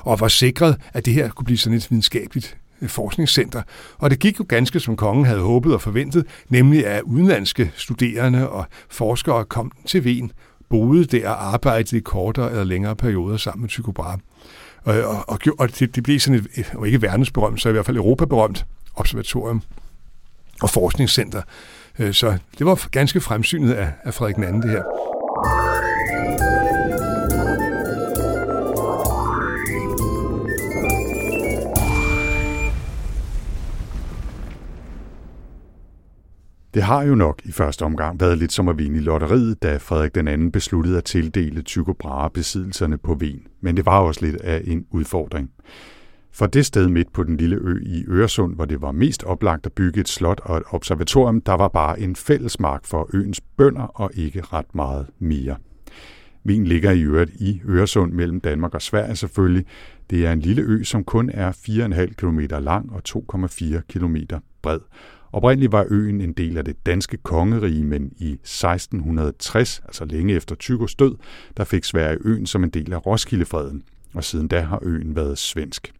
Og 0.00 0.20
var 0.20 0.28
sikret, 0.28 0.80
at 0.92 1.04
det 1.04 1.14
her 1.14 1.30
kunne 1.30 1.44
blive 1.44 1.58
sådan 1.58 1.76
et 1.76 1.90
videnskabeligt 1.90 2.56
Øh, 2.82 2.88
forskningscenter. 2.88 3.62
Og 3.98 4.10
det 4.10 4.18
gik 4.18 4.38
jo 4.38 4.44
ganske 4.48 4.80
som 4.80 4.96
kongen 4.96 5.24
havde 5.24 5.40
håbet 5.40 5.74
og 5.74 5.82
forventet, 5.82 6.26
nemlig 6.48 6.86
at 6.86 7.02
udenlandske 7.02 7.72
studerende 7.76 8.48
og 8.48 8.66
forskere 8.88 9.44
kom 9.44 9.72
til 9.86 10.00
Wien, 10.00 10.32
boede 10.70 11.04
der 11.04 11.28
og 11.28 11.52
arbejdede 11.52 11.96
i 11.96 12.00
kortere 12.00 12.50
eller 12.50 12.64
længere 12.64 12.96
perioder 12.96 13.36
sammen 13.36 13.60
med 13.60 13.68
Tycho 13.68 13.92
Brahe. 13.92 14.18
Og, 14.84 15.24
og, 15.28 15.38
og, 15.58 15.78
det, 15.78 15.94
det 15.94 16.02
blev 16.02 16.20
sådan 16.20 16.46
et, 16.54 16.72
og 16.74 16.86
ikke 16.86 17.02
verdensberømt, 17.02 17.60
så 17.60 17.68
i 17.68 17.72
hvert 17.72 17.86
fald 17.86 17.96
europaberømt 17.96 18.66
observatorium 18.94 19.62
og 20.62 20.70
forskningscenter. 20.70 21.42
Øh, 21.98 22.14
så 22.14 22.38
det 22.58 22.66
var 22.66 22.88
ganske 22.90 23.20
fremsynet 23.20 23.72
af, 23.72 23.92
af 24.04 24.14
Frederik 24.14 24.38
II, 24.38 24.44
det 24.44 24.70
her. 24.70 24.82
Det 36.76 36.84
har 36.84 37.02
jo 37.02 37.14
nok 37.14 37.42
i 37.44 37.52
første 37.52 37.82
omgang 37.82 38.20
været 38.20 38.38
lidt 38.38 38.52
som 38.52 38.68
at 38.68 38.78
vinde 38.78 38.96
i 38.96 39.00
lotteriet, 39.00 39.62
da 39.62 39.76
Frederik 39.76 40.14
den 40.14 40.28
anden 40.28 40.52
besluttede 40.52 40.98
at 40.98 41.04
tildele 41.04 41.62
Tycho 41.62 41.92
Brahe 41.92 42.30
besiddelserne 42.30 42.98
på 42.98 43.14
Ven. 43.14 43.46
Men 43.60 43.76
det 43.76 43.86
var 43.86 43.98
også 44.00 44.24
lidt 44.24 44.36
af 44.36 44.62
en 44.64 44.86
udfordring. 44.90 45.50
For 46.32 46.46
det 46.46 46.66
sted 46.66 46.88
midt 46.88 47.12
på 47.12 47.22
den 47.22 47.36
lille 47.36 47.56
ø 47.56 47.82
i 47.86 48.04
Øresund, 48.08 48.54
hvor 48.54 48.64
det 48.64 48.82
var 48.82 48.92
mest 48.92 49.24
oplagt 49.24 49.66
at 49.66 49.72
bygge 49.72 50.00
et 50.00 50.08
slot 50.08 50.40
og 50.44 50.56
et 50.56 50.62
observatorium, 50.70 51.40
der 51.40 51.52
var 51.52 51.68
bare 51.68 52.00
en 52.00 52.16
fællesmark 52.16 52.84
for 52.84 53.10
øens 53.14 53.40
bønder 53.40 53.82
og 53.82 54.10
ikke 54.14 54.40
ret 54.40 54.74
meget 54.74 55.06
mere. 55.18 55.56
Ven 56.44 56.64
ligger 56.64 56.90
i 56.90 57.02
øvrigt 57.02 57.30
i 57.34 57.62
Øresund 57.68 58.12
mellem 58.12 58.40
Danmark 58.40 58.74
og 58.74 58.82
Sverige 58.82 59.16
selvfølgelig. 59.16 59.66
Det 60.10 60.26
er 60.26 60.32
en 60.32 60.40
lille 60.40 60.62
ø, 60.62 60.82
som 60.82 61.04
kun 61.04 61.30
er 61.34 61.52
4,5 61.52 62.14
km 62.14 62.40
lang 62.64 62.92
og 62.92 63.02
2,4 63.08 63.80
km 63.88 64.16
bred. 64.62 64.80
Oprindeligt 65.36 65.72
var 65.72 65.86
øen 65.90 66.20
en 66.20 66.32
del 66.32 66.58
af 66.58 66.64
det 66.64 66.86
danske 66.86 67.16
kongerige, 67.16 67.84
men 67.84 68.12
i 68.18 68.32
1660, 68.32 69.82
altså 69.84 70.04
længe 70.04 70.34
efter 70.34 70.54
Tygos 70.54 70.94
død, 70.94 71.14
der 71.56 71.64
fik 71.64 71.84
Sverige 71.84 72.18
øen 72.24 72.46
som 72.46 72.64
en 72.64 72.70
del 72.70 72.92
af 72.92 73.06
Roskildefreden, 73.06 73.82
og 74.14 74.24
siden 74.24 74.48
da 74.48 74.60
har 74.60 74.78
øen 74.82 75.16
været 75.16 75.38
svensk. 75.38 75.92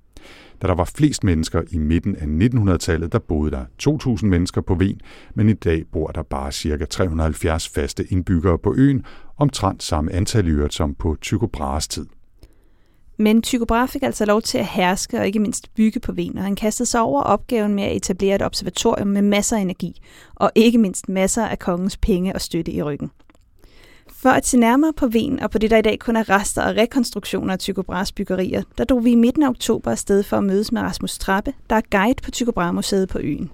Da 0.62 0.66
der 0.66 0.74
var 0.74 0.84
flest 0.84 1.24
mennesker 1.24 1.62
i 1.70 1.78
midten 1.78 2.16
af 2.16 2.46
1900-tallet, 2.48 3.12
der 3.12 3.18
boede 3.18 3.50
der 3.50 3.64
2.000 4.20 4.26
mennesker 4.26 4.60
på 4.60 4.74
Ven, 4.74 5.00
men 5.34 5.48
i 5.48 5.52
dag 5.52 5.84
bor 5.92 6.06
der 6.06 6.22
bare 6.22 6.52
ca. 6.52 6.84
370 6.84 7.68
faste 7.68 8.04
indbyggere 8.04 8.58
på 8.58 8.74
øen, 8.76 9.04
omtrent 9.36 9.82
samme 9.82 10.12
antal 10.12 10.48
i 10.48 10.68
som 10.70 10.94
på 10.94 11.16
Tycho 11.20 11.46
Brahes 11.46 11.88
tid. 11.88 12.06
Men 13.18 13.42
Tycho 13.42 13.64
Brahe 13.64 13.88
fik 13.88 14.02
altså 14.02 14.24
lov 14.24 14.42
til 14.42 14.58
at 14.58 14.66
herske 14.66 15.18
og 15.18 15.26
ikke 15.26 15.38
mindst 15.38 15.74
bygge 15.74 16.00
på 16.00 16.12
Ven, 16.12 16.38
og 16.38 16.44
han 16.44 16.56
kastede 16.56 16.88
sig 16.88 17.00
over 17.00 17.22
opgaven 17.22 17.74
med 17.74 17.84
at 17.84 17.96
etablere 17.96 18.34
et 18.34 18.42
observatorium 18.42 19.08
med 19.08 19.22
masser 19.22 19.56
af 19.56 19.60
energi, 19.60 20.00
og 20.34 20.50
ikke 20.54 20.78
mindst 20.78 21.08
masser 21.08 21.46
af 21.46 21.58
kongens 21.58 21.96
penge 21.96 22.34
og 22.34 22.40
støtte 22.40 22.72
i 22.72 22.82
ryggen. 22.82 23.10
For 24.12 24.30
at 24.30 24.46
se 24.46 24.58
nærmere 24.58 24.92
på 24.92 25.06
Ven 25.06 25.40
og 25.40 25.50
på 25.50 25.58
det, 25.58 25.70
der 25.70 25.76
i 25.76 25.82
dag 25.82 25.98
kun 25.98 26.16
er 26.16 26.30
rester 26.30 26.62
og 26.62 26.76
rekonstruktioner 26.76 27.52
af 27.52 27.58
Tycho 27.58 27.82
Brahes 27.82 28.12
byggerier, 28.12 28.62
der 28.78 28.84
drog 28.84 29.04
vi 29.04 29.10
i 29.10 29.14
midten 29.14 29.42
af 29.42 29.48
oktober 29.48 29.90
afsted 29.90 30.22
for 30.22 30.36
at 30.36 30.44
mødes 30.44 30.72
med 30.72 30.82
Rasmus 30.82 31.18
Trappe, 31.18 31.52
der 31.70 31.76
er 31.76 31.80
guide 31.90 32.22
på 32.22 32.30
Tycho 32.30 32.52
Brahe 32.52 32.72
Museet 32.72 33.08
på 33.08 33.18
øen. 33.18 33.50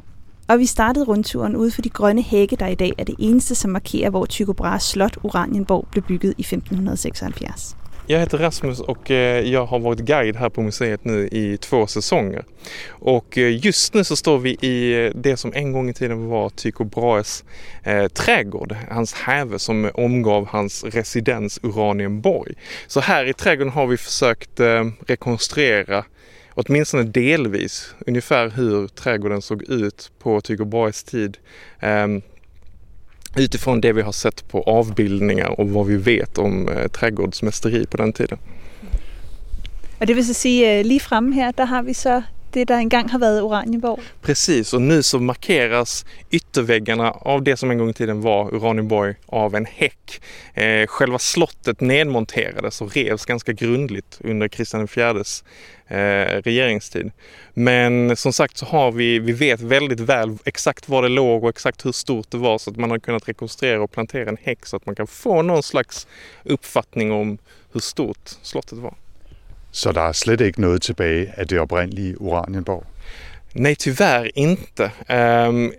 Og 0.48 0.58
vi 0.58 0.66
startede 0.66 1.04
rundturen 1.04 1.56
ude 1.56 1.70
for 1.70 1.82
de 1.82 1.88
grønne 1.88 2.22
hække, 2.22 2.56
der 2.56 2.66
i 2.66 2.74
dag 2.74 2.92
er 2.98 3.04
det 3.04 3.14
eneste, 3.18 3.54
som 3.54 3.70
markerer, 3.70 4.10
hvor 4.10 4.26
Tycho 4.26 4.52
Brahes 4.52 4.82
slot 4.82 5.16
Oranienborg 5.24 5.88
blev 5.90 6.04
bygget 6.04 6.34
i 6.38 6.40
1576. 6.40 7.76
Jag 8.12 8.20
heter 8.20 8.38
Rasmus 8.38 8.80
och 8.80 9.10
eh, 9.10 9.48
jag 9.48 9.66
har 9.66 9.78
varit 9.78 10.00
guide 10.00 10.36
här 10.36 10.48
på 10.48 10.62
museet 10.62 11.04
nu 11.04 11.28
i 11.32 11.56
två 11.56 11.86
säsonger. 11.86 12.44
Och 12.88 13.38
eh, 13.38 13.64
just 13.66 13.94
nu 13.94 14.04
så 14.04 14.16
står 14.16 14.38
vi 14.38 14.50
i 14.60 15.04
eh, 15.04 15.12
det 15.14 15.36
som 15.36 15.52
en 15.54 15.72
gång 15.72 15.88
i 15.88 15.94
tiden 15.94 16.28
var 16.28 16.50
Tycho 16.50 16.84
Brahes 16.84 17.44
eh, 17.82 18.08
trädgård, 18.08 18.76
hans 18.90 19.14
häve 19.14 19.58
som 19.58 19.90
omgav 19.94 20.46
hans 20.46 20.84
residens 20.84 21.60
Uranienborg. 21.62 22.54
Så 22.86 23.00
här 23.00 23.24
i 23.24 23.32
trädgården 23.32 23.72
har 23.72 23.86
vi 23.86 23.96
försökt 23.96 24.60
eh, 24.60 24.84
rekonstruera 25.06 26.04
åtminstone 26.54 27.02
delvis 27.02 27.94
ungefär 28.06 28.50
hur 28.50 28.88
trädgården 28.88 29.42
såg 29.42 29.62
ut 29.62 30.12
på 30.18 30.40
Tycho 30.40 30.64
Brahes 30.64 31.04
tid. 31.04 31.38
Ehm, 31.80 32.22
Utifrån 33.36 33.80
det 33.80 33.92
vi 33.92 34.02
har 34.02 34.12
sett 34.12 34.48
på 34.48 34.62
avbildningar 34.62 35.60
och 35.60 35.70
vad 35.70 35.86
vi 35.86 35.96
vet 35.96 36.38
om 36.38 36.68
eh, 36.68 36.88
trädgårdsmästeri 36.88 37.86
på 37.86 37.96
den 37.96 38.12
tiden. 38.12 38.38
Og 40.00 40.08
det 40.08 40.16
vil 40.16 40.26
så 40.26 40.34
sige, 40.34 40.78
eh, 40.78 40.84
lige 40.84 41.00
fremme 41.00 41.34
her, 41.34 41.50
der 41.50 41.64
har 41.64 41.82
vi 41.82 41.94
så 41.94 42.22
det, 42.54 42.68
der 42.68 42.78
engang 42.78 43.08
har 43.10 43.18
været 43.18 43.42
Oranienborg. 43.42 44.00
Precis, 44.20 44.74
och 44.74 44.82
nu 44.82 45.02
så 45.02 45.18
markeras 45.18 46.04
ytterväggarna 46.30 47.10
av 47.10 47.42
det 47.42 47.56
som 47.56 47.70
en 47.70 47.78
gång 47.78 47.90
i 47.90 47.92
tiden 47.92 48.20
var 48.20 48.54
Uranienborg 48.54 49.14
av 49.26 49.54
en 49.54 49.66
häck. 49.66 50.22
Eh, 50.54 50.86
själva 50.86 51.18
slottet 51.18 51.80
nedmonterades 51.80 52.80
och 52.80 52.96
revs 52.96 53.24
ganska 53.24 53.52
grundligt 53.52 54.18
under 54.20 54.48
Kristian 54.48 54.88
IVs 54.96 55.44
eh, 55.86 56.42
regeringstid. 56.44 57.10
Men 57.54 58.16
som 58.16 58.32
sagt 58.32 58.56
så 58.56 58.66
har 58.66 58.92
vi, 58.92 59.18
vi 59.18 59.32
vet 59.32 59.60
väldigt 59.60 60.00
väl 60.00 60.38
exakt 60.44 60.88
var 60.88 61.02
det 61.02 61.08
låg 61.08 61.44
och 61.44 61.50
exakt 61.50 61.86
hur 61.86 61.92
stort 61.92 62.30
det 62.30 62.38
var 62.38 62.58
så 62.58 62.70
att 62.70 62.76
man 62.76 62.90
har 62.90 62.98
kunnat 62.98 63.28
rekonstruera 63.28 63.82
och 63.82 63.90
plantera 63.90 64.28
en 64.28 64.38
häck 64.42 64.66
så 64.66 64.76
att 64.76 64.86
man 64.86 64.94
kan 64.94 65.06
få 65.06 65.42
någon 65.42 65.62
slags 65.62 66.06
uppfattning 66.44 67.12
om 67.12 67.38
hur 67.72 67.80
stort 67.80 68.28
slottet 68.42 68.78
var. 68.78 68.94
Så 69.72 69.92
der 69.92 70.00
er 70.00 70.12
slet 70.12 70.40
ikke 70.40 70.60
noget 70.60 70.82
tilbage 70.82 71.32
af 71.36 71.48
det 71.48 71.60
oprindelige 71.60 72.20
Uranienborg? 72.20 72.84
Nej, 73.54 73.74
tyvärr 73.74 74.30
inte. 74.34 74.90
Um, 75.48 75.72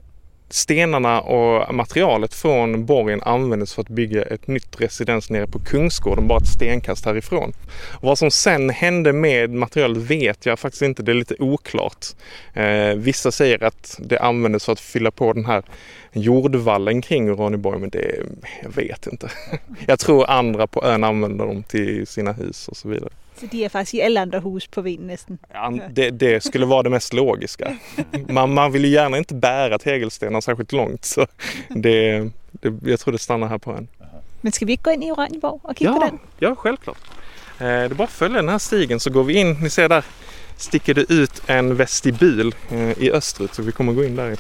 stenarna 0.50 1.22
och 1.22 1.76
materialet 1.76 2.34
från 2.34 2.86
borgen 2.86 3.22
användes 3.22 3.74
för 3.74 3.82
att 3.82 3.90
bygga 3.90 4.24
ett 4.24 4.48
nytt 4.48 4.82
residens 4.82 5.30
nere 5.30 5.48
på 5.48 5.60
Kungsgården, 5.60 6.28
bara 6.28 6.38
ett 6.38 6.48
stenkast 6.48 7.06
härifrån. 7.06 7.54
Och 7.92 8.04
vad 8.04 8.18
som 8.18 8.32
sen 8.32 8.70
hände 8.70 9.14
med 9.14 9.50
materialet 9.50 9.98
vet 9.98 10.46
jag 10.46 10.60
faktiskt 10.60 10.82
inte, 10.82 11.04
det 11.04 11.12
är 11.12 11.16
lite 11.16 11.36
oklart. 11.40 12.06
Eh, 12.54 12.96
vissa 12.96 13.32
säger 13.32 13.64
att 13.64 14.00
det 14.00 14.20
användes 14.20 14.66
för 14.66 14.72
att 14.72 14.80
fylla 14.80 15.12
på 15.12 15.34
den 15.34 15.46
här 15.46 15.64
jordvallen 16.12 17.02
kring 17.02 17.30
Uraniborg, 17.30 17.80
men 17.80 17.90
det, 17.90 18.16
jag 18.64 18.76
vet 18.76 19.08
inte. 19.08 19.30
Jag 19.88 20.00
tror 20.00 20.30
andra 20.30 20.68
på 20.68 20.84
ön 20.84 21.04
använder 21.04 21.46
dem 21.46 21.64
till 21.64 22.08
sina 22.08 22.32
hus 22.34 22.68
och 22.68 22.78
så 22.78 22.90
vidare. 22.90 23.10
Så 23.40 23.46
de 23.52 23.64
er 23.64 23.70
faktisk 23.70 23.94
i 23.94 24.02
alle 24.02 24.20
andre 24.22 24.40
hus 24.40 24.68
på 24.68 24.82
Ven 24.82 25.08
næsten. 25.08 25.38
Ja, 25.54 25.74
det, 25.90 26.12
det 26.12 26.44
skulle 26.44 26.66
vara 26.66 26.84
det 26.84 26.90
mest 26.90 27.14
logiska. 27.14 27.78
Man, 28.30 28.54
man 28.54 28.72
vill 28.72 28.86
ju 28.86 28.92
gärna 28.92 29.18
inte 29.18 29.34
bära 29.36 29.78
tegelstenar 29.80 30.42
särskilt 30.42 30.72
långt 30.72 31.06
så 31.06 31.26
det, 31.70 32.30
det, 32.52 32.74
jag 32.84 33.00
tror 33.00 33.12
det 33.12 33.20
stannar 33.20 33.48
här 33.48 33.58
på 33.58 33.72
ön. 33.72 33.88
Men 34.42 34.52
skal 34.52 34.68
vi 34.68 34.76
gå 34.76 34.92
ind 34.92 35.04
i 35.04 35.12
Oranienborg 35.12 35.60
og 35.64 35.78
kigge 35.78 35.92
Ja, 35.92 36.00
på 36.00 36.06
den? 36.06 36.20
ja, 36.40 36.56
självklart. 36.56 36.98
Eh, 37.60 37.66
det 37.66 37.66
är 37.66 37.90
bara 37.90 38.04
att 38.04 38.10
följa 38.10 38.36
den 38.38 38.50
här 38.50 38.58
stigen 38.60 39.00
så 39.00 39.10
går 39.10 39.24
vi 39.24 39.34
in. 39.34 39.54
Ni 39.62 39.70
ser 39.70 39.90
där 39.90 40.04
sticker 40.58 40.94
det 40.94 41.12
ut 41.14 41.42
en 41.48 41.76
vestibul 41.76 42.56
eh, 42.72 42.90
i 43.04 43.12
österut 43.12 43.54
så 43.54 43.62
vi 43.62 43.72
kommer 43.72 43.94
gå 43.94 44.04
in 44.04 44.16
där. 44.16 44.38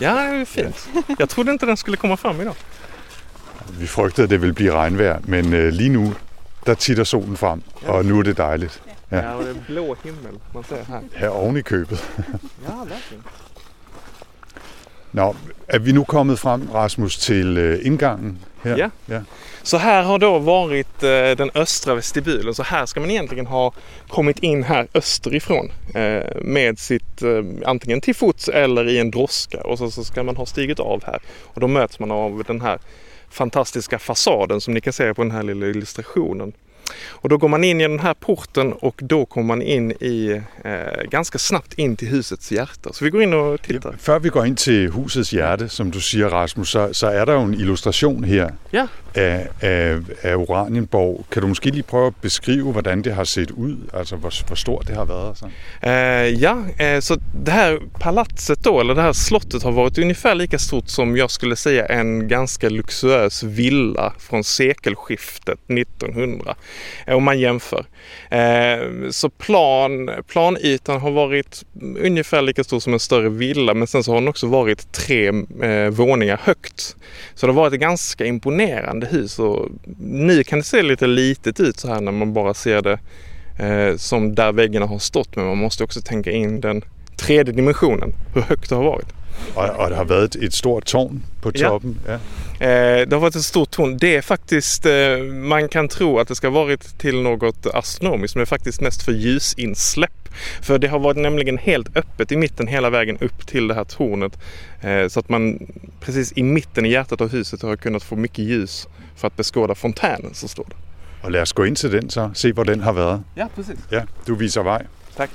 Ja, 0.00 0.14
det 0.14 0.40
är 0.40 0.44
fint. 0.44 0.88
Jag 1.18 1.28
trodde 1.28 1.52
inte 1.52 1.66
den 1.66 1.76
skulle 1.76 1.96
komma 1.96 2.16
fram 2.16 2.40
idag. 2.40 2.54
Vi 3.78 3.86
frygtede, 3.86 4.24
at 4.24 4.30
det 4.30 4.40
ville 4.40 4.54
blive 4.54 4.72
regnvejr, 4.72 5.18
men 5.24 5.52
øh, 5.54 5.72
lige 5.72 5.88
nu, 5.90 6.14
der 6.66 6.74
titter 6.74 7.04
solen 7.04 7.36
frem, 7.36 7.62
og 7.86 8.04
nu 8.04 8.18
er 8.18 8.22
det 8.22 8.36
dejligt. 8.36 8.82
Ja. 9.10 9.16
Ja, 9.16 9.34
och 9.34 9.44
det 9.44 9.50
är 9.50 9.54
blå 9.66 9.96
himmel 10.04 10.38
man 10.54 10.64
ser 10.64 10.84
här. 10.88 11.00
Her 11.14 11.28
oven 11.28 11.56
i 11.56 11.62
købet. 11.62 12.10
Ja, 12.66 12.84
verkligen. 12.84 13.22
Nå, 15.16 15.34
er 15.68 15.78
vi 15.78 15.92
nu 15.92 16.04
kommet 16.04 16.38
frem, 16.38 16.68
Rasmus, 16.74 17.18
til 17.18 17.58
øh, 17.58 17.86
indgangen 17.86 18.38
her? 18.64 18.76
Ja. 18.76 18.88
ja. 19.08 19.20
Så 19.62 19.76
här 19.76 20.02
har 20.02 20.18
då 20.18 20.38
varit 20.38 21.02
eh, 21.02 21.36
den 21.36 21.50
östra 21.54 21.94
vestibulen. 21.94 22.54
Så 22.54 22.62
här 22.62 22.86
ska 22.86 23.00
man 23.00 23.10
egentligen 23.10 23.46
ha 23.46 23.72
kommit 24.08 24.38
in 24.38 24.62
här 24.62 24.88
österifrån 24.94 25.72
eh, 25.94 26.42
med 26.42 26.78
sitt 26.78 27.22
antingen 27.64 28.00
till 28.00 28.14
fots 28.14 28.48
eller 28.48 28.88
i 28.88 28.98
en 28.98 29.10
droska 29.10 29.60
och 29.60 29.78
så, 29.78 29.90
så 29.90 30.04
ska 30.04 30.22
man 30.22 30.36
ha 30.36 30.46
stigit 30.46 30.80
av 30.80 31.04
här. 31.04 31.20
Och 31.54 31.60
då 31.60 31.68
möts 31.68 31.98
man 31.98 32.10
av 32.10 32.42
den 32.46 32.60
här 32.60 32.78
fantastiska 33.30 33.98
fasaden 33.98 34.60
som 34.60 34.74
ni 34.74 34.80
kan 34.80 34.92
se 34.92 35.14
på 35.14 35.22
den 35.22 35.32
här 35.32 35.42
lilla 35.42 35.66
illustrationen. 35.66 36.52
Och 37.08 37.28
då 37.28 37.36
går 37.36 37.48
man 37.48 37.64
in 37.64 37.80
genom 37.80 37.96
den 37.96 38.06
här 38.06 38.14
porten 38.14 38.72
och 38.72 39.00
då 39.02 39.24
kommer 39.24 39.46
man 39.46 39.62
in 39.62 39.92
i, 39.92 40.42
eh, 40.64 41.02
ganska 41.10 41.38
snabbt 41.38 41.74
in 41.74 41.96
till 41.96 42.08
husets 42.08 42.52
hjärta. 42.52 42.92
Så 42.92 43.04
vi 43.04 43.10
går 43.10 43.22
in 43.22 43.34
och 43.34 43.62
tittar. 43.62 43.94
Før 43.98 44.18
vi 44.18 44.28
går 44.28 44.46
ind 44.46 44.56
til 44.56 44.90
husets 44.90 45.32
hjerte, 45.32 45.68
som 45.68 45.90
du 45.90 46.00
siger, 46.00 46.28
Rasmus, 46.28 46.68
så, 46.68 46.88
så 46.92 47.06
er 47.06 47.24
der 47.24 47.32
jo 47.32 47.42
en 47.42 47.54
illustration 47.54 48.24
her 48.24 48.50
Ja 48.72 48.86
af, 49.16 49.48
af, 49.60 49.98
af 50.22 50.36
Oranienborg. 50.36 51.24
Kan 51.30 51.42
du 51.42 51.48
måske 51.48 51.70
lige 51.70 51.82
prøve 51.82 52.06
at 52.06 52.16
beskrive, 52.22 52.72
hvordan 52.72 53.02
det 53.02 53.14
har 53.14 53.24
set 53.24 53.50
ud? 53.50 53.76
Altså, 53.94 54.16
hvor, 54.16 54.46
hvor 54.46 54.56
stort 54.56 54.86
det 54.86 54.96
har 54.96 55.04
været? 55.04 55.38
Så? 55.38 55.46
Eh, 55.82 56.42
ja, 56.42 56.56
eh, 56.78 57.00
så 57.00 57.20
det 57.44 57.52
här 57.52 57.78
palatset 58.00 58.64
då, 58.64 58.80
eller 58.80 58.94
det 58.94 59.02
här 59.02 59.12
slottet 59.12 59.62
har 59.62 59.72
varit 59.72 59.98
ungefär 59.98 60.34
lika 60.34 60.58
stort 60.58 60.88
som 60.88 61.16
jag 61.16 61.30
skulle 61.30 61.56
säga 61.56 61.86
en 61.86 62.28
ganska 62.28 62.68
luxuös 62.68 63.42
villa 63.42 64.12
från 64.18 64.44
sekelskiftet 64.44 65.58
1900. 65.68 66.50
Uh, 66.50 66.54
eh, 67.06 67.16
om 67.16 67.24
man 67.24 67.38
jämför. 67.38 67.86
Eh, 68.30 69.10
så 69.10 69.28
plan, 69.28 70.10
planytan 70.28 71.00
har 71.00 71.10
varit 71.10 71.64
ungefär 71.82 72.42
lika 72.42 72.64
stor 72.64 72.80
som 72.80 72.92
en 72.92 73.00
större 73.00 73.28
villa 73.28 73.74
men 73.74 73.86
sen 73.86 74.02
så 74.02 74.12
har 74.12 74.20
den 74.20 74.28
också 74.28 74.46
varit 74.46 74.92
tre 74.92 75.28
eh, 75.62 75.90
våningar 75.90 76.40
högt. 76.42 76.96
Så 77.34 77.46
det 77.46 77.52
har 77.52 77.60
varit 77.60 77.80
ganska 77.80 78.24
imponerande 78.26 79.05
hus 79.06 79.38
och 79.38 79.68
nu 79.98 80.44
kan 80.44 80.58
det 80.58 80.64
se 80.64 80.82
lite 80.82 81.06
litet 81.06 81.60
ut 81.60 81.80
så 81.80 81.88
här 81.88 82.00
när 82.00 82.12
man 82.12 82.32
bara 82.32 82.54
ser 82.54 82.82
det 82.82 82.98
eh, 83.58 83.96
som 83.96 84.34
där 84.34 84.52
väggarna 84.52 84.86
har 84.86 84.98
stått 84.98 85.36
men 85.36 85.46
man 85.46 85.58
måste 85.58 85.84
också 85.84 86.00
tänka 86.00 86.30
in 86.30 86.60
den 86.60 86.82
tredje 87.16 87.52
dimensionen, 87.54 88.12
hur 88.34 88.42
högt 88.42 88.68
det 88.68 88.74
har 88.76 88.84
varit. 88.84 89.06
Og, 89.54 89.64
og 89.78 89.90
der 89.90 89.96
har 89.96 90.04
været 90.04 90.34
et, 90.36 90.44
et 90.44 90.54
stort 90.54 90.84
tårn 90.84 91.22
på 91.42 91.50
Ja. 91.54 91.68
toppen. 91.68 91.98
Ja. 92.06 92.12
Eh, 92.66 93.06
det 93.08 93.12
har 93.12 93.20
varit 93.20 93.36
ett 93.36 93.42
stort 93.44 93.70
torn. 93.70 93.98
Det 93.98 94.16
är 94.16 94.22
faktiskt, 94.22 94.86
eh, 94.86 95.18
man 95.32 95.68
kan 95.68 95.88
tro 95.88 96.18
att 96.18 96.28
det 96.28 96.34
ska 96.34 96.46
ha 96.46 96.54
varit 96.64 96.98
till 96.98 97.22
något 97.22 97.66
astronomiskt 97.74 98.34
men 98.36 98.40
det 98.40 98.44
är 98.44 98.46
faktiskt 98.46 98.80
mest 98.80 99.02
för 99.02 99.12
ljusinsläpp. 99.12 100.25
För 100.62 100.78
det 100.78 100.88
har 100.88 100.98
varit 100.98 101.16
nämligen 101.16 101.58
helt 101.58 101.96
öppet 101.96 102.32
i 102.32 102.36
mitten 102.36 102.66
hela 102.66 102.90
vägen 102.90 103.18
upp 103.20 103.46
till 103.46 103.68
det 103.68 103.74
här 103.74 103.84
tornet. 103.84 104.38
Eh, 104.80 105.08
så 105.08 105.20
att 105.20 105.28
man 105.28 105.58
precis 106.00 106.32
i 106.36 106.42
mitten 106.42 106.86
i 106.86 106.88
hjärtat 106.88 107.20
av 107.20 107.32
huset 107.32 107.62
har 107.62 107.76
kunnat 107.76 108.02
få 108.02 108.16
mycket 108.16 108.44
ljus 108.44 108.88
för 109.16 109.26
att 109.26 109.36
beskåda 109.36 109.74
fontänen 109.74 110.34
som 110.34 110.48
står 110.48 110.64
där. 110.64 110.76
Og 111.26 111.32
lad 111.32 111.42
os 111.42 111.52
gå 111.52 111.64
ind 111.64 111.76
til 111.76 111.92
den 111.92 112.10
så, 112.10 112.30
se 112.34 112.52
hvor 112.52 112.64
den 112.64 112.80
har 112.80 112.92
været. 112.92 113.22
Ja, 113.36 113.46
precis. 113.54 113.78
Ja, 113.90 114.02
du 114.26 114.34
viser 114.34 114.62
vej. 114.62 114.86
Tack. 115.16 115.30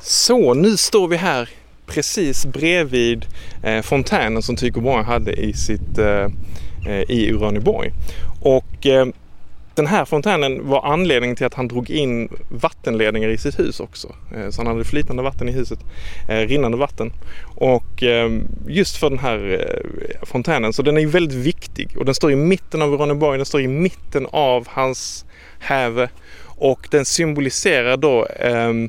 Så, 0.00 0.54
nu 0.54 0.76
står 0.76 1.08
vi 1.08 1.16
här 1.16 1.48
precis 1.88 2.46
bredvid 2.46 3.26
eh, 3.62 3.82
fontänen 3.82 4.42
som 4.42 4.56
Tycho 4.56 4.80
Brahe 4.80 5.02
hade 5.02 5.32
i, 5.32 5.52
sitt, 5.52 5.98
eh, 5.98 6.26
eh, 6.86 7.02
i 7.08 7.30
Uraniborg. 7.32 7.92
Och 8.40 8.86
eh, 8.86 9.06
den 9.74 9.86
här 9.86 10.04
fontänen 10.04 10.68
var 10.68 10.92
anledningen 10.92 11.36
till 11.36 11.46
att 11.46 11.54
han 11.54 11.68
drog 11.68 11.90
in 11.90 12.28
vattenledningar 12.48 13.28
i 13.28 13.38
sitt 13.38 13.58
hus 13.58 13.80
också. 13.80 14.14
Eh, 14.36 14.50
Så 14.50 14.60
han 14.60 14.66
hade 14.66 14.84
flytande 14.84 15.22
vatten 15.22 15.48
i 15.48 15.52
huset, 15.52 15.78
eh, 16.28 16.34
rinnande 16.36 16.76
vatten. 16.78 17.12
Och 17.56 18.02
eh, 18.02 18.30
just 18.68 18.96
för 18.96 19.10
den 19.10 19.18
här 19.18 19.38
eh, 19.60 20.26
fontänen, 20.26 20.72
så 20.72 20.82
den 20.82 20.96
är 20.96 21.00
ju 21.00 21.06
väldigt 21.06 21.38
viktig. 21.38 21.88
Och 21.96 22.04
den 22.04 22.14
står 22.14 22.32
i 22.32 22.36
mitten 22.36 22.82
av 22.82 22.94
Uraniborg, 22.94 23.38
den 23.38 23.46
står 23.46 23.60
i 23.60 23.68
mitten 23.68 24.26
av 24.30 24.66
hans 24.68 25.24
häve. 25.58 26.08
Och 26.60 26.88
den 26.90 27.04
symboliserar 27.04 27.96
då 27.96 28.26
ehm, 28.40 28.88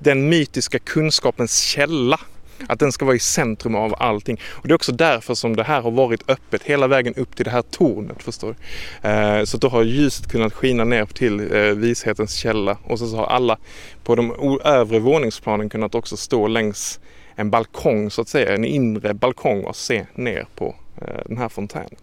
den 0.00 0.28
mytiska 0.28 0.78
kunskapens 0.78 1.60
källa. 1.60 2.20
Att 2.66 2.78
den 2.78 2.92
ska 2.92 3.04
vara 3.04 3.16
i 3.16 3.18
centrum 3.18 3.74
av 3.74 3.94
allting. 3.98 4.40
Och 4.50 4.68
det 4.68 4.72
är 4.72 4.74
också 4.74 4.92
därför 4.92 5.34
som 5.34 5.56
det 5.56 5.62
här 5.62 5.80
har 5.80 5.90
varit 5.90 6.30
öppet 6.30 6.62
hela 6.62 6.86
vägen 6.86 7.14
upp 7.14 7.36
till 7.36 7.44
det 7.44 7.50
här 7.50 7.62
tornet. 7.62 8.22
Förstår? 8.22 8.56
Eh, 9.02 9.44
Så 9.44 9.56
då 9.56 9.68
har 9.68 9.82
ljuset 9.82 10.26
kunnat 10.28 10.52
skina 10.52 10.84
ner 10.84 11.06
till 11.06 11.54
eh, 11.54 11.60
vishetens 11.62 12.34
källa. 12.34 12.76
Och 12.84 12.98
så 12.98 13.06
så 13.08 13.16
har 13.16 13.26
alla 13.26 13.58
på 14.04 14.14
de 14.16 14.58
övre 14.64 14.98
våningsplanen 14.98 15.68
kunnat 15.68 15.94
också 15.94 16.16
stå 16.16 16.46
längs 16.48 17.00
en 17.34 17.50
balkong 17.50 18.10
så 18.10 18.22
att 18.22 18.28
säga. 18.28 18.54
En 18.54 18.64
inre 18.64 19.14
balkong 19.14 19.64
och 19.64 19.76
se 19.76 20.06
ner 20.14 20.46
på 20.54 20.74
eh, 21.00 21.20
den 21.26 21.38
här 21.38 21.48
fontänen. 21.48 21.96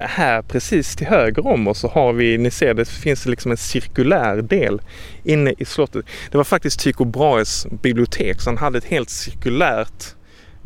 Här 0.00 0.42
precis 0.42 0.96
till 0.96 1.06
höger 1.06 1.46
om 1.46 1.68
oss 1.68 1.78
så 1.78 1.88
har 1.88 2.12
vi, 2.12 2.38
ni 2.38 2.50
ser 2.50 2.74
det 2.74 2.88
finns 2.88 3.26
liksom 3.26 3.50
en 3.50 3.56
cirkulär 3.56 4.42
del 4.42 4.80
inne 5.24 5.54
i 5.58 5.64
slottet. 5.64 6.06
Det 6.30 6.36
var 6.36 6.44
faktiskt 6.44 6.80
Tycho 6.80 7.04
Brahes 7.04 7.66
bibliotek 7.82 8.40
så 8.40 8.50
han 8.50 8.58
hade 8.58 8.78
ett 8.78 8.84
helt 8.84 9.10
cirkulärt 9.10 10.14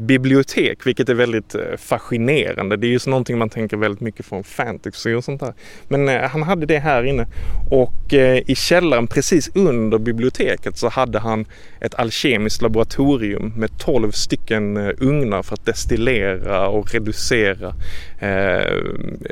bibliotek 0.06 0.86
vilket 0.86 1.08
är 1.08 1.14
väldigt 1.14 1.54
eh, 1.54 1.76
fascinerande. 1.78 2.76
Det 2.76 2.86
är 2.86 2.88
ju 2.88 2.98
så 2.98 3.10
någonting 3.10 3.38
man 3.38 3.50
tänker 3.50 3.76
väldigt 3.76 4.00
mycket 4.00 4.26
från 4.26 4.44
fantasy 4.44 5.14
och 5.14 5.24
sånt 5.24 5.40
där. 5.40 5.54
Men 5.88 6.08
eh, 6.08 6.22
han 6.22 6.42
hade 6.42 6.66
det 6.66 6.78
här 6.78 7.04
inne 7.04 7.26
och 7.70 8.14
eh, 8.14 8.42
i 8.46 8.54
källaren 8.54 9.06
precis 9.06 9.50
under 9.54 9.98
biblioteket 9.98 10.76
så 10.76 10.88
hade 10.88 11.18
han 11.18 11.46
ett 11.80 11.94
alkemiskt 11.94 12.62
laboratorium 12.62 13.52
med 13.56 13.78
12 13.78 14.10
stycken 14.10 14.76
ugnar 14.98 15.42
för 15.42 15.54
att 15.54 15.66
destillera 15.66 16.68
och 16.68 16.94
reducera 16.94 17.74
eh, 18.18 18.72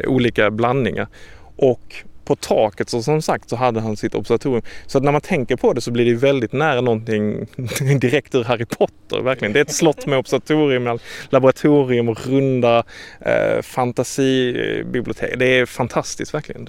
olika 0.06 0.50
blandningar. 0.50 1.08
Och 1.56 2.04
på 2.30 2.36
taket 2.36 2.88
så 2.88 3.02
som 3.02 3.22
sagt 3.22 3.50
så 3.50 3.56
hade 3.56 3.80
han 3.80 3.96
sitt 3.96 4.14
observatorium. 4.14 4.62
Så 4.86 4.98
att 4.98 5.04
när 5.04 5.12
man 5.12 5.20
tänker 5.20 5.56
på 5.56 5.72
det 5.72 5.80
så 5.80 5.90
blir 5.90 6.04
det 6.04 6.14
väldigt 6.14 6.52
nära 6.52 6.80
någonting 6.80 7.46
direkt 8.00 8.34
ur 8.34 8.44
Harry 8.44 8.64
Potter. 8.64 9.22
Verkligen. 9.22 9.52
Det 9.52 9.58
är 9.58 9.64
ett 9.64 9.74
slott 9.74 10.06
med 10.06 10.18
observatorium, 10.18 10.82
med 10.82 11.00
laboratorium 11.30 12.08
och 12.08 12.26
runda 12.26 12.84
eh, 13.20 13.62
fantasibibliotek. 13.62 15.38
Det 15.38 15.46
är 15.46 15.66
fantastiskt 15.66 16.34
verkligen. 16.34 16.68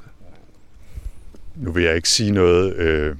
Nu 1.53 1.71
vil 1.71 1.83
jeg 1.83 1.95
ikke 1.95 2.09
sige 2.09 2.31
noget 2.31 2.73
øh, 2.73 3.07
eh, 3.07 3.15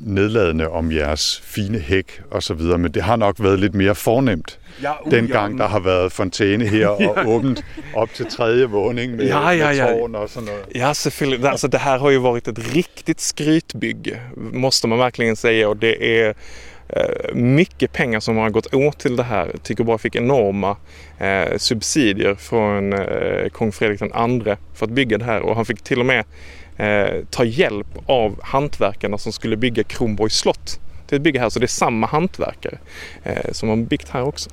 nedladende 0.00 0.68
om 0.68 0.92
jeres 0.92 1.40
fine 1.44 1.78
hæk 1.78 2.22
og 2.30 2.42
så 2.42 2.54
videre, 2.54 2.78
men 2.78 2.92
det 2.92 3.02
har 3.02 3.16
nok 3.16 3.36
været 3.38 3.60
lidt 3.60 3.74
mere 3.74 3.94
fornemt, 3.94 4.58
Ja, 4.82 4.92
den 5.10 5.26
gang 5.26 5.58
der 5.58 5.68
har 5.68 5.80
været 5.80 6.12
fontæne 6.12 6.66
her 6.66 6.88
og 7.08 7.26
åbent 7.26 7.64
op 7.94 8.08
til 8.14 8.26
tredje 8.26 8.64
våning 8.64 9.16
med, 9.16 9.26
Ja, 9.26 9.50
ja, 9.50 9.66
med 9.66 9.76
ja. 9.76 9.86
tårn 9.86 10.14
og 10.14 10.28
sådan 10.28 10.48
noget. 10.48 10.62
Ja, 10.74 10.92
selvfølgelig. 10.92 11.50
Alltså, 11.50 11.68
det 11.68 11.80
här 11.80 11.98
har 11.98 12.10
ju 12.10 12.18
varit 12.18 12.48
ett 12.48 12.74
riktigt 12.74 13.20
skrytbygge, 13.20 14.20
måste 14.36 14.88
man 14.88 14.98
verkligen 14.98 15.36
säga. 15.36 15.68
Och 15.68 15.76
det 15.76 16.20
är 16.20 16.34
eh, 16.88 17.34
mycket 17.34 17.92
pengar 17.92 18.20
som 18.20 18.36
har 18.36 18.50
gått 18.50 18.74
åt 18.74 18.98
till 18.98 19.16
det 19.16 19.22
här. 19.22 19.52
Tycho 19.62 19.84
Brahe 19.84 19.98
fick 19.98 20.16
enorma 20.16 20.76
eh, 21.18 21.56
subsidier 21.56 22.34
från 22.34 22.92
eh, 22.92 23.48
kung 23.52 23.72
Fredrik 23.72 24.02
II 24.02 24.56
för 24.74 24.86
att 24.86 24.90
bygga 24.90 25.18
det 25.18 25.24
här. 25.24 25.40
Och 25.40 25.56
han 25.56 25.64
fick 25.64 25.82
till 25.82 26.00
och 26.00 26.06
med 26.06 26.24
eh, 26.80 27.24
ta 27.30 27.44
hjälp 27.44 27.98
av 28.06 28.40
hantverkarna 28.42 29.18
som 29.18 29.32
skulle 29.32 29.56
bygga 29.56 29.82
Kronborgs 29.82 30.38
slott 30.38 30.80
till 31.06 31.16
ett 31.16 31.22
bygge 31.22 31.40
här. 31.40 31.50
Så 31.50 31.58
det 31.58 31.64
är 31.64 31.68
samma 31.68 32.06
hantverkare 32.06 32.78
eh, 33.22 33.52
som 33.52 33.68
har 33.68 33.76
byggt 33.76 34.08
här 34.08 34.22
också. 34.22 34.50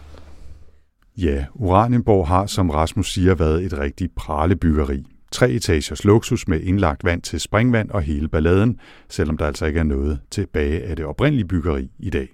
Ja, 1.14 1.46
Uranienborg 1.60 2.28
har, 2.28 2.48
som 2.48 2.72
Rasmus 2.72 3.14
siger, 3.14 3.36
været 3.36 3.66
et 3.66 3.80
rigtigt 3.80 4.16
pralebyggeri. 4.16 5.06
Tre 5.32 5.56
etagers 5.56 6.04
luksus 6.04 6.48
med 6.48 6.62
indlagt 6.62 7.04
vand 7.04 7.22
til 7.22 7.40
springvand 7.40 7.90
og 7.90 8.02
hele 8.02 8.28
balladen, 8.28 8.80
selvom 9.10 9.38
der 9.38 9.46
altså 9.46 9.66
ikke 9.66 9.80
er 9.80 9.84
noget 9.84 10.20
tilbage 10.32 10.84
af 10.84 10.96
det 10.96 11.06
oprindelige 11.06 11.48
byggeri 11.48 11.90
i 12.00 12.10
dag. 12.10 12.28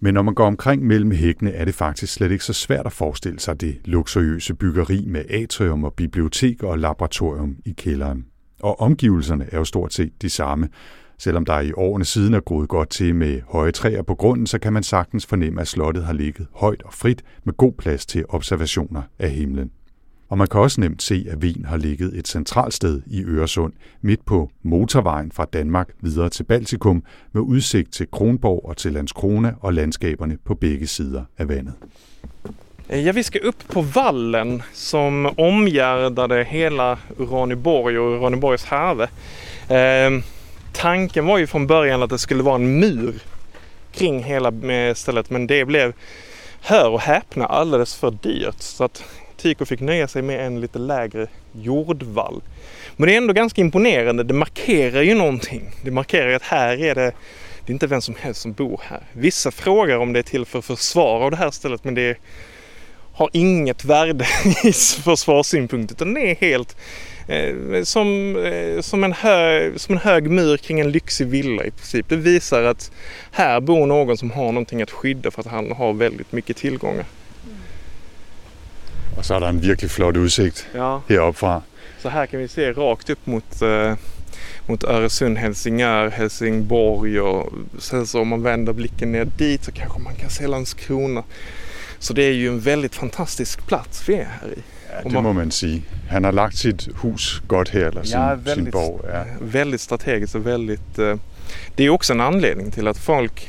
Men 0.00 0.14
når 0.14 0.22
man 0.22 0.34
går 0.34 0.46
omkring 0.46 0.86
mellem 0.86 1.10
hækkene, 1.10 1.52
er 1.52 1.64
det 1.64 1.74
faktisk 1.74 2.12
slet 2.12 2.30
ikke 2.30 2.44
så 2.44 2.52
svært 2.52 2.86
at 2.86 2.92
forestille 2.92 3.40
sig 3.40 3.60
det 3.60 3.80
luksuriøse 3.84 4.54
byggeri 4.54 5.04
med 5.06 5.24
atrium 5.30 5.84
og 5.84 5.94
bibliotek 5.94 6.62
og 6.62 6.78
laboratorium 6.78 7.56
i 7.64 7.74
kælderen. 7.78 8.29
Og 8.62 8.80
omgivelserne 8.80 9.46
er 9.52 9.58
jo 9.58 9.64
stort 9.64 9.94
set 9.94 10.22
de 10.22 10.30
samme. 10.30 10.68
Selvom 11.18 11.44
der 11.44 11.60
i 11.60 11.72
årene 11.72 12.04
siden 12.04 12.34
er 12.34 12.40
groet 12.40 12.68
godt 12.68 12.90
til 12.90 13.14
med 13.14 13.40
høje 13.48 13.72
træer 13.72 14.02
på 14.02 14.14
grunden, 14.14 14.46
så 14.46 14.58
kan 14.58 14.72
man 14.72 14.82
sagtens 14.82 15.26
fornemme, 15.26 15.60
at 15.60 15.68
slottet 15.68 16.04
har 16.04 16.12
ligget 16.12 16.46
højt 16.54 16.82
og 16.82 16.92
frit 16.92 17.22
med 17.44 17.54
god 17.56 17.72
plads 17.72 18.06
til 18.06 18.24
observationer 18.28 19.02
af 19.18 19.30
himlen. 19.30 19.70
Og 20.28 20.38
man 20.38 20.46
kan 20.46 20.60
også 20.60 20.80
nemt 20.80 21.02
se, 21.02 21.26
at 21.30 21.38
Wien 21.38 21.64
har 21.64 21.76
ligget 21.76 22.18
et 22.18 22.28
centralt 22.28 22.74
sted 22.74 23.02
i 23.06 23.22
Øresund, 23.22 23.72
midt 24.02 24.26
på 24.26 24.50
motorvejen 24.62 25.32
fra 25.32 25.44
Danmark 25.52 25.88
videre 26.00 26.28
til 26.28 26.44
Baltikum, 26.44 27.02
med 27.32 27.42
udsigt 27.42 27.92
til 27.92 28.10
Kronborg 28.10 28.64
og 28.64 28.76
til 28.76 28.92
Landskrona 28.92 29.54
og 29.60 29.74
landskaberne 29.74 30.38
på 30.44 30.54
begge 30.54 30.86
sider 30.86 31.24
af 31.38 31.48
vandet. 31.48 31.74
Eh, 32.92 33.00
ja, 33.00 33.12
vi 33.12 33.24
ska 33.24 33.38
upp 33.38 33.68
på 33.68 33.80
vallen 33.80 34.62
som 34.72 35.34
omgärdade 35.36 36.44
hela 36.44 36.98
Uraniborg 37.18 37.98
och 37.98 38.20
Uraniborgs 38.20 38.64
härve. 38.64 39.08
Eh, 39.68 40.22
tanken 40.72 41.26
var 41.26 41.38
ju 41.38 41.46
från 41.46 41.66
början 41.66 42.02
att 42.02 42.10
det 42.10 42.18
skulle 42.18 42.42
vara 42.42 42.54
en 42.54 42.80
mur 42.80 43.14
kring 43.92 44.24
hela 44.24 44.52
stället 44.94 45.30
men 45.30 45.46
det 45.46 45.64
blev, 45.64 45.92
hör 46.60 46.88
och 46.88 47.00
häpna, 47.00 47.46
alldeles 47.46 47.96
för 47.96 48.10
dyrt. 48.10 48.60
Så 48.60 48.84
att 48.84 49.04
Tycho 49.36 49.64
fick 49.64 49.80
nöja 49.80 50.08
sig 50.08 50.22
med 50.22 50.46
en 50.46 50.60
lite 50.60 50.78
lägre 50.78 51.26
jordvall. 51.52 52.42
Men 52.96 53.06
det 53.06 53.14
är 53.14 53.18
ändå 53.18 53.32
ganska 53.32 53.60
imponerande. 53.60 54.22
Det 54.24 54.34
markerar 54.34 55.02
ju 55.02 55.14
någonting. 55.14 55.70
Det 55.84 55.90
markerar 55.90 56.28
ju 56.28 56.34
att 56.34 56.42
här 56.42 56.80
är 56.80 56.94
det, 56.94 57.12
det 57.66 57.70
är 57.70 57.72
inte 57.72 57.86
vem 57.86 58.02
som 58.02 58.14
helst 58.20 58.40
som 58.40 58.52
bor 58.52 58.80
här. 58.84 59.00
Vissa 59.12 59.50
frågar 59.50 59.96
om 59.96 60.12
det 60.12 60.18
är 60.18 60.22
till 60.22 60.44
för 60.44 60.60
försvar 60.60 61.20
av 61.20 61.30
det 61.30 61.36
här 61.36 61.50
stället 61.50 61.84
men 61.84 61.94
det 61.94 62.16
har 63.20 63.30
inget 63.32 63.84
värde 63.84 64.26
i 64.64 64.72
försvarssynpunkt 64.72 65.92
utan 65.92 66.14
det 66.14 66.20
är 66.20 66.34
helt 66.34 66.76
eh, 67.28 67.82
som, 67.84 68.36
eh, 68.36 68.80
som, 68.80 69.04
en 69.04 69.12
hög, 69.12 69.80
som 69.80 69.94
en 69.94 70.00
hög 70.00 70.30
mur 70.30 70.56
kring 70.56 70.80
en 70.80 70.90
lyxig 70.90 71.26
villa 71.26 71.64
i 71.64 71.70
princip. 71.70 72.08
Det 72.08 72.16
visar 72.16 72.62
att 72.62 72.90
här 73.30 73.60
bor 73.60 73.86
någon 73.86 74.16
som 74.16 74.30
har 74.30 74.52
någonting 74.52 74.82
att 74.82 74.90
skydda 74.90 75.30
för 75.30 75.40
att 75.40 75.46
han 75.46 75.72
har 75.72 75.92
väldigt 75.92 76.32
mycket 76.32 76.56
tillgångar. 76.56 77.04
Og 79.18 79.24
så 79.24 79.34
er 79.34 79.40
der 79.40 79.48
en 79.48 79.60
virkelig 79.62 79.90
flot 79.90 80.16
udsigt 80.16 80.66
Ja. 80.74 81.02
heroppe 81.08 81.38
fra. 81.38 81.62
Så 82.02 82.08
här 82.08 82.26
kan 82.26 82.40
vi 82.40 82.48
se 82.48 82.72
rakt 82.72 83.10
upp 83.10 83.26
mot, 83.26 83.62
eh, 83.62 83.94
mot 84.66 84.84
Öresund, 84.84 85.38
Helsingör, 85.38 86.08
Helsingborg 86.10 87.20
och 87.20 87.52
sen 87.78 88.06
så 88.06 88.20
om 88.20 88.28
man 88.28 88.42
vänder 88.42 88.72
blicken 88.72 89.12
ner 89.12 89.24
dit 89.24 89.64
så 89.64 89.72
kanske 89.72 89.98
man 89.98 90.14
kan 90.14 90.30
se 90.30 90.46
Landskrona. 90.46 91.22
Så 92.00 92.12
det 92.12 92.22
är 92.22 92.32
ju 92.32 92.48
en 92.48 92.60
väldigt 92.60 92.94
fantastisk 92.94 93.66
plats 93.66 94.08
vi 94.08 94.14
är 94.14 94.24
här 94.24 94.48
i. 94.48 94.62
Ja, 94.92 95.10
det 95.10 95.22
må 95.22 95.32
man 95.32 95.50
sige. 95.50 95.82
Han 96.10 96.24
har 96.24 96.32
lagt 96.32 96.56
sit 96.56 96.88
hus 97.02 97.40
godt 97.46 97.68
her, 97.68 97.80
eller 97.80 98.02
sin, 98.02 98.20
Ja, 98.20 98.36
sin 98.36 98.44
väldigt, 98.44 98.72
borg. 98.72 99.10
Ja. 99.12 99.24
väldigt 99.40 99.80
strategiskt 99.80 100.34
och 100.34 100.46
väldigt... 100.46 100.98
Eh, 100.98 101.16
det 101.76 101.84
är 101.84 101.90
också 101.90 102.12
en 102.12 102.20
anledning 102.20 102.70
till 102.70 102.88
att 102.88 102.98
folk 102.98 103.48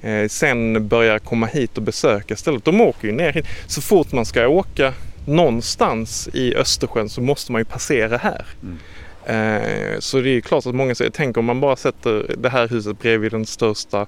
eh, 0.00 0.28
sen 0.28 0.88
börjar 0.88 1.18
komma 1.18 1.46
hit 1.46 1.76
och 1.76 1.82
besöka 1.82 2.36
stället. 2.36 2.64
De 2.64 2.80
åker 2.80 3.08
ju 3.08 3.14
ner 3.14 3.32
hit. 3.32 3.46
Så 3.66 3.80
fort 3.80 4.12
man 4.12 4.26
ska 4.26 4.48
åka 4.48 4.94
någonstans 5.26 6.28
i 6.32 6.54
Östersjön 6.54 7.08
så 7.08 7.20
måste 7.20 7.52
man 7.52 7.60
ju 7.60 7.64
passera 7.64 8.16
här. 8.16 8.46
Mm. 8.62 8.78
Eh, 9.26 9.98
så 9.98 10.20
det 10.20 10.30
är 10.30 10.40
klart 10.40 10.66
att 10.66 10.74
många 10.74 10.94
säger, 10.94 11.10
tänk 11.10 11.36
om 11.36 11.44
man 11.44 11.60
bara 11.60 11.76
sätter 11.76 12.34
det 12.38 12.48
här 12.48 12.68
huset 12.68 12.98
bredvid 12.98 13.32
den 13.32 13.46
största, 13.46 14.06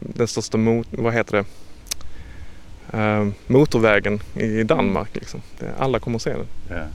den 0.00 0.28
största 0.28 0.58
mot, 0.58 0.86
vad 0.90 1.14
heter 1.14 1.36
det, 1.36 1.44
eh, 2.92 3.28
motorvägen 3.46 4.22
i 4.34 4.62
Danmark. 4.62 5.08
Liksom. 5.14 5.42
Det, 5.60 5.74
alla 5.78 5.98
kommer 5.98 6.16
att 6.16 6.22
se 6.22 6.32
den. 6.32 6.46
Ja. 6.68 6.86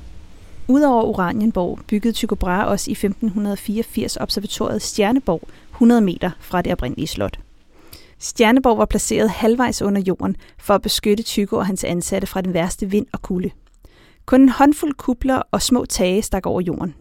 Udover 0.68 1.04
Oranienborg 1.04 1.80
byggede 1.88 2.14
Tycho 2.14 2.36
Brahe 2.36 2.68
også 2.68 2.92
i 2.92 2.94
1584 2.94 4.18
observatoriet 4.22 4.82
Stjerneborg 4.82 5.42
100 5.72 6.02
meter 6.02 6.32
fra 6.40 6.62
det 6.62 6.72
oprindelige 6.72 7.08
slot. 7.08 7.40
Stjerneborg 8.20 8.78
var 8.78 8.86
placeret 8.86 9.30
halvvejs 9.30 9.82
under 9.82 10.02
jorden 10.02 10.36
for 10.58 10.74
at 10.74 10.82
beskytte 10.82 11.24
Tycho 11.24 11.58
og 11.58 11.66
hans 11.66 11.84
ansatte 11.84 12.28
fra 12.28 12.42
den 12.42 12.54
værste 12.54 12.90
vind 12.90 13.06
og 13.12 13.22
kulde. 13.22 13.50
Kun 14.26 14.42
en 14.42 14.50
håndfuld 14.50 14.94
kupler 14.94 15.42
og 15.52 15.62
små 15.62 15.86
tage 15.86 16.22
stak 16.22 16.46
over 16.46 16.62
jorden. 16.62 16.96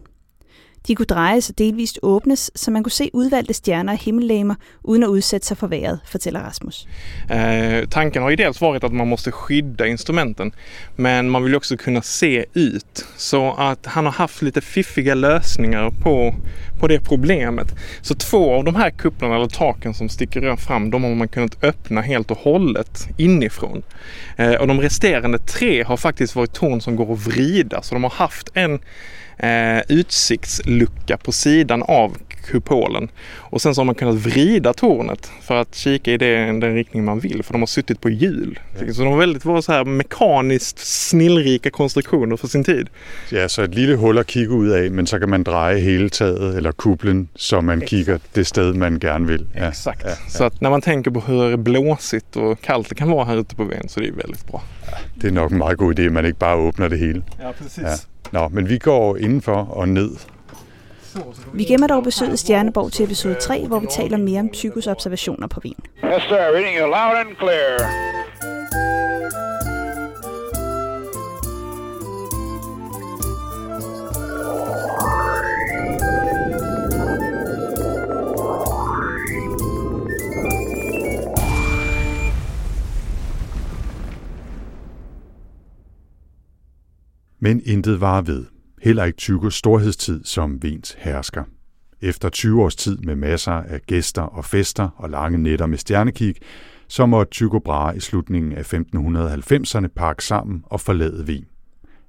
De 0.87 0.95
kunne 0.95 1.05
drejes 1.05 1.49
og 1.49 1.57
delvist 1.57 1.99
åbnes, 2.01 2.51
så 2.55 2.71
man 2.71 2.83
kunne 2.83 2.91
se 2.91 3.09
udvalgte 3.13 3.53
stjerner 3.53 3.93
og 3.93 3.99
himmellegemer 3.99 4.55
uden 4.83 5.03
at 5.03 5.07
udsætte 5.07 5.47
sig 5.47 5.57
for 5.57 5.67
vejret, 5.67 5.99
fortæller 6.05 6.39
Rasmus. 6.39 6.87
Eh, 7.31 7.87
tanken 7.89 8.21
har 8.21 8.29
ju 8.29 8.35
dels 8.35 8.61
varit 8.61 8.83
att 8.83 8.93
man 8.93 9.07
måste 9.07 9.31
skydda 9.31 9.85
instrumenten 9.85 10.51
men 10.95 11.29
man 11.29 11.43
vill 11.43 11.55
också 11.55 11.77
kunna 11.77 12.01
se 12.01 12.45
ut. 12.53 13.05
Så 13.17 13.51
att 13.51 13.85
han 13.85 14.05
har 14.05 14.11
haft 14.11 14.41
lite 14.41 14.61
fiffiga 14.61 15.15
lösningar 15.15 15.89
på, 15.89 16.35
på 16.79 16.87
det 16.87 16.99
problemet. 16.99 17.67
Så 18.01 18.15
två 18.15 18.53
av 18.53 18.63
de 18.63 18.75
här 18.75 18.89
kupplarna 18.89 19.35
eller 19.35 19.47
taken 19.47 19.93
som 19.93 20.09
sticker 20.09 20.55
fram 20.55 20.91
de 20.91 21.03
har 21.03 21.15
man 21.15 21.27
kunnat 21.27 21.63
öppna 21.63 22.01
helt 22.01 22.31
och 22.31 22.37
hållet 22.37 23.07
inifrån. 23.17 23.83
Eh, 24.37 24.53
och 24.53 24.67
de 24.67 24.81
resterande 24.81 25.39
tre 25.39 25.83
har 25.83 25.97
faktiskt 25.97 26.35
varit 26.35 26.53
torn 26.53 26.81
som 26.81 26.95
går 26.95 27.13
att 27.13 27.27
vrida 27.27 27.81
så 27.81 27.95
de 27.95 28.03
har 28.03 28.11
haft 28.11 28.49
en 28.53 28.79
eh, 29.37 29.81
utsiktslucka 29.89 31.17
på 31.17 31.31
sidan 31.31 31.83
av 31.83 32.17
kupolen. 32.43 33.09
Och 33.35 33.61
sen 33.61 33.75
så 33.75 33.81
har 33.81 33.85
man 33.85 33.95
kunnat 33.95 34.15
vrida 34.15 34.73
tornet 34.73 35.31
för 35.41 35.55
att 35.55 35.75
kika 35.75 36.11
i 36.11 36.17
det, 36.17 36.35
den 36.35 36.75
riktning 36.75 37.05
man 37.05 37.19
vill 37.19 37.43
för 37.43 37.53
de 37.53 37.61
har 37.61 37.67
suttit 37.67 38.01
på 38.01 38.09
hjul. 38.09 38.59
Så 38.93 39.01
de 39.01 39.07
har 39.07 39.17
väldigt 39.17 39.45
varit 39.45 39.65
så 39.65 39.71
här 39.71 39.85
mekaniskt 39.85 40.79
snillrika 40.79 41.69
konstruktioner 41.69 42.37
för 42.37 42.47
sin 42.47 42.63
tid. 42.63 42.89
ja, 43.29 43.49
så 43.49 43.61
et 43.61 43.75
lille 43.75 43.95
hul 43.95 44.17
at 44.17 44.27
kigge 44.27 44.53
ud 44.53 44.71
af, 44.71 44.91
men 44.91 45.07
så 45.07 45.19
kan 45.19 45.29
man 45.29 45.43
dreje 45.43 45.79
hele 45.79 46.09
taget 46.09 46.55
eller 46.57 46.71
kuplen, 46.71 47.27
så 47.35 47.61
man 47.61 47.81
kigger 47.81 48.19
det 48.33 48.45
sted, 48.45 48.73
man 48.73 48.99
gerne 48.99 49.27
vil. 49.27 49.45
Ja. 49.55 49.67
Exakt. 49.69 50.03
Ja, 50.03 50.09
ja. 50.09 50.29
Så 50.29 50.43
att 50.43 50.61
när 50.61 50.69
man 50.69 50.81
tänker 50.81 51.11
på 51.11 51.19
hur 51.19 51.57
blåsigt 51.57 52.35
och 52.35 52.61
kallt 52.61 52.89
det 52.89 52.95
kan 52.95 53.09
vara 53.09 53.25
här 53.25 53.37
ute 53.37 53.55
på 53.55 53.63
Ven 53.63 53.89
så 53.89 53.99
det 53.99 54.07
är 54.07 54.11
väldigt 54.11 54.47
bra. 54.47 54.61
Det 55.15 55.27
er 55.27 55.31
nok 55.31 55.51
en 55.51 55.57
meget 55.57 55.77
god 55.77 55.99
idé, 55.99 56.09
man 56.09 56.25
ikke 56.25 56.39
bare 56.39 56.55
åbner 56.57 56.89
det 56.89 56.97
hele. 56.97 57.23
Ja, 57.41 57.53
precis. 57.57 58.07
Nå, 58.33 58.47
men 58.51 58.69
vi 58.69 58.77
går 58.77 59.17
indenfor 59.17 59.55
og 59.55 59.89
ned. 59.89 60.09
Vi 61.53 61.63
gemmer 61.63 61.87
dog 61.87 62.03
besøget 62.03 62.39
Stjerneborg 62.39 62.91
til 62.91 63.05
episode 63.05 63.35
3, 63.35 63.67
hvor 63.67 63.79
vi 63.79 63.87
taler 63.91 64.17
mere 64.17 64.39
om 64.39 64.49
Tychos 64.49 64.87
observationer 64.87 65.47
på 65.47 65.59
Wien. 65.65 65.79
Yes, 66.05 66.23
sir. 66.29 66.35
Reading 66.55 66.77
you 66.79 66.85
loud 66.85 67.15
and 67.17 67.35
clear. 67.37 67.77
Men 87.43 87.61
intet 87.65 88.01
var 88.01 88.21
ved. 88.21 88.45
Heller 88.81 89.03
ikke 89.03 89.17
Tygos 89.17 89.55
storhedstid 89.55 90.23
som 90.23 90.63
Vens 90.63 90.95
hersker. 90.99 91.43
Efter 92.01 92.29
20 92.29 92.63
års 92.63 92.75
tid 92.75 92.97
med 92.97 93.15
masser 93.15 93.51
af 93.51 93.81
gæster 93.81 94.21
og 94.21 94.45
fester 94.45 94.89
og 94.97 95.09
lange 95.09 95.37
nætter 95.37 95.65
med 95.65 95.77
stjernekig, 95.77 96.35
så 96.87 97.05
måtte 97.05 97.31
Tycho 97.31 97.59
Brahe 97.59 97.97
i 97.97 97.99
slutningen 97.99 98.51
af 98.51 98.73
1590'erne 98.73 99.87
pakke 99.87 100.25
sammen 100.25 100.63
og 100.65 100.79
forlade 100.79 101.23
Wien. 101.23 101.45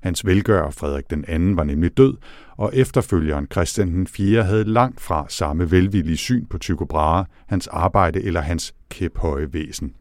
Hans 0.01 0.27
velgører 0.27 0.71
Frederik 0.71 1.11
den 1.11 1.25
anden 1.29 1.57
var 1.57 1.65
nemlig 1.65 1.97
død, 1.97 2.17
og 2.57 2.71
efterfølgeren 2.75 3.47
Christian 3.53 3.89
den 3.89 4.07
4. 4.07 4.43
havde 4.43 4.65
langt 4.65 5.01
fra 5.01 5.27
samme 5.29 5.71
velvillige 5.71 6.17
syn 6.17 6.47
på 6.47 6.59
Tycho 6.59 6.85
Brahe, 6.85 7.27
hans 7.47 7.67
arbejde 7.67 8.23
eller 8.23 8.41
hans 8.41 8.75
kæphøje 8.89 9.53
væsen. 9.53 9.95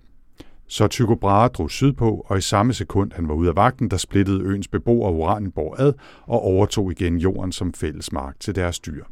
Så 0.74 0.88
Tycho 0.88 1.16
Brahe 1.16 1.50
drog 1.50 1.72
sydpå, 1.72 2.26
og 2.28 2.38
i 2.38 2.42
samme 2.42 2.74
sekund 2.74 3.12
han 3.12 3.28
var 3.28 3.34
ude 3.34 3.50
af 3.50 3.56
vagten, 3.56 3.92
der 3.92 3.98
splittede 3.98 4.42
øens 4.44 4.68
beboere 4.68 5.12
Oranienborg 5.12 5.80
ad 5.80 5.94
og 6.28 6.42
overtog 6.42 6.92
igen 6.92 7.18
jorden 7.18 7.52
som 7.52 7.74
fællesmark 7.74 8.40
til 8.40 8.56
deres 8.56 8.80
dyr. 8.80 9.04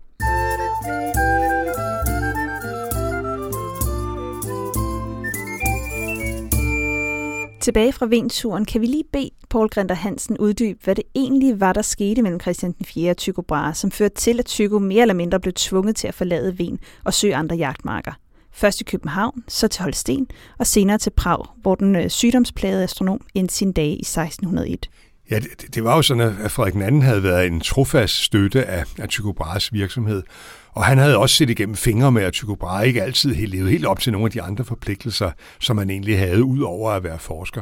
Tilbage 7.62 7.94
fra 7.94 8.06
Venturen 8.06 8.66
kan 8.66 8.82
vi 8.82 8.86
lige 8.86 9.04
bede 9.14 9.30
Paul 9.50 9.70
Grinter 9.70 9.96
Hansen 9.96 10.38
uddybe, 10.38 10.80
hvad 10.84 10.96
det 10.96 11.04
egentlig 11.16 11.60
var, 11.60 11.74
der 11.74 11.82
skete 11.82 12.22
mellem 12.22 12.40
Christian 12.40 12.72
den 12.72 12.86
4. 12.86 13.12
og 13.12 13.18
Tycho 13.18 13.42
Brahe, 13.42 13.74
som 13.74 13.92
førte 13.92 14.16
til, 14.16 14.40
at 14.40 14.46
Tycho 14.46 14.80
mere 14.80 15.02
eller 15.02 15.14
mindre 15.14 15.40
blev 15.40 15.54
tvunget 15.54 15.96
til 15.96 16.08
at 16.08 16.14
forlade 16.14 16.54
Wien 16.54 16.80
og 17.06 17.14
søge 17.14 17.36
andre 17.36 17.56
jagtmarker. 17.56 18.12
Først 18.54 18.78
til 18.78 18.86
København, 18.86 19.44
så 19.48 19.68
til 19.68 19.82
Holsten 19.82 20.28
og 20.60 20.68
senere 20.68 20.98
til 20.98 21.10
Prag, 21.10 21.46
hvor 21.62 21.76
den 21.76 21.96
øh, 21.96 22.10
sygdomsplagede 22.10 22.84
astronom 22.84 23.22
endte 23.34 23.56
sin 23.56 23.72
dage 23.72 23.96
i 23.96 24.02
1601. 24.02 24.90
Ja, 25.32 25.40
det, 25.40 25.76
det 25.76 25.84
var 25.84 25.96
jo 25.96 26.02
sådan, 26.02 26.36
at 26.44 26.52
Frederik 26.52 26.76
II 26.76 27.02
havde 27.02 27.24
været 27.24 27.48
en 27.48 27.62
trofast 27.62 28.24
støtte 28.24 28.66
af, 28.66 28.86
af 28.98 29.10
Tycho 29.10 29.32
Brahes 29.32 29.74
virksomhed, 29.74 30.24
og 30.72 30.86
han 30.86 30.98
havde 30.98 31.18
også 31.18 31.36
set 31.36 31.50
igennem 31.50 31.76
fingre 31.76 32.12
med, 32.12 32.24
at 32.24 32.34
Tycho 32.34 32.56
Brahe 32.56 32.88
ikke 32.88 33.04
altid 33.04 33.34
helt 33.34 33.52
levede 33.52 33.72
helt 33.72 33.86
op 33.86 34.00
til 34.00 34.12
nogle 34.12 34.26
af 34.26 34.32
de 34.32 34.42
andre 34.42 34.66
forpligtelser, 34.66 35.32
som 35.60 35.78
han 35.78 35.90
egentlig 35.90 36.20
havde, 36.20 36.44
ud 36.44 36.60
over 36.60 36.92
at 36.92 37.04
være 37.04 37.20
forsker. 37.20 37.62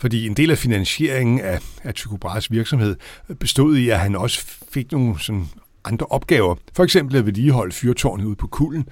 Fordi 0.00 0.26
en 0.26 0.34
del 0.34 0.50
af 0.50 0.58
finansieringen 0.58 1.40
af, 1.40 1.60
af 1.82 1.94
Tycho 1.94 2.16
Brahes 2.16 2.50
virksomhed 2.50 2.96
bestod 3.40 3.76
i, 3.76 3.88
at 3.88 4.00
han 4.00 4.16
også 4.16 4.46
fik 4.72 4.92
nogle 4.92 5.20
sådan 5.20 5.48
andre 5.88 6.06
opgaver. 6.06 6.54
For 6.76 6.84
eksempel 6.84 7.16
at 7.16 7.26
vedligeholde 7.26 7.74
fyrtårnet 7.74 8.24
ude 8.24 8.36
på 8.36 8.46
kulden, 8.46 8.88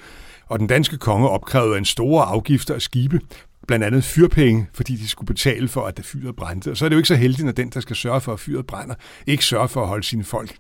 og 0.47 0.59
den 0.59 0.67
danske 0.67 0.99
konge 0.99 1.29
opkrævede 1.29 1.79
en 1.79 1.85
store 1.85 2.25
afgifter 2.25 2.75
af 2.75 2.83
skibe, 2.83 3.21
blandt 3.67 3.85
andet 3.85 4.05
fyrpenge, 4.05 4.67
fordi 4.75 4.97
de 4.97 5.09
skulle 5.09 5.27
betale 5.27 5.69
for, 5.69 5.87
at 5.87 6.01
fyret 6.05 6.37
brændte. 6.37 6.71
Og 6.71 6.77
så 6.77 6.85
er 6.85 6.89
det 6.89 6.97
jo 6.97 6.99
ikke 6.99 7.09
så 7.09 7.15
heldigt, 7.15 7.45
når 7.45 7.53
den, 7.53 7.71
der 7.71 7.81
skal 7.81 7.97
sørge 7.97 8.21
for, 8.21 8.33
at 8.33 8.41
fyret 8.41 8.67
brænder, 8.67 8.95
ikke 9.27 9.45
sørger 9.45 9.67
for 9.67 9.83
at 9.83 9.89
holde 9.89 10.05
sine 10.05 10.25
folk 10.25 10.57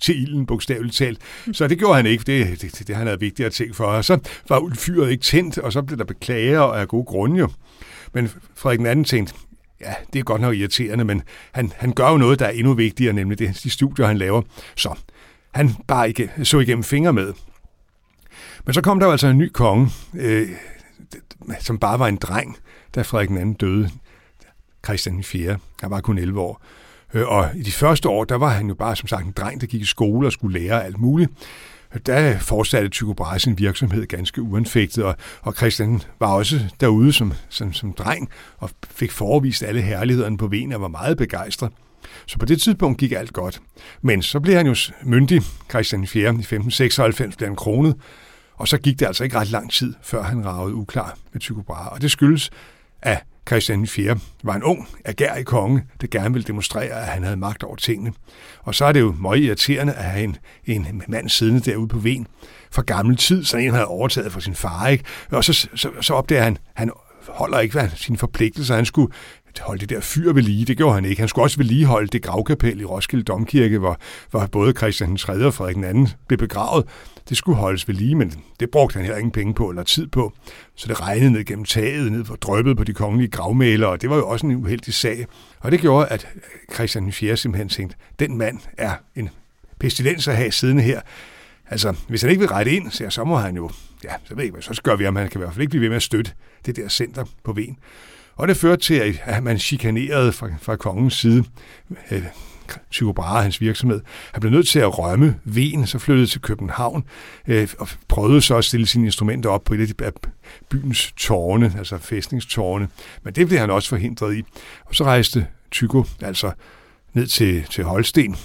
til 0.00 0.22
ilden, 0.22 0.46
bogstaveligt 0.46 0.96
talt. 0.96 1.18
Så 1.52 1.68
det 1.68 1.78
gjorde 1.78 1.96
han 1.96 2.06
ikke. 2.06 2.24
Det, 2.24 2.60
det, 2.60 2.78
det, 2.78 2.88
det 2.88 2.96
han 2.96 3.06
havde 3.06 3.20
vigtigere 3.20 3.50
ting 3.50 3.76
for. 3.76 3.84
Og 3.84 4.04
så 4.04 4.18
var 4.48 4.72
fyret 4.74 5.10
ikke 5.10 5.22
tændt, 5.22 5.58
og 5.58 5.72
så 5.72 5.82
blev 5.82 5.98
der 5.98 6.04
beklager 6.04 6.60
og 6.60 6.80
af 6.80 6.88
gode 6.88 7.04
grunde 7.04 7.38
jo. 7.38 7.48
Men 8.14 8.30
Frederik 8.54 8.78
den 8.78 8.86
anden 8.86 9.04
tænkte, 9.04 9.34
ja, 9.80 9.94
det 10.12 10.18
er 10.18 10.22
godt 10.22 10.40
nok 10.40 10.54
irriterende, 10.54 11.04
men 11.04 11.22
han, 11.52 11.72
han 11.76 11.92
gør 11.92 12.10
jo 12.10 12.16
noget, 12.16 12.38
der 12.38 12.46
er 12.46 12.50
endnu 12.50 12.74
vigtigere, 12.74 13.12
nemlig 13.12 13.38
det, 13.38 13.60
de 13.64 13.70
studier, 13.70 14.06
han 14.06 14.18
laver. 14.18 14.42
Så 14.76 14.98
han 15.52 15.70
bare 15.88 16.08
ikke, 16.08 16.30
så 16.42 16.58
igennem 16.58 16.84
fingre 16.84 17.12
med. 17.12 17.32
Men 18.64 18.74
så 18.74 18.80
kom 18.80 19.00
der 19.00 19.06
jo 19.06 19.12
altså 19.12 19.26
en 19.26 19.38
ny 19.38 19.50
konge, 19.52 19.90
øh, 20.14 20.48
som 21.60 21.78
bare 21.78 21.98
var 21.98 22.06
en 22.06 22.16
dreng, 22.16 22.56
da 22.94 23.02
Frederik 23.02 23.30
II 23.30 23.54
døde. 23.60 23.90
Christian 24.84 25.24
IV. 25.34 25.56
Han 25.80 25.90
var 25.90 26.00
kun 26.00 26.18
11 26.18 26.40
år. 26.40 26.62
Øh, 27.14 27.28
og 27.28 27.50
i 27.54 27.62
de 27.62 27.72
første 27.72 28.08
år, 28.08 28.24
der 28.24 28.34
var 28.34 28.48
han 28.48 28.68
jo 28.68 28.74
bare 28.74 28.96
som 28.96 29.08
sagt 29.08 29.24
en 29.24 29.32
dreng, 29.32 29.60
der 29.60 29.66
gik 29.66 29.80
i 29.80 29.84
skole 29.84 30.28
og 30.28 30.32
skulle 30.32 30.60
lære 30.60 30.84
alt 30.84 30.98
muligt. 30.98 31.30
Øh, 31.94 32.00
der 32.06 32.38
fortsatte 32.38 32.88
Tycho 32.88 33.12
Brahe 33.12 33.38
sin 33.38 33.58
virksomhed 33.58 34.06
ganske 34.06 34.42
uanfægtet, 34.42 35.04
og, 35.04 35.16
og 35.42 35.54
Christian 35.54 36.02
var 36.20 36.32
også 36.32 36.60
derude 36.80 37.12
som, 37.12 37.32
som, 37.48 37.72
som 37.72 37.92
dreng 37.92 38.30
og 38.58 38.70
fik 38.90 39.10
forvist 39.10 39.62
alle 39.62 39.80
herlighederne 39.80 40.38
på 40.38 40.46
Ven 40.46 40.72
og 40.72 40.80
var 40.80 40.88
meget 40.88 41.16
begejstret. 41.16 41.72
Så 42.26 42.38
på 42.38 42.46
det 42.46 42.60
tidspunkt 42.60 42.98
gik 42.98 43.12
alt 43.12 43.32
godt. 43.32 43.60
Men 44.02 44.22
så 44.22 44.40
blev 44.40 44.56
han 44.56 44.66
jo 44.66 44.74
myndig, 45.02 45.42
Christian 45.70 46.06
4. 46.06 46.22
i 46.22 46.26
1596 46.26 47.36
blev 47.36 47.48
han 47.48 47.56
kronet, 47.56 47.96
og 48.54 48.68
så 48.68 48.78
gik 48.78 48.98
det 48.98 49.06
altså 49.06 49.24
ikke 49.24 49.38
ret 49.38 49.50
lang 49.50 49.72
tid, 49.72 49.94
før 50.02 50.22
han 50.22 50.46
ragede 50.46 50.74
uklar 50.74 51.18
med 51.32 51.40
Tycho 51.40 51.62
Brahe. 51.62 51.88
Og 51.90 52.02
det 52.02 52.10
skyldes, 52.10 52.50
at 53.02 53.24
Christian 53.48 53.86
4. 53.86 54.18
var 54.44 54.54
en 54.54 54.62
ung, 54.62 54.88
agerig 55.04 55.46
konge, 55.46 55.82
der 56.00 56.06
gerne 56.10 56.32
ville 56.32 56.46
demonstrere, 56.46 56.90
at 56.90 57.06
han 57.06 57.22
havde 57.22 57.36
magt 57.36 57.62
over 57.62 57.76
tingene. 57.76 58.12
Og 58.62 58.74
så 58.74 58.84
er 58.84 58.92
det 58.92 59.00
jo 59.00 59.12
meget 59.12 59.40
irriterende 59.40 59.92
at 59.92 60.04
have 60.04 60.24
en, 60.24 60.36
en 60.64 61.02
mand 61.08 61.28
siddende 61.28 61.60
derude 61.60 61.88
på 61.88 61.98
Ven 61.98 62.26
fra 62.70 62.82
gammel 62.82 63.16
tid, 63.16 63.44
så 63.44 63.56
en 63.56 63.72
havde 63.72 63.86
overtaget 63.86 64.32
fra 64.32 64.40
sin 64.40 64.54
far. 64.54 64.88
Ikke? 64.88 65.04
Og 65.30 65.44
så, 65.44 65.52
så, 65.74 65.90
så 66.00 66.14
opdager 66.14 66.42
han, 66.42 66.58
han 66.74 66.90
holder 67.28 67.58
ikke 67.58 67.72
hvad 67.72 67.88
sine 67.94 68.18
forpligtelser. 68.18 68.74
Han 68.74 68.84
skulle 68.84 69.12
holde 69.60 69.80
det 69.80 69.88
der 69.88 70.00
fyr 70.00 70.32
ved 70.32 70.42
lige. 70.42 70.64
Det 70.64 70.76
gjorde 70.76 70.94
han 70.94 71.04
ikke. 71.04 71.20
Han 71.20 71.28
skulle 71.28 71.44
også 71.44 71.56
vedligeholde 71.56 72.06
det 72.06 72.22
gravkapel 72.22 72.80
i 72.80 72.84
Roskilde 72.84 73.24
Domkirke, 73.24 73.78
hvor, 73.78 73.98
hvor 74.30 74.46
både 74.46 74.72
Christian 74.72 75.16
3. 75.16 75.46
og 75.46 75.54
Frederik 75.54 75.96
II 75.96 76.06
blev 76.28 76.38
begravet. 76.38 76.84
Det 77.28 77.36
skulle 77.36 77.58
holdes 77.58 77.88
ved 77.88 77.94
lige, 77.94 78.14
men 78.14 78.32
det 78.60 78.70
brugte 78.70 78.94
han 78.94 79.04
heller 79.04 79.18
ingen 79.18 79.32
penge 79.32 79.54
på 79.54 79.70
eller 79.70 79.82
tid 79.82 80.06
på. 80.06 80.32
Så 80.76 80.88
det 80.88 81.00
regnede 81.00 81.30
ned 81.30 81.44
gennem 81.44 81.64
taget, 81.64 82.12
ned 82.12 82.24
for 82.24 82.36
drøbet 82.36 82.76
på 82.76 82.84
de 82.84 82.92
kongelige 82.92 83.30
gravmalere, 83.30 83.90
og 83.90 84.02
det 84.02 84.10
var 84.10 84.16
jo 84.16 84.28
også 84.28 84.46
en 84.46 84.56
uheldig 84.56 84.94
sag. 84.94 85.26
Og 85.60 85.72
det 85.72 85.80
gjorde, 85.80 86.06
at 86.06 86.28
Christian 86.74 87.12
4. 87.12 87.36
simpelthen 87.36 87.68
tænkte, 87.68 87.96
den 88.18 88.38
mand 88.38 88.58
er 88.78 88.92
en 89.16 89.28
pestilens 89.80 90.28
at 90.28 90.36
have 90.36 90.52
siddende 90.52 90.82
her. 90.82 91.00
Altså, 91.66 91.94
hvis 92.08 92.22
han 92.22 92.30
ikke 92.30 92.40
vil 92.40 92.48
rette 92.48 92.70
ind, 92.70 92.90
så, 92.90 93.10
så 93.10 93.24
må 93.24 93.36
han 93.36 93.56
jo, 93.56 93.70
ja, 94.04 94.12
så 94.24 94.34
ved 94.34 94.44
jeg 94.44 94.56
ikke, 94.56 94.62
så 94.62 94.82
gør 94.82 94.96
vi, 94.96 95.06
om 95.06 95.16
han 95.16 95.28
kan 95.28 95.40
i 95.40 95.42
hvert 95.42 95.52
fald 95.52 95.60
ikke 95.60 95.70
blive 95.70 95.82
ved 95.82 95.88
med 95.88 95.96
at 95.96 96.02
støtte 96.02 96.32
det 96.66 96.76
der 96.76 96.88
center 96.88 97.24
på 97.44 97.52
Ven. 97.52 97.76
Og 98.36 98.48
det 98.48 98.56
førte 98.56 98.82
til, 98.82 99.20
at 99.24 99.42
man 99.42 99.58
chikanerede 99.58 100.32
fra, 100.32 100.48
fra 100.62 100.76
kongens 100.76 101.14
side 101.14 101.44
øh, 102.10 102.22
Tycho 102.90 103.12
Brahe, 103.12 103.42
hans 103.42 103.60
virksomhed. 103.60 104.00
Han 104.32 104.40
blev 104.40 104.52
nødt 104.52 104.68
til 104.68 104.78
at 104.78 104.98
rømme 104.98 105.38
Ven, 105.44 105.86
så 105.86 105.98
flyttede 105.98 106.26
til 106.26 106.40
København 106.40 107.04
øh, 107.48 107.68
og 107.78 107.88
prøvede 108.08 108.42
så 108.42 108.56
at 108.56 108.64
stille 108.64 108.86
sine 108.86 109.04
instrumenter 109.04 109.50
op 109.50 109.64
på 109.64 109.74
et 109.74 110.02
af 110.02 110.12
byens 110.70 111.12
tårne, 111.16 111.74
altså 111.78 111.98
fæstningstårne. 111.98 112.88
Men 113.22 113.34
det 113.34 113.46
blev 113.46 113.58
han 113.58 113.70
også 113.70 113.88
forhindret 113.88 114.36
i. 114.36 114.42
Og 114.84 114.94
så 114.94 115.04
rejste 115.04 115.46
Tycho 115.70 116.04
altså 116.20 116.52
ned 117.12 117.26
til, 117.26 117.64
til 117.70 117.84
Holsten, 117.84 118.36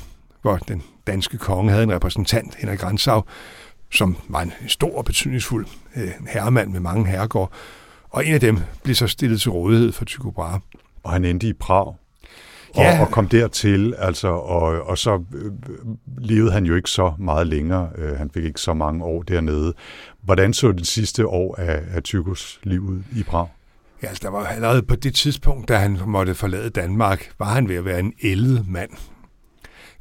hvor 0.41 0.57
den 0.57 0.83
danske 1.07 1.38
konge 1.38 1.71
havde 1.71 1.83
en 1.83 1.93
repræsentant, 1.93 2.55
Henrik 2.55 2.79
Grantzau, 2.79 3.23
som 3.91 4.17
var 4.29 4.41
en 4.41 4.53
stor 4.67 4.97
og 4.97 5.05
betydningsfuld 5.05 5.67
øh, 5.95 6.11
herremand 6.29 6.71
med 6.71 6.79
mange 6.79 7.07
herregård. 7.07 7.51
Og 8.09 8.25
en 8.25 8.33
af 8.33 8.39
dem 8.39 8.57
blev 8.83 8.95
så 8.95 9.07
stillet 9.07 9.41
til 9.41 9.51
rådighed 9.51 9.91
for 9.91 10.05
Tycho 10.05 10.31
Brahe. 10.31 10.59
Og 11.03 11.11
han 11.11 11.25
endte 11.25 11.47
i 11.47 11.53
Prag 11.53 11.95
ja. 12.77 12.99
og, 12.99 13.07
og 13.07 13.11
kom 13.11 13.27
dertil, 13.27 13.95
altså, 13.97 14.27
og, 14.27 14.87
og 14.87 14.97
så 14.97 15.23
øh, 15.33 15.51
levede 16.17 16.51
han 16.51 16.65
jo 16.65 16.75
ikke 16.75 16.89
så 16.89 17.13
meget 17.19 17.47
længere. 17.47 17.89
Øh, 17.97 18.17
han 18.17 18.29
fik 18.33 18.43
ikke 18.43 18.61
så 18.61 18.73
mange 18.73 19.03
år 19.05 19.21
dernede. 19.23 19.73
Hvordan 20.21 20.53
så 20.53 20.71
det 20.71 20.87
sidste 20.87 21.27
år 21.27 21.55
af, 21.55 21.81
af 21.91 22.03
Tykos 22.03 22.59
liv 22.63 22.81
ud 22.81 22.99
i 23.15 23.23
Prag? 23.23 23.47
Ja, 24.03 24.07
altså, 24.07 24.21
der 24.23 24.29
var 24.29 24.45
allerede 24.45 24.81
på 24.81 24.95
det 24.95 25.15
tidspunkt, 25.15 25.69
da 25.69 25.77
han 25.77 25.99
måtte 26.05 26.35
forlade 26.35 26.69
Danmark, 26.69 27.31
var 27.39 27.45
han 27.45 27.69
ved 27.69 27.75
at 27.75 27.85
være 27.85 27.99
en 27.99 28.13
ældet 28.23 28.65
mand. 28.67 28.89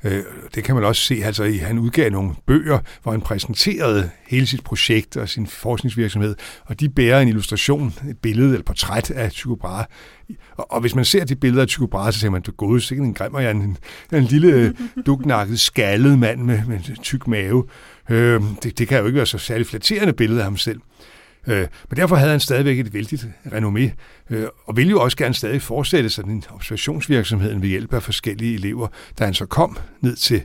Øh, 0.07 0.23
det 0.55 0.65
kan 0.65 0.75
man 0.75 0.85
også 0.85 1.03
se, 1.03 1.21
altså 1.25 1.45
i, 1.45 1.57
han 1.57 1.79
udgav 1.79 2.11
nogle 2.11 2.31
bøger, 2.47 2.79
hvor 3.03 3.13
han 3.13 3.21
præsenterede 3.21 4.11
hele 4.27 4.47
sit 4.47 4.65
projekt 4.65 5.17
og 5.17 5.29
sin 5.29 5.47
forskningsvirksomhed, 5.47 6.37
og 6.65 6.81
de 6.81 6.89
bærer 6.89 7.21
en 7.21 7.29
illustration, 7.29 7.95
et 8.11 8.19
billede 8.19 8.49
eller 8.49 8.65
portræt 8.65 9.11
af 9.11 9.31
Tycho 9.31 9.55
Brahe. 9.55 9.85
Og, 10.57 10.73
og 10.73 10.81
hvis 10.81 10.95
man 10.95 11.05
ser 11.05 11.25
de 11.25 11.37
billeder 11.37 11.63
af 11.63 11.69
Tycho 11.69 11.87
Brahe, 11.87 12.13
så 12.13 12.19
ser 12.19 12.31
man, 12.31 12.43
du 12.43 12.53
gode, 12.53 12.81
sikkert 12.81 13.07
en 13.07 13.15
grimmer, 13.15 13.41
jeg 13.41 13.51
en, 13.51 13.77
en 14.13 14.25
lille 14.25 14.49
øh, 14.49 14.75
duknakket, 15.07 15.61
skaldet 15.61 16.19
mand 16.19 16.41
med, 16.41 16.61
med 16.69 17.03
tyk 17.03 17.27
mave. 17.27 17.65
Øh, 18.11 18.43
det, 18.63 18.79
det 18.79 18.89
kan 18.89 18.99
jo 18.99 19.07
ikke 19.07 19.17
være 19.17 19.27
så 19.27 19.39
særlig 19.39 19.67
flatterende 19.67 20.13
billede 20.13 20.41
af 20.41 20.45
ham 20.45 20.57
selv. 20.57 20.81
Øh, 21.47 21.67
men 21.91 21.97
derfor 21.97 22.17
havde 22.17 22.31
han 22.31 22.41
stadigvæk 22.41 22.79
et 22.79 22.95
vældigt 22.95 23.29
renommé, 23.47 23.91
øh, 24.31 24.47
og 24.67 24.77
ville 24.77 24.91
jo 24.91 25.01
også 25.01 25.17
gerne 25.17 25.35
stadig 25.35 25.63
fortsætte 25.63 26.11
sådan 26.11 26.33
en 26.33 26.45
observationsvirksomhed 26.51 27.61
ved 27.61 27.69
hjælp 27.69 27.95
af 27.95 28.03
forskellige 28.03 28.55
elever, 28.55 28.89
da 29.19 29.25
han 29.25 29.35
så 29.35 29.47
kom 29.47 29.79
ned 30.01 30.17
til 30.17 30.43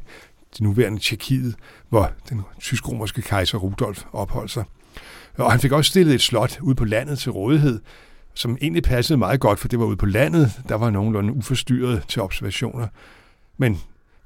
det 0.54 0.62
nuværende 0.62 1.00
Tjekkiet, 1.00 1.56
hvor 1.90 2.12
den 2.30 2.42
tysk-romerske 2.60 3.22
kejser 3.22 3.58
Rudolf 3.58 4.04
opholdt 4.14 4.52
sig. 4.52 4.64
Og 5.38 5.52
han 5.52 5.60
fik 5.60 5.72
også 5.72 5.90
stillet 5.90 6.16
et 6.16 6.22
slot 6.22 6.60
ude 6.62 6.76
på 6.76 6.86
landet 6.86 7.20
til 7.20 7.32
rådighed, 7.32 7.80
som 8.34 8.58
egentlig 8.62 8.84
passede 8.84 9.18
meget 9.18 9.40
godt, 9.40 9.60
for 9.60 9.68
det 9.68 9.80
var 9.80 9.86
ude 9.86 9.98
på 9.98 10.06
landet, 10.06 10.52
der 10.70 10.76
var 10.76 10.90
nogenlunde 10.90 11.34
uforstyrret 11.34 12.04
til 12.08 12.22
observationer. 12.22 12.88
Men 13.58 13.82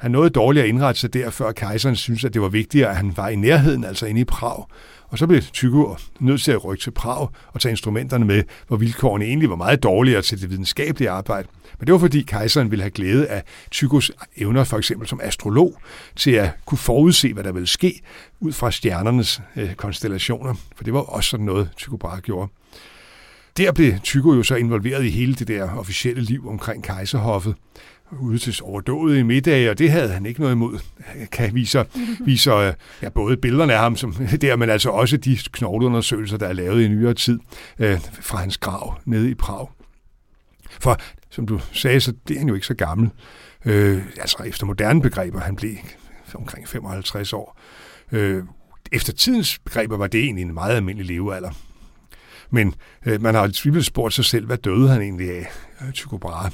han 0.05 0.11
nåede 0.11 0.29
dårligt 0.29 0.63
at 0.63 0.69
indrette 0.69 1.01
sig 1.01 1.13
der, 1.13 1.29
før 1.29 1.51
kejseren 1.51 1.95
syntes, 1.95 2.25
at 2.25 2.33
det 2.33 2.41
var 2.41 2.47
vigtigere, 2.47 2.89
at 2.89 2.95
han 2.95 3.17
var 3.17 3.29
i 3.29 3.35
nærheden, 3.35 3.83
altså 3.83 4.05
inde 4.05 4.21
i 4.21 4.23
Prag. 4.23 4.65
Og 5.07 5.17
så 5.17 5.27
blev 5.27 5.41
Tycho 5.41 5.97
nødt 6.19 6.41
til 6.41 6.51
at 6.51 6.65
rykke 6.65 6.83
til 6.83 6.91
Prag 6.91 7.27
og 7.47 7.61
tage 7.61 7.69
instrumenterne 7.69 8.25
med, 8.25 8.43
hvor 8.67 8.77
vilkårene 8.77 9.25
egentlig 9.25 9.49
var 9.49 9.55
meget 9.55 9.83
dårligere 9.83 10.21
til 10.21 10.41
det 10.41 10.49
videnskabelige 10.49 11.09
arbejde. 11.09 11.47
Men 11.79 11.87
det 11.87 11.93
var 11.93 11.99
fordi 11.99 12.21
kejseren 12.21 12.71
ville 12.71 12.83
have 12.83 12.91
glæde 12.91 13.27
af 13.27 13.43
Tychos 13.71 14.11
evner, 14.37 14.63
for 14.63 14.77
eksempel 14.77 15.07
som 15.07 15.19
astrolog, 15.23 15.77
til 16.15 16.31
at 16.31 16.49
kunne 16.65 16.77
forudse, 16.77 17.33
hvad 17.33 17.43
der 17.43 17.51
ville 17.51 17.67
ske 17.67 18.01
ud 18.39 18.51
fra 18.51 18.71
stjernernes 18.71 19.41
øh, 19.55 19.73
konstellationer. 19.73 20.53
For 20.75 20.83
det 20.83 20.93
var 20.93 20.99
også 20.99 21.29
sådan 21.29 21.45
noget, 21.45 21.69
Tycho 21.77 21.97
Brahe 21.97 22.21
gjorde. 22.21 22.51
Der 23.57 23.71
blev 23.71 23.93
Tycho 24.03 24.33
jo 24.33 24.43
så 24.43 24.55
involveret 24.55 25.05
i 25.05 25.09
hele 25.09 25.33
det 25.33 25.47
der 25.47 25.77
officielle 25.77 26.21
liv 26.21 26.47
omkring 26.47 26.83
kejserhoffet 26.83 27.55
ude 28.19 28.37
til 28.37 29.19
i 29.19 29.23
middag, 29.23 29.69
og 29.69 29.79
det 29.79 29.91
havde 29.91 30.09
han 30.09 30.25
ikke 30.25 30.39
noget 30.39 30.53
imod. 30.53 30.79
Kan 31.31 31.55
viser, 31.55 31.83
viser 32.25 32.73
ja, 33.01 33.09
både 33.09 33.37
billederne 33.37 33.73
af 33.73 33.79
ham, 33.79 33.95
som 33.95 34.13
der, 34.41 34.55
men 34.55 34.69
altså 34.69 34.89
også 34.89 35.17
de 35.17 35.37
knogleundersøgelser, 35.51 36.37
der 36.37 36.47
er 36.47 36.53
lavet 36.53 36.83
i 36.83 36.87
nyere 36.87 37.13
tid 37.13 37.39
øh, 37.79 37.99
fra 38.21 38.37
hans 38.37 38.57
grav 38.57 38.97
nede 39.05 39.29
i 39.29 39.33
Prag. 39.33 39.67
For 40.79 40.97
som 41.29 41.47
du 41.47 41.59
sagde, 41.71 41.99
så 41.99 42.13
det 42.27 42.35
er 42.35 42.39
han 42.39 42.47
jo 42.47 42.53
ikke 42.53 42.67
så 42.67 42.73
gammel. 42.73 43.09
Øh, 43.65 44.03
altså 44.19 44.43
efter 44.43 44.65
moderne 44.65 45.01
begreber, 45.01 45.39
han 45.39 45.55
blev 45.55 45.71
omkring 46.33 46.67
55 46.67 47.33
år. 47.33 47.59
Øh, 48.11 48.43
efter 48.91 49.13
tidens 49.13 49.59
begreber 49.59 49.97
var 49.97 50.07
det 50.07 50.23
egentlig 50.23 50.41
en 50.41 50.53
meget 50.53 50.75
almindelig 50.75 51.17
levealder. 51.17 51.51
Men 52.49 52.73
øh, 53.05 53.21
man 53.21 53.35
har 53.35 53.49
tvivlet 53.53 53.85
spurgt 53.85 54.13
sig 54.13 54.25
selv, 54.25 54.45
hvad 54.45 54.57
døde 54.57 54.89
han 54.89 55.01
egentlig 55.01 55.31
af, 55.31 55.51
Tycho 55.93 56.17
Brahe? 56.17 56.51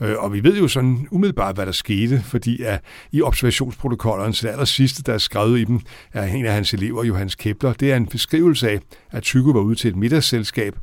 Øh, 0.00 0.16
og 0.18 0.32
vi 0.32 0.42
ved 0.42 0.58
jo 0.58 0.68
sådan 0.68 1.08
umiddelbart, 1.10 1.54
hvad 1.54 1.66
der 1.66 1.72
skete, 1.72 2.22
fordi 2.24 2.62
at 2.62 2.80
i 3.12 3.22
observationsprotokollerne 3.22 4.32
til 4.32 4.46
det 4.46 4.52
aller 4.52 4.64
sidste, 4.64 5.02
der 5.02 5.14
er 5.14 5.18
skrevet 5.18 5.58
i 5.58 5.64
dem, 5.64 5.80
er 6.12 6.24
en 6.24 6.46
af 6.46 6.52
hans 6.52 6.74
elever, 6.74 7.04
Johannes 7.04 7.34
Kepler, 7.34 7.72
det 7.72 7.92
er 7.92 7.96
en 7.96 8.06
beskrivelse 8.06 8.70
af, 8.70 8.80
at 9.10 9.22
Tycho 9.22 9.50
var 9.50 9.60
ude 9.60 9.74
til 9.74 9.88
et 9.88 9.96
middagsselskab, 9.96 10.76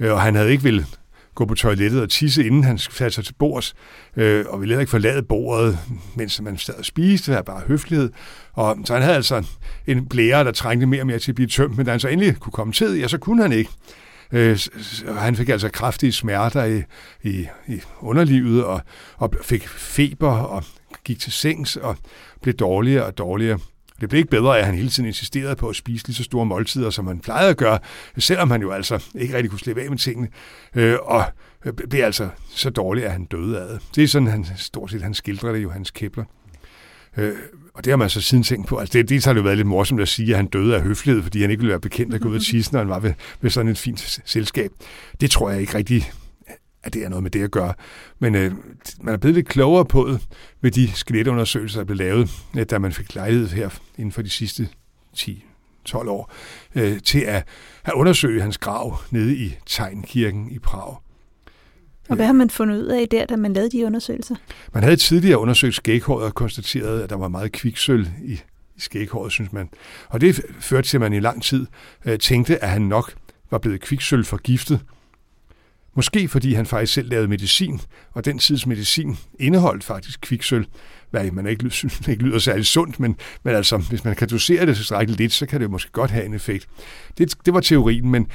øh, 0.00 0.12
og 0.12 0.20
han 0.20 0.34
havde 0.34 0.50
ikke 0.50 0.62
vil 0.62 0.86
gå 1.34 1.44
på 1.44 1.54
toilettet 1.54 2.02
og 2.02 2.10
tisse, 2.10 2.46
inden 2.46 2.64
han 2.64 2.78
satte 2.78 3.10
sig 3.10 3.24
til 3.24 3.34
bords, 3.38 3.74
øh, 4.16 4.44
og 4.48 4.60
ville 4.60 4.72
heller 4.72 4.80
ikke 4.80 4.90
forlade 4.90 5.22
bordet, 5.22 5.78
mens 6.14 6.40
man 6.42 6.58
sad 6.58 6.74
og 6.74 6.84
spiste, 6.84 7.32
det 7.32 7.36
var 7.36 7.42
bare 7.42 7.62
høflighed. 7.66 8.10
Og 8.52 8.76
så 8.84 8.92
han 8.92 9.02
havde 9.02 9.16
altså 9.16 9.44
en 9.86 10.06
blære, 10.06 10.44
der 10.44 10.52
trængte 10.52 10.86
mere 10.86 11.02
og 11.02 11.06
mere 11.06 11.18
til 11.18 11.30
at 11.30 11.34
blive 11.34 11.48
tømt, 11.48 11.76
men 11.76 11.86
da 11.86 11.90
han 11.90 12.00
så 12.00 12.08
endelig 12.08 12.36
kunne 12.36 12.52
komme 12.52 12.72
til, 12.72 12.98
ja, 12.98 13.08
så 13.08 13.18
kunne 13.18 13.42
han 13.42 13.52
ikke. 13.52 13.70
Øh, 14.32 14.58
han 15.18 15.36
fik 15.36 15.48
altså 15.48 15.68
kraftige 15.68 16.12
smerter 16.12 16.64
i, 16.64 16.82
i, 17.22 17.46
i 17.68 17.80
underlivet 18.00 18.64
og, 18.64 18.80
og 19.16 19.34
fik 19.42 19.68
feber 19.68 20.30
og 20.30 20.64
gik 21.04 21.18
til 21.18 21.32
sengs 21.32 21.76
og 21.76 21.96
blev 22.42 22.54
dårligere 22.54 23.04
og 23.04 23.18
dårligere. 23.18 23.58
Det 24.00 24.08
blev 24.08 24.18
ikke 24.18 24.30
bedre, 24.30 24.58
at 24.58 24.66
han 24.66 24.74
hele 24.74 24.88
tiden 24.88 25.06
insisterede 25.06 25.56
på 25.56 25.68
at 25.68 25.76
spise 25.76 26.06
lige 26.06 26.14
så 26.14 26.22
store 26.22 26.46
måltider, 26.46 26.90
som 26.90 27.06
han 27.06 27.20
plejede 27.20 27.50
at 27.50 27.56
gøre, 27.56 27.78
selvom 28.18 28.50
han 28.50 28.62
jo 28.62 28.70
altså 28.70 29.04
ikke 29.14 29.36
rigtig 29.36 29.50
kunne 29.50 29.58
slippe 29.58 29.82
af 29.82 29.90
med 29.90 29.98
tingene, 29.98 30.28
øh, 30.74 30.96
og 31.02 31.24
blev 31.88 32.04
altså 32.04 32.28
så 32.48 32.70
dårlig, 32.70 33.04
at 33.04 33.12
han 33.12 33.24
døde 33.24 33.60
af 33.60 33.68
det. 33.68 33.82
Det 33.94 34.04
er 34.04 34.08
sådan, 34.08 34.28
han 34.28 34.46
stort 34.56 34.90
set 34.90 35.02
han 35.02 35.14
skildrer 35.14 35.52
det, 35.52 35.62
Johannes 35.62 35.90
Kepler. 35.90 36.24
Øh, 37.16 37.34
og 37.74 37.84
det 37.84 37.90
har 37.90 37.96
man 37.96 38.10
så 38.10 38.20
siden 38.20 38.44
tænkt 38.44 38.66
på. 38.66 38.76
Altså 38.76 38.92
det, 38.92 39.08
det 39.08 39.24
har 39.24 39.32
det 39.32 39.40
jo 39.40 39.44
været 39.44 39.56
lidt 39.56 39.68
morsomt 39.68 40.00
at 40.00 40.08
sige, 40.08 40.30
at 40.30 40.36
han 40.36 40.46
døde 40.46 40.76
af 40.76 40.82
høflighed, 40.82 41.22
fordi 41.22 41.40
han 41.40 41.50
ikke 41.50 41.60
ville 41.60 41.70
være 41.70 41.80
bekendt 41.80 42.14
at 42.14 42.20
gå 42.20 42.28
ud 42.28 42.36
og 42.36 42.42
tisse, 42.42 42.72
når 42.72 42.78
han 42.78 42.88
var 42.88 42.98
ved, 42.98 43.12
ved 43.40 43.50
sådan 43.50 43.72
et 43.72 43.78
fint 43.78 44.20
selskab. 44.24 44.70
Det 45.20 45.30
tror 45.30 45.50
jeg 45.50 45.60
ikke 45.60 45.74
rigtig, 45.74 46.12
at 46.82 46.94
det 46.94 47.04
er 47.04 47.08
noget 47.08 47.22
med 47.22 47.30
det 47.30 47.42
at 47.42 47.50
gøre. 47.50 47.74
Men 48.18 48.34
øh, 48.34 48.52
man 49.00 49.14
er 49.14 49.18
blevet 49.18 49.34
lidt 49.34 49.48
klogere 49.48 49.84
på 49.84 50.08
det 50.08 50.26
med 50.60 50.70
de 50.70 50.92
skeletundersøgelser, 50.94 51.80
der 51.80 51.84
blev 51.84 51.96
lavet, 51.96 52.30
øh, 52.58 52.66
da 52.70 52.78
man 52.78 52.92
fik 52.92 53.14
lejlighed 53.14 53.48
her 53.48 53.68
inden 53.98 54.12
for 54.12 54.22
de 54.22 54.30
sidste 54.30 54.68
10 55.14 55.44
12 55.84 56.08
år, 56.08 56.32
øh, 56.74 57.00
til 57.00 57.20
at 57.20 57.44
have 57.82 57.96
undersøgt 57.96 58.42
hans 58.42 58.58
grav 58.58 58.96
nede 59.10 59.36
i 59.36 59.56
Tegnkirken 59.66 60.50
i 60.50 60.58
Prag. 60.58 60.96
Og 62.08 62.16
hvad 62.16 62.26
har 62.26 62.32
man 62.32 62.50
fundet 62.50 62.76
ud 62.76 62.86
af 62.86 63.08
der, 63.10 63.26
da 63.26 63.36
man 63.36 63.52
lavede 63.52 63.78
de 63.78 63.86
undersøgelser? 63.86 64.34
Man 64.74 64.82
havde 64.82 64.96
tidligere 64.96 65.38
undersøgt 65.38 65.74
skæghåret 65.74 66.24
og 66.24 66.34
konstateret, 66.34 67.02
at 67.02 67.10
der 67.10 67.16
var 67.16 67.28
meget 67.28 67.52
kviksøl 67.52 68.08
i, 68.24 68.32
i 68.76 68.80
skæghåret, 68.80 69.32
synes 69.32 69.52
man. 69.52 69.68
Og 70.08 70.20
det 70.20 70.40
førte 70.60 70.88
til, 70.88 70.96
at 70.96 71.00
man 71.00 71.12
i 71.12 71.20
lang 71.20 71.42
tid 71.42 71.66
øh, 72.04 72.18
tænkte, 72.18 72.64
at 72.64 72.70
han 72.70 72.82
nok 72.82 73.12
var 73.50 73.58
blevet 73.58 73.80
kviksøl 73.80 74.24
forgiftet. 74.24 74.80
Måske 75.94 76.28
fordi 76.28 76.54
han 76.54 76.66
faktisk 76.66 76.92
selv 76.92 77.10
lavede 77.10 77.28
medicin, 77.28 77.80
og 78.12 78.24
den 78.24 78.38
tids 78.38 78.66
medicin 78.66 79.16
indeholdt 79.38 79.84
faktisk 79.84 80.20
kviksøl, 80.20 80.66
hvad 81.10 81.30
man 81.30 81.46
ikke 81.46 81.70
synes 81.70 82.00
ikke 82.08 82.22
lyder 82.22 82.38
særlig 82.38 82.66
sundt, 82.66 83.00
men, 83.00 83.16
men 83.42 83.54
altså, 83.54 83.76
hvis 83.76 84.04
man 84.04 84.16
kan 84.16 84.28
dosere 84.28 84.66
det 84.66 84.76
så 84.76 85.04
lidt, 85.08 85.32
så 85.32 85.46
kan 85.46 85.60
det 85.60 85.70
måske 85.70 85.92
godt 85.92 86.10
have 86.10 86.24
en 86.24 86.34
effekt. 86.34 86.68
Det, 87.18 87.34
det 87.46 87.54
var 87.54 87.60
teorien, 87.60 88.10
men 88.10 88.26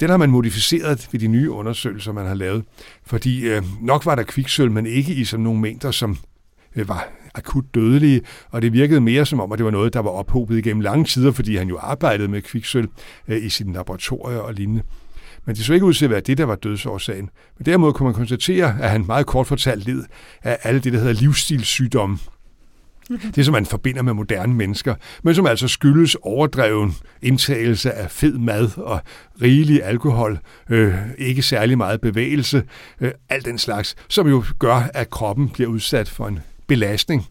den 0.00 0.10
har 0.10 0.16
man 0.16 0.30
modificeret 0.30 1.08
ved 1.12 1.20
de 1.20 1.26
nye 1.26 1.50
undersøgelser, 1.50 2.12
man 2.12 2.26
har 2.26 2.34
lavet. 2.34 2.64
Fordi 3.06 3.48
øh, 3.48 3.62
nok 3.80 4.06
var 4.06 4.14
der 4.14 4.22
kviksøl, 4.22 4.70
men 4.70 4.86
ikke 4.86 5.14
i 5.14 5.24
sådan 5.24 5.44
nogle 5.44 5.60
mængder, 5.60 5.90
som 5.90 6.16
øh, 6.76 6.88
var 6.88 7.08
akut 7.34 7.64
dødelige, 7.74 8.20
og 8.50 8.62
det 8.62 8.72
virkede 8.72 9.00
mere 9.00 9.26
som 9.26 9.40
om, 9.40 9.52
at 9.52 9.58
det 9.58 9.64
var 9.64 9.70
noget, 9.70 9.94
der 9.94 10.00
var 10.00 10.10
ophobet 10.10 10.58
igennem 10.58 10.80
lange 10.80 11.04
tider, 11.04 11.32
fordi 11.32 11.56
han 11.56 11.68
jo 11.68 11.78
arbejdede 11.80 12.28
med 12.28 12.42
kviksøl 12.42 12.88
øh, 13.28 13.44
i 13.44 13.48
sine 13.48 13.72
laboratorier 13.72 14.38
og 14.38 14.54
lignende. 14.54 14.82
Men 15.44 15.56
det 15.56 15.64
så 15.64 15.74
ikke 15.74 15.86
ud 15.86 15.94
til 15.94 16.04
at 16.04 16.10
være 16.10 16.20
det, 16.20 16.38
der 16.38 16.44
var 16.44 16.56
dødsårsagen. 16.56 17.30
Men 17.58 17.66
derimod 17.66 17.92
kunne 17.92 18.04
man 18.04 18.14
konstatere, 18.14 18.76
at 18.80 18.90
han 18.90 19.06
meget 19.06 19.26
kort 19.26 19.46
fortalt 19.46 19.86
led 19.86 20.04
af 20.42 20.58
alle 20.62 20.80
det, 20.80 20.92
der 20.92 20.98
hedder 20.98 21.12
livsstilssygdomme. 21.12 22.18
Det, 23.34 23.44
som 23.44 23.52
man 23.52 23.66
forbinder 23.66 24.02
med 24.02 24.12
moderne 24.12 24.54
mennesker, 24.54 24.94
men 25.22 25.34
som 25.34 25.46
altså 25.46 25.68
skyldes 25.68 26.16
overdreven 26.22 26.94
indtagelse 27.22 27.92
af 27.92 28.10
fed 28.10 28.38
mad 28.38 28.70
og 28.76 29.00
rigelig 29.42 29.84
alkohol, 29.84 30.38
øh, 30.70 30.94
ikke 31.18 31.42
særlig 31.42 31.78
meget 31.78 32.00
bevægelse, 32.00 32.62
øh, 33.00 33.12
alt 33.28 33.44
den 33.44 33.58
slags, 33.58 33.96
som 34.08 34.28
jo 34.28 34.44
gør, 34.58 34.90
at 34.94 35.10
kroppen 35.10 35.48
bliver 35.48 35.70
udsat 35.70 36.08
for 36.08 36.28
en 36.28 36.38
belastning. 36.66 37.26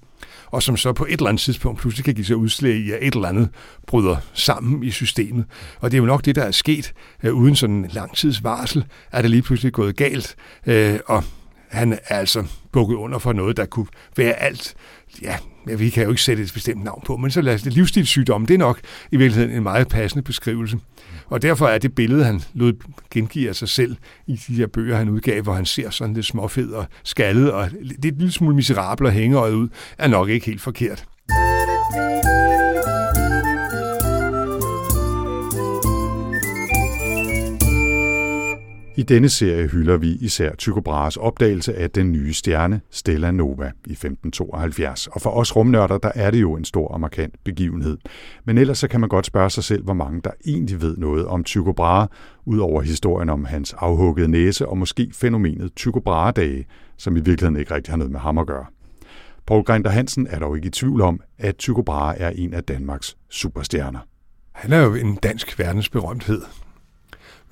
og 0.48 0.64
som 0.64 0.78
så 0.78 0.94
på 0.94 1.06
et 1.06 1.12
eller 1.12 1.28
andet 1.28 1.42
tidspunkt 1.42 1.80
pludselig 1.80 2.06
kan 2.06 2.14
give 2.14 2.26
sig 2.26 2.36
udslag 2.36 2.74
i, 2.74 2.92
at 2.92 2.98
et 3.02 3.14
eller 3.16 3.30
andet 3.30 3.50
bryder 3.88 4.18
sammen 4.34 4.84
i 4.84 4.92
systemet. 4.92 5.46
Og 5.80 5.92
det 5.92 5.98
er 5.98 6.02
jo 6.02 6.06
nok 6.06 6.26
det, 6.26 6.36
der 6.36 6.44
er 6.44 6.52
sket. 6.52 6.94
Øh, 7.24 7.34
uden 7.34 7.56
sådan 7.56 7.76
en 7.76 7.90
lang 7.94 8.16
tids 8.16 8.44
varsel, 8.44 8.86
det 9.14 9.30
lige 9.30 9.42
pludselig 9.42 9.74
gået 9.74 9.96
galt, 9.96 10.36
øh, 10.68 11.00
og 11.06 11.24
han 11.74 11.94
er 11.94 11.98
altså 12.10 12.44
bukket 12.72 12.96
under 12.96 13.20
for 13.20 13.34
noget, 13.34 13.58
der 13.58 13.66
kunne 13.66 13.88
være 14.18 14.34
alt. 14.34 14.76
Ja, 15.22 15.36
vi 15.78 15.90
kan 15.90 16.04
jo 16.04 16.10
ikke 16.10 16.22
sætte 16.22 16.44
et 16.44 16.52
bestemt 16.54 16.84
navn 16.84 17.04
på, 17.06 17.18
men 17.18 17.32
så 17.32 17.42
lad 17.42 17.54
os 17.54 17.62
det 17.62 17.74
livsstilssygdom, 17.74 18.46
det 18.46 18.54
er 18.54 18.58
nok 18.58 18.80
i 19.12 19.18
virkeligheden 19.18 19.58
en 19.58 19.64
meget 19.64 19.88
passende 19.88 20.24
beskrivelse. 20.24 20.78
Og 21.26 21.42
derfor 21.42 21.68
er 21.68 21.78
det 21.78 21.96
billede, 21.96 22.26
han 22.26 22.42
lod 22.54 22.74
gengive 23.12 23.50
af 23.50 23.56
sig 23.56 23.70
selv 23.70 23.96
i 24.28 24.36
de 24.48 24.54
her 24.54 24.68
bøger, 24.68 24.98
han 24.98 25.10
udgav, 25.10 25.42
hvor 25.42 25.54
han 25.54 25.66
ser 25.66 25.90
sådan 25.90 26.14
lidt 26.14 26.26
småfed 26.26 26.72
og 26.72 26.86
skaldet, 27.04 27.52
og 27.52 27.72
det 27.72 28.06
er 28.06 28.10
et 28.10 28.18
lille 28.18 28.32
smule 28.32 28.56
miserabel 28.56 29.06
og 29.06 29.12
hængeøjet 29.12 29.54
ud, 29.54 29.70
er 29.98 30.08
nok 30.08 30.30
ikke 30.30 30.46
helt 30.46 30.62
forkert. 30.62 31.06
I 38.96 39.04
denne 39.04 39.30
serie 39.30 39.68
hylder 39.68 39.98
vi 39.98 40.12
især 40.12 40.56
Tycho 40.56 40.82
Brahes 40.82 41.18
opdagelse 41.18 41.76
af 41.76 41.92
den 41.92 42.12
nye 42.12 42.34
stjerne 42.34 42.82
Stella 42.90 43.32
Nova 43.32 43.72
i 43.86 43.92
1572. 43.92 45.08
Og 45.08 45.22
for 45.22 45.30
os 45.30 45.56
rumnørder, 45.56 45.98
der 45.98 46.12
er 46.16 46.32
det 46.32 46.42
jo 46.42 46.56
en 46.56 46.66
stor 46.66 46.88
og 46.88 47.00
markant 47.00 47.36
begivenhed. 47.44 47.98
Men 48.46 48.58
ellers 48.58 48.78
så 48.78 48.88
kan 48.88 49.00
man 49.00 49.10
godt 49.10 49.26
spørge 49.26 49.50
sig 49.50 49.64
selv, 49.64 49.84
hvor 49.84 49.94
mange 49.94 50.22
der 50.24 50.32
egentlig 50.46 50.82
ved 50.82 50.98
noget 50.98 51.26
om 51.26 51.44
Tycho 51.44 51.72
Brahe, 51.72 52.08
ud 52.46 52.60
over 52.60 52.82
historien 52.82 53.30
om 53.30 53.46
hans 53.46 53.74
afhuggede 53.78 54.28
næse 54.28 54.68
og 54.68 54.78
måske 54.78 55.10
fænomenet 55.14 55.76
Tycho 55.76 56.00
Brahe-dage, 56.00 56.66
som 56.98 57.18
i 57.18 57.20
virkeligheden 57.20 57.60
ikke 57.60 57.76
rigtig 57.76 57.92
har 57.92 57.98
noget 57.98 58.12
med 58.12 58.20
ham 58.20 58.38
at 58.38 58.48
gøre. 58.48 58.66
Paul 59.48 59.64
Grinter 59.64 59.92
Hansen 59.92 60.28
er 60.30 60.40
dog 60.40 60.56
ikke 60.56 60.68
i 60.68 60.72
tvivl 60.72 61.02
om, 61.02 61.20
at 61.38 61.58
Tycho 61.58 61.82
Brahe 61.82 62.18
er 62.18 62.30
en 62.30 62.54
af 62.54 62.64
Danmarks 62.64 63.18
superstjerner. 63.30 64.00
Han 64.52 64.72
er 64.72 64.84
jo 64.84 64.94
en 64.94 65.16
dansk 65.16 65.60
verdensberømthed 65.60 66.42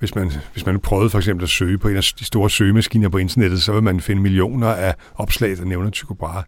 hvis 0.02 0.14
man, 0.14 0.32
hvis 0.52 0.66
man 0.66 0.80
prøvede 0.80 1.10
for 1.10 1.18
eksempel 1.18 1.42
at 1.42 1.48
søge 1.48 1.78
på 1.78 1.88
en 1.88 1.96
af 1.96 2.02
de 2.18 2.24
store 2.24 2.50
søgemaskiner 2.50 3.08
på 3.08 3.18
internettet, 3.18 3.62
så 3.62 3.72
vil 3.72 3.82
man 3.82 4.00
finde 4.00 4.22
millioner 4.22 4.68
af 4.68 4.94
opslag, 5.14 5.56
der 5.56 5.64
nævner 5.64 5.90
Tycho 5.90 6.14
Brahe. 6.14 6.42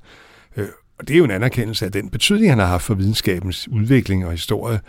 Øh, 0.56 0.66
og 0.98 1.08
det 1.08 1.14
er 1.14 1.18
jo 1.18 1.24
en 1.24 1.30
anerkendelse 1.30 1.84
af 1.84 1.92
den 1.92 2.10
betydning, 2.10 2.50
han 2.50 2.58
har 2.58 2.66
haft 2.66 2.84
for 2.84 2.94
videnskabens 2.94 3.68
udvikling 3.68 4.26
og 4.26 4.30
historie. 4.30 4.80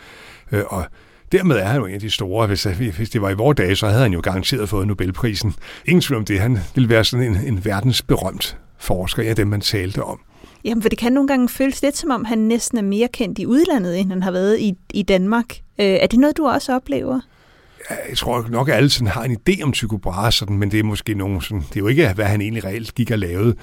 Øh, 0.52 0.62
og 0.66 0.84
dermed 1.32 1.56
er 1.56 1.64
han 1.64 1.80
jo 1.80 1.86
en 1.86 1.94
af 1.94 2.00
de 2.00 2.10
store. 2.10 2.46
Hvis, 2.46 2.64
hvis 2.96 3.10
det 3.10 3.22
var 3.22 3.30
i 3.30 3.34
vores 3.34 3.56
dage, 3.56 3.76
så 3.76 3.86
havde 3.86 4.02
han 4.02 4.12
jo 4.12 4.20
garanteret 4.22 4.68
fået 4.68 4.86
Nobelprisen. 4.86 5.54
Ingen 5.84 6.00
tvivl 6.00 6.18
om 6.18 6.24
det. 6.24 6.40
Han 6.40 6.58
ville 6.74 6.88
være 6.88 7.04
sådan 7.04 7.26
en, 7.26 7.54
en 7.54 7.64
verdensberømt 7.64 8.58
forsker, 8.78 9.22
af 9.22 9.36
dem 9.36 9.48
man 9.48 9.60
talte 9.60 10.02
om. 10.02 10.20
Jamen, 10.64 10.82
for 10.82 10.88
det 10.88 10.98
kan 10.98 11.12
nogle 11.12 11.28
gange 11.28 11.48
føles 11.48 11.82
lidt 11.82 11.96
som 11.96 12.10
om, 12.10 12.24
han 12.24 12.38
næsten 12.38 12.78
er 12.78 12.82
mere 12.82 13.08
kendt 13.12 13.38
i 13.38 13.46
udlandet, 13.46 14.00
end 14.00 14.10
han 14.10 14.22
har 14.22 14.30
været 14.30 14.60
i, 14.60 14.74
i 14.94 15.02
Danmark. 15.02 15.46
Øh, 15.80 15.86
er 15.86 16.06
det 16.06 16.18
noget, 16.18 16.36
du 16.36 16.46
også 16.46 16.74
oplever? 16.74 17.20
Jeg 18.08 18.16
tror 18.16 18.46
nok, 18.48 18.68
at 18.68 18.74
alle 18.74 18.90
sådan 18.90 19.08
har 19.08 19.24
en 19.24 19.36
idé 19.48 19.62
om 19.62 19.72
Tycho 19.72 19.96
Brahe, 19.96 20.32
sådan, 20.32 20.58
men 20.58 20.70
det 20.70 20.78
er 20.78 20.84
måske 20.84 21.14
nogen 21.14 21.40
sådan, 21.40 21.64
det 21.68 21.76
er 21.76 21.80
jo 21.80 21.86
ikke, 21.86 22.12
hvad 22.14 22.24
han 22.24 22.40
egentlig 22.40 22.64
reelt 22.64 22.94
gik 22.94 23.10
og 23.10 23.18
lavede, 23.18 23.54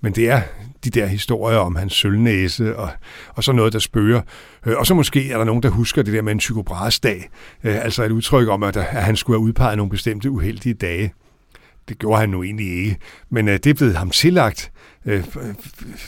men 0.00 0.12
det 0.12 0.30
er 0.30 0.40
de 0.84 0.90
der 0.90 1.06
historier 1.06 1.58
om 1.58 1.76
hans 1.76 1.92
sølvnæse 1.92 2.76
og, 2.76 2.90
og 3.28 3.44
så 3.44 3.52
noget, 3.52 3.72
der 3.72 3.78
spørger. 3.78 4.20
Øh, 4.66 4.74
og 4.78 4.86
så 4.86 4.94
måske 4.94 5.30
er 5.30 5.36
der 5.36 5.44
nogen, 5.44 5.62
der 5.62 5.68
husker 5.68 6.02
det 6.02 6.14
der 6.14 6.22
med 6.22 6.32
en 6.32 6.38
Tycho 6.38 6.62
Brahes 6.62 7.00
dag, 7.00 7.28
øh, 7.64 7.84
altså 7.84 8.04
et 8.04 8.10
udtryk 8.10 8.48
om, 8.48 8.62
at, 8.62 8.76
at 8.76 8.84
han 8.84 9.16
skulle 9.16 9.38
have 9.38 9.44
udpeget 9.44 9.76
nogle 9.76 9.90
bestemte 9.90 10.30
uheldige 10.30 10.74
dage. 10.74 11.12
Det 11.88 11.98
gjorde 11.98 12.20
han 12.20 12.28
nu 12.28 12.42
egentlig 12.42 12.84
ikke, 12.84 12.96
men 13.30 13.48
øh, 13.48 13.58
det 13.64 13.76
blev 13.76 13.94
ham 13.94 14.10
tillagt 14.10 14.72
øh, 15.04 15.24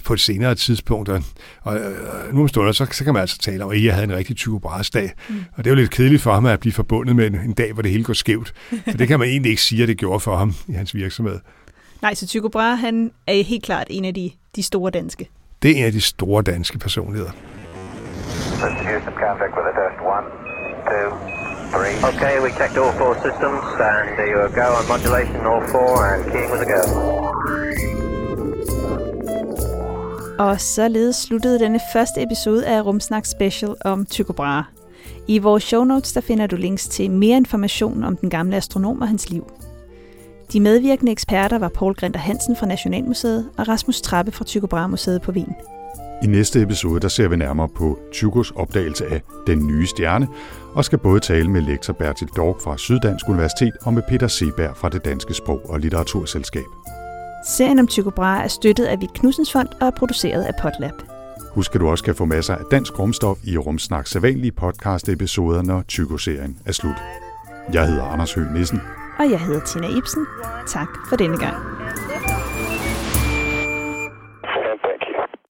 på 0.04 0.12
et 0.12 0.20
senere 0.20 0.54
tidspunkt. 0.54 1.08
Og, 1.08 1.22
og 1.62 1.76
øh, 1.76 2.34
nu 2.34 2.40
om 2.42 2.48
stunder, 2.48 2.72
så, 2.72 2.86
så 2.90 3.04
kan 3.04 3.12
man 3.12 3.20
altså 3.20 3.38
tale 3.38 3.64
om, 3.64 3.70
at 3.70 3.84
jeg 3.84 3.94
havde 3.94 4.04
en 4.04 4.16
rigtig 4.16 4.36
Tycho 4.36 4.58
Brahes 4.58 4.90
dag. 4.90 5.12
Mm. 5.28 5.34
Og 5.52 5.64
det 5.64 5.66
er 5.66 5.70
jo 5.70 5.76
lidt 5.76 5.90
kedeligt 5.90 6.22
for 6.22 6.32
ham 6.34 6.46
at 6.46 6.60
blive 6.60 6.72
forbundet 6.72 7.16
med 7.16 7.26
en, 7.26 7.34
en 7.34 7.52
dag, 7.52 7.72
hvor 7.72 7.82
det 7.82 7.90
hele 7.90 8.04
går 8.04 8.12
skævt. 8.12 8.54
For 8.90 8.96
det 8.98 9.08
kan 9.08 9.18
man 9.18 9.28
egentlig 9.28 9.50
ikke 9.50 9.62
sige, 9.62 9.82
at 9.82 9.88
det 9.88 9.98
gjorde 9.98 10.20
for 10.20 10.36
ham 10.36 10.54
i 10.68 10.72
hans 10.72 10.94
virksomhed. 10.94 11.38
Nej, 12.02 12.14
så 12.14 12.26
Tycho 12.26 12.48
Brahe, 12.48 12.76
han 12.76 13.10
er 13.26 13.42
helt 13.42 13.64
klart 13.64 13.86
en 13.90 14.04
af 14.04 14.14
de, 14.14 14.30
de 14.56 14.62
store 14.62 14.90
danske. 14.90 15.28
Det 15.62 15.70
er 15.70 15.76
en 15.76 15.84
af 15.84 15.92
de 15.92 16.00
store 16.00 16.42
danske 16.42 16.78
personligheder. 16.78 17.30
Houston, 18.60 19.14
contact 19.14 19.52
with 19.56 19.66
a 19.66 19.74
test. 19.78 19.98
One, 20.02 20.26
two. 20.88 21.47
Okay, 21.74 22.40
we 22.40 22.50
checked 22.50 22.78
all 22.78 22.92
four 22.92 23.14
systems, 23.14 23.64
and 23.90 24.16
there 24.16 24.28
you 24.34 24.48
go 24.54 24.66
on 24.78 24.88
modulation, 24.88 25.36
all 25.50 25.62
four, 25.74 26.14
and 26.14 26.24
keying 26.32 26.50
with 26.52 26.62
a 26.62 26.70
go. 26.74 26.82
Og 30.38 30.60
således 30.60 31.16
sluttede 31.16 31.58
denne 31.58 31.80
første 31.92 32.22
episode 32.22 32.66
af 32.66 32.84
Rumsnak 32.84 33.24
Special 33.26 33.74
om 33.84 34.06
Tycho 34.06 34.32
Brahe. 34.32 34.64
I 35.26 35.38
vores 35.38 35.62
show 35.62 35.84
notes 35.84 36.12
der 36.12 36.20
finder 36.20 36.46
du 36.46 36.56
links 36.56 36.88
til 36.88 37.10
mere 37.10 37.36
information 37.36 38.04
om 38.04 38.16
den 38.16 38.30
gamle 38.30 38.56
astronom 38.56 39.00
og 39.00 39.08
hans 39.08 39.30
liv. 39.30 39.52
De 40.52 40.60
medvirkende 40.60 41.12
eksperter 41.12 41.58
var 41.58 41.68
Paul 41.68 41.94
Grinter 41.94 42.20
Hansen 42.20 42.56
fra 42.56 42.66
Nationalmuseet 42.66 43.48
og 43.58 43.68
Rasmus 43.68 44.00
Trappe 44.00 44.32
fra 44.32 44.44
Tycho 44.44 44.66
Brahe 44.66 44.88
Museet 44.88 45.22
på 45.22 45.32
Wien. 45.32 45.54
I 46.22 46.26
næste 46.26 46.62
episode 46.62 47.00
der 47.00 47.08
ser 47.08 47.28
vi 47.28 47.36
nærmere 47.36 47.68
på 47.68 47.98
Tychos 48.12 48.50
opdagelse 48.50 49.06
af 49.06 49.22
den 49.46 49.66
nye 49.66 49.86
stjerne, 49.86 50.28
og 50.74 50.84
skal 50.84 50.98
både 50.98 51.20
tale 51.20 51.50
med 51.50 51.60
lektor 51.60 51.92
Bertil 51.92 52.28
Dork 52.36 52.60
fra 52.60 52.76
Syddansk 52.76 53.28
Universitet 53.28 53.72
og 53.82 53.94
med 53.94 54.02
Peter 54.08 54.28
Seberg 54.28 54.76
fra 54.76 54.88
det 54.88 55.04
Danske 55.04 55.34
Sprog- 55.34 55.70
og 55.70 55.80
Litteraturselskab. 55.80 56.64
Serien 57.48 57.78
om 57.78 57.86
Tycho 57.86 58.10
Brahe 58.10 58.44
er 58.44 58.48
støttet 58.48 58.84
af 58.84 59.00
Vigt 59.00 59.14
Knudsens 59.14 59.52
Fond 59.52 59.68
og 59.80 59.86
er 59.86 59.90
produceret 59.90 60.42
af 60.42 60.52
Potlab. 60.62 60.94
Husk 61.54 61.74
at 61.74 61.80
du 61.80 61.88
også 61.88 62.04
kan 62.04 62.14
få 62.14 62.24
masser 62.24 62.54
af 62.54 62.64
dansk 62.70 62.98
rumstof 62.98 63.38
i 63.44 63.56
Rumsnak 63.56 64.06
sædvanlige 64.06 64.52
podcast-episoder, 64.52 65.62
når 65.62 65.82
Tycho-serien 65.82 66.58
er 66.66 66.72
slut. 66.72 66.96
Jeg 67.72 67.86
hedder 67.86 68.04
Anders 68.04 68.34
Høgh 68.34 68.54
Nissen. 68.54 68.80
Og 69.18 69.30
jeg 69.30 69.40
hedder 69.40 69.60
Tina 69.60 69.88
Ibsen. 69.98 70.26
Tak 70.66 70.88
for 71.08 71.16
denne 71.16 71.38
gang. 71.38 71.56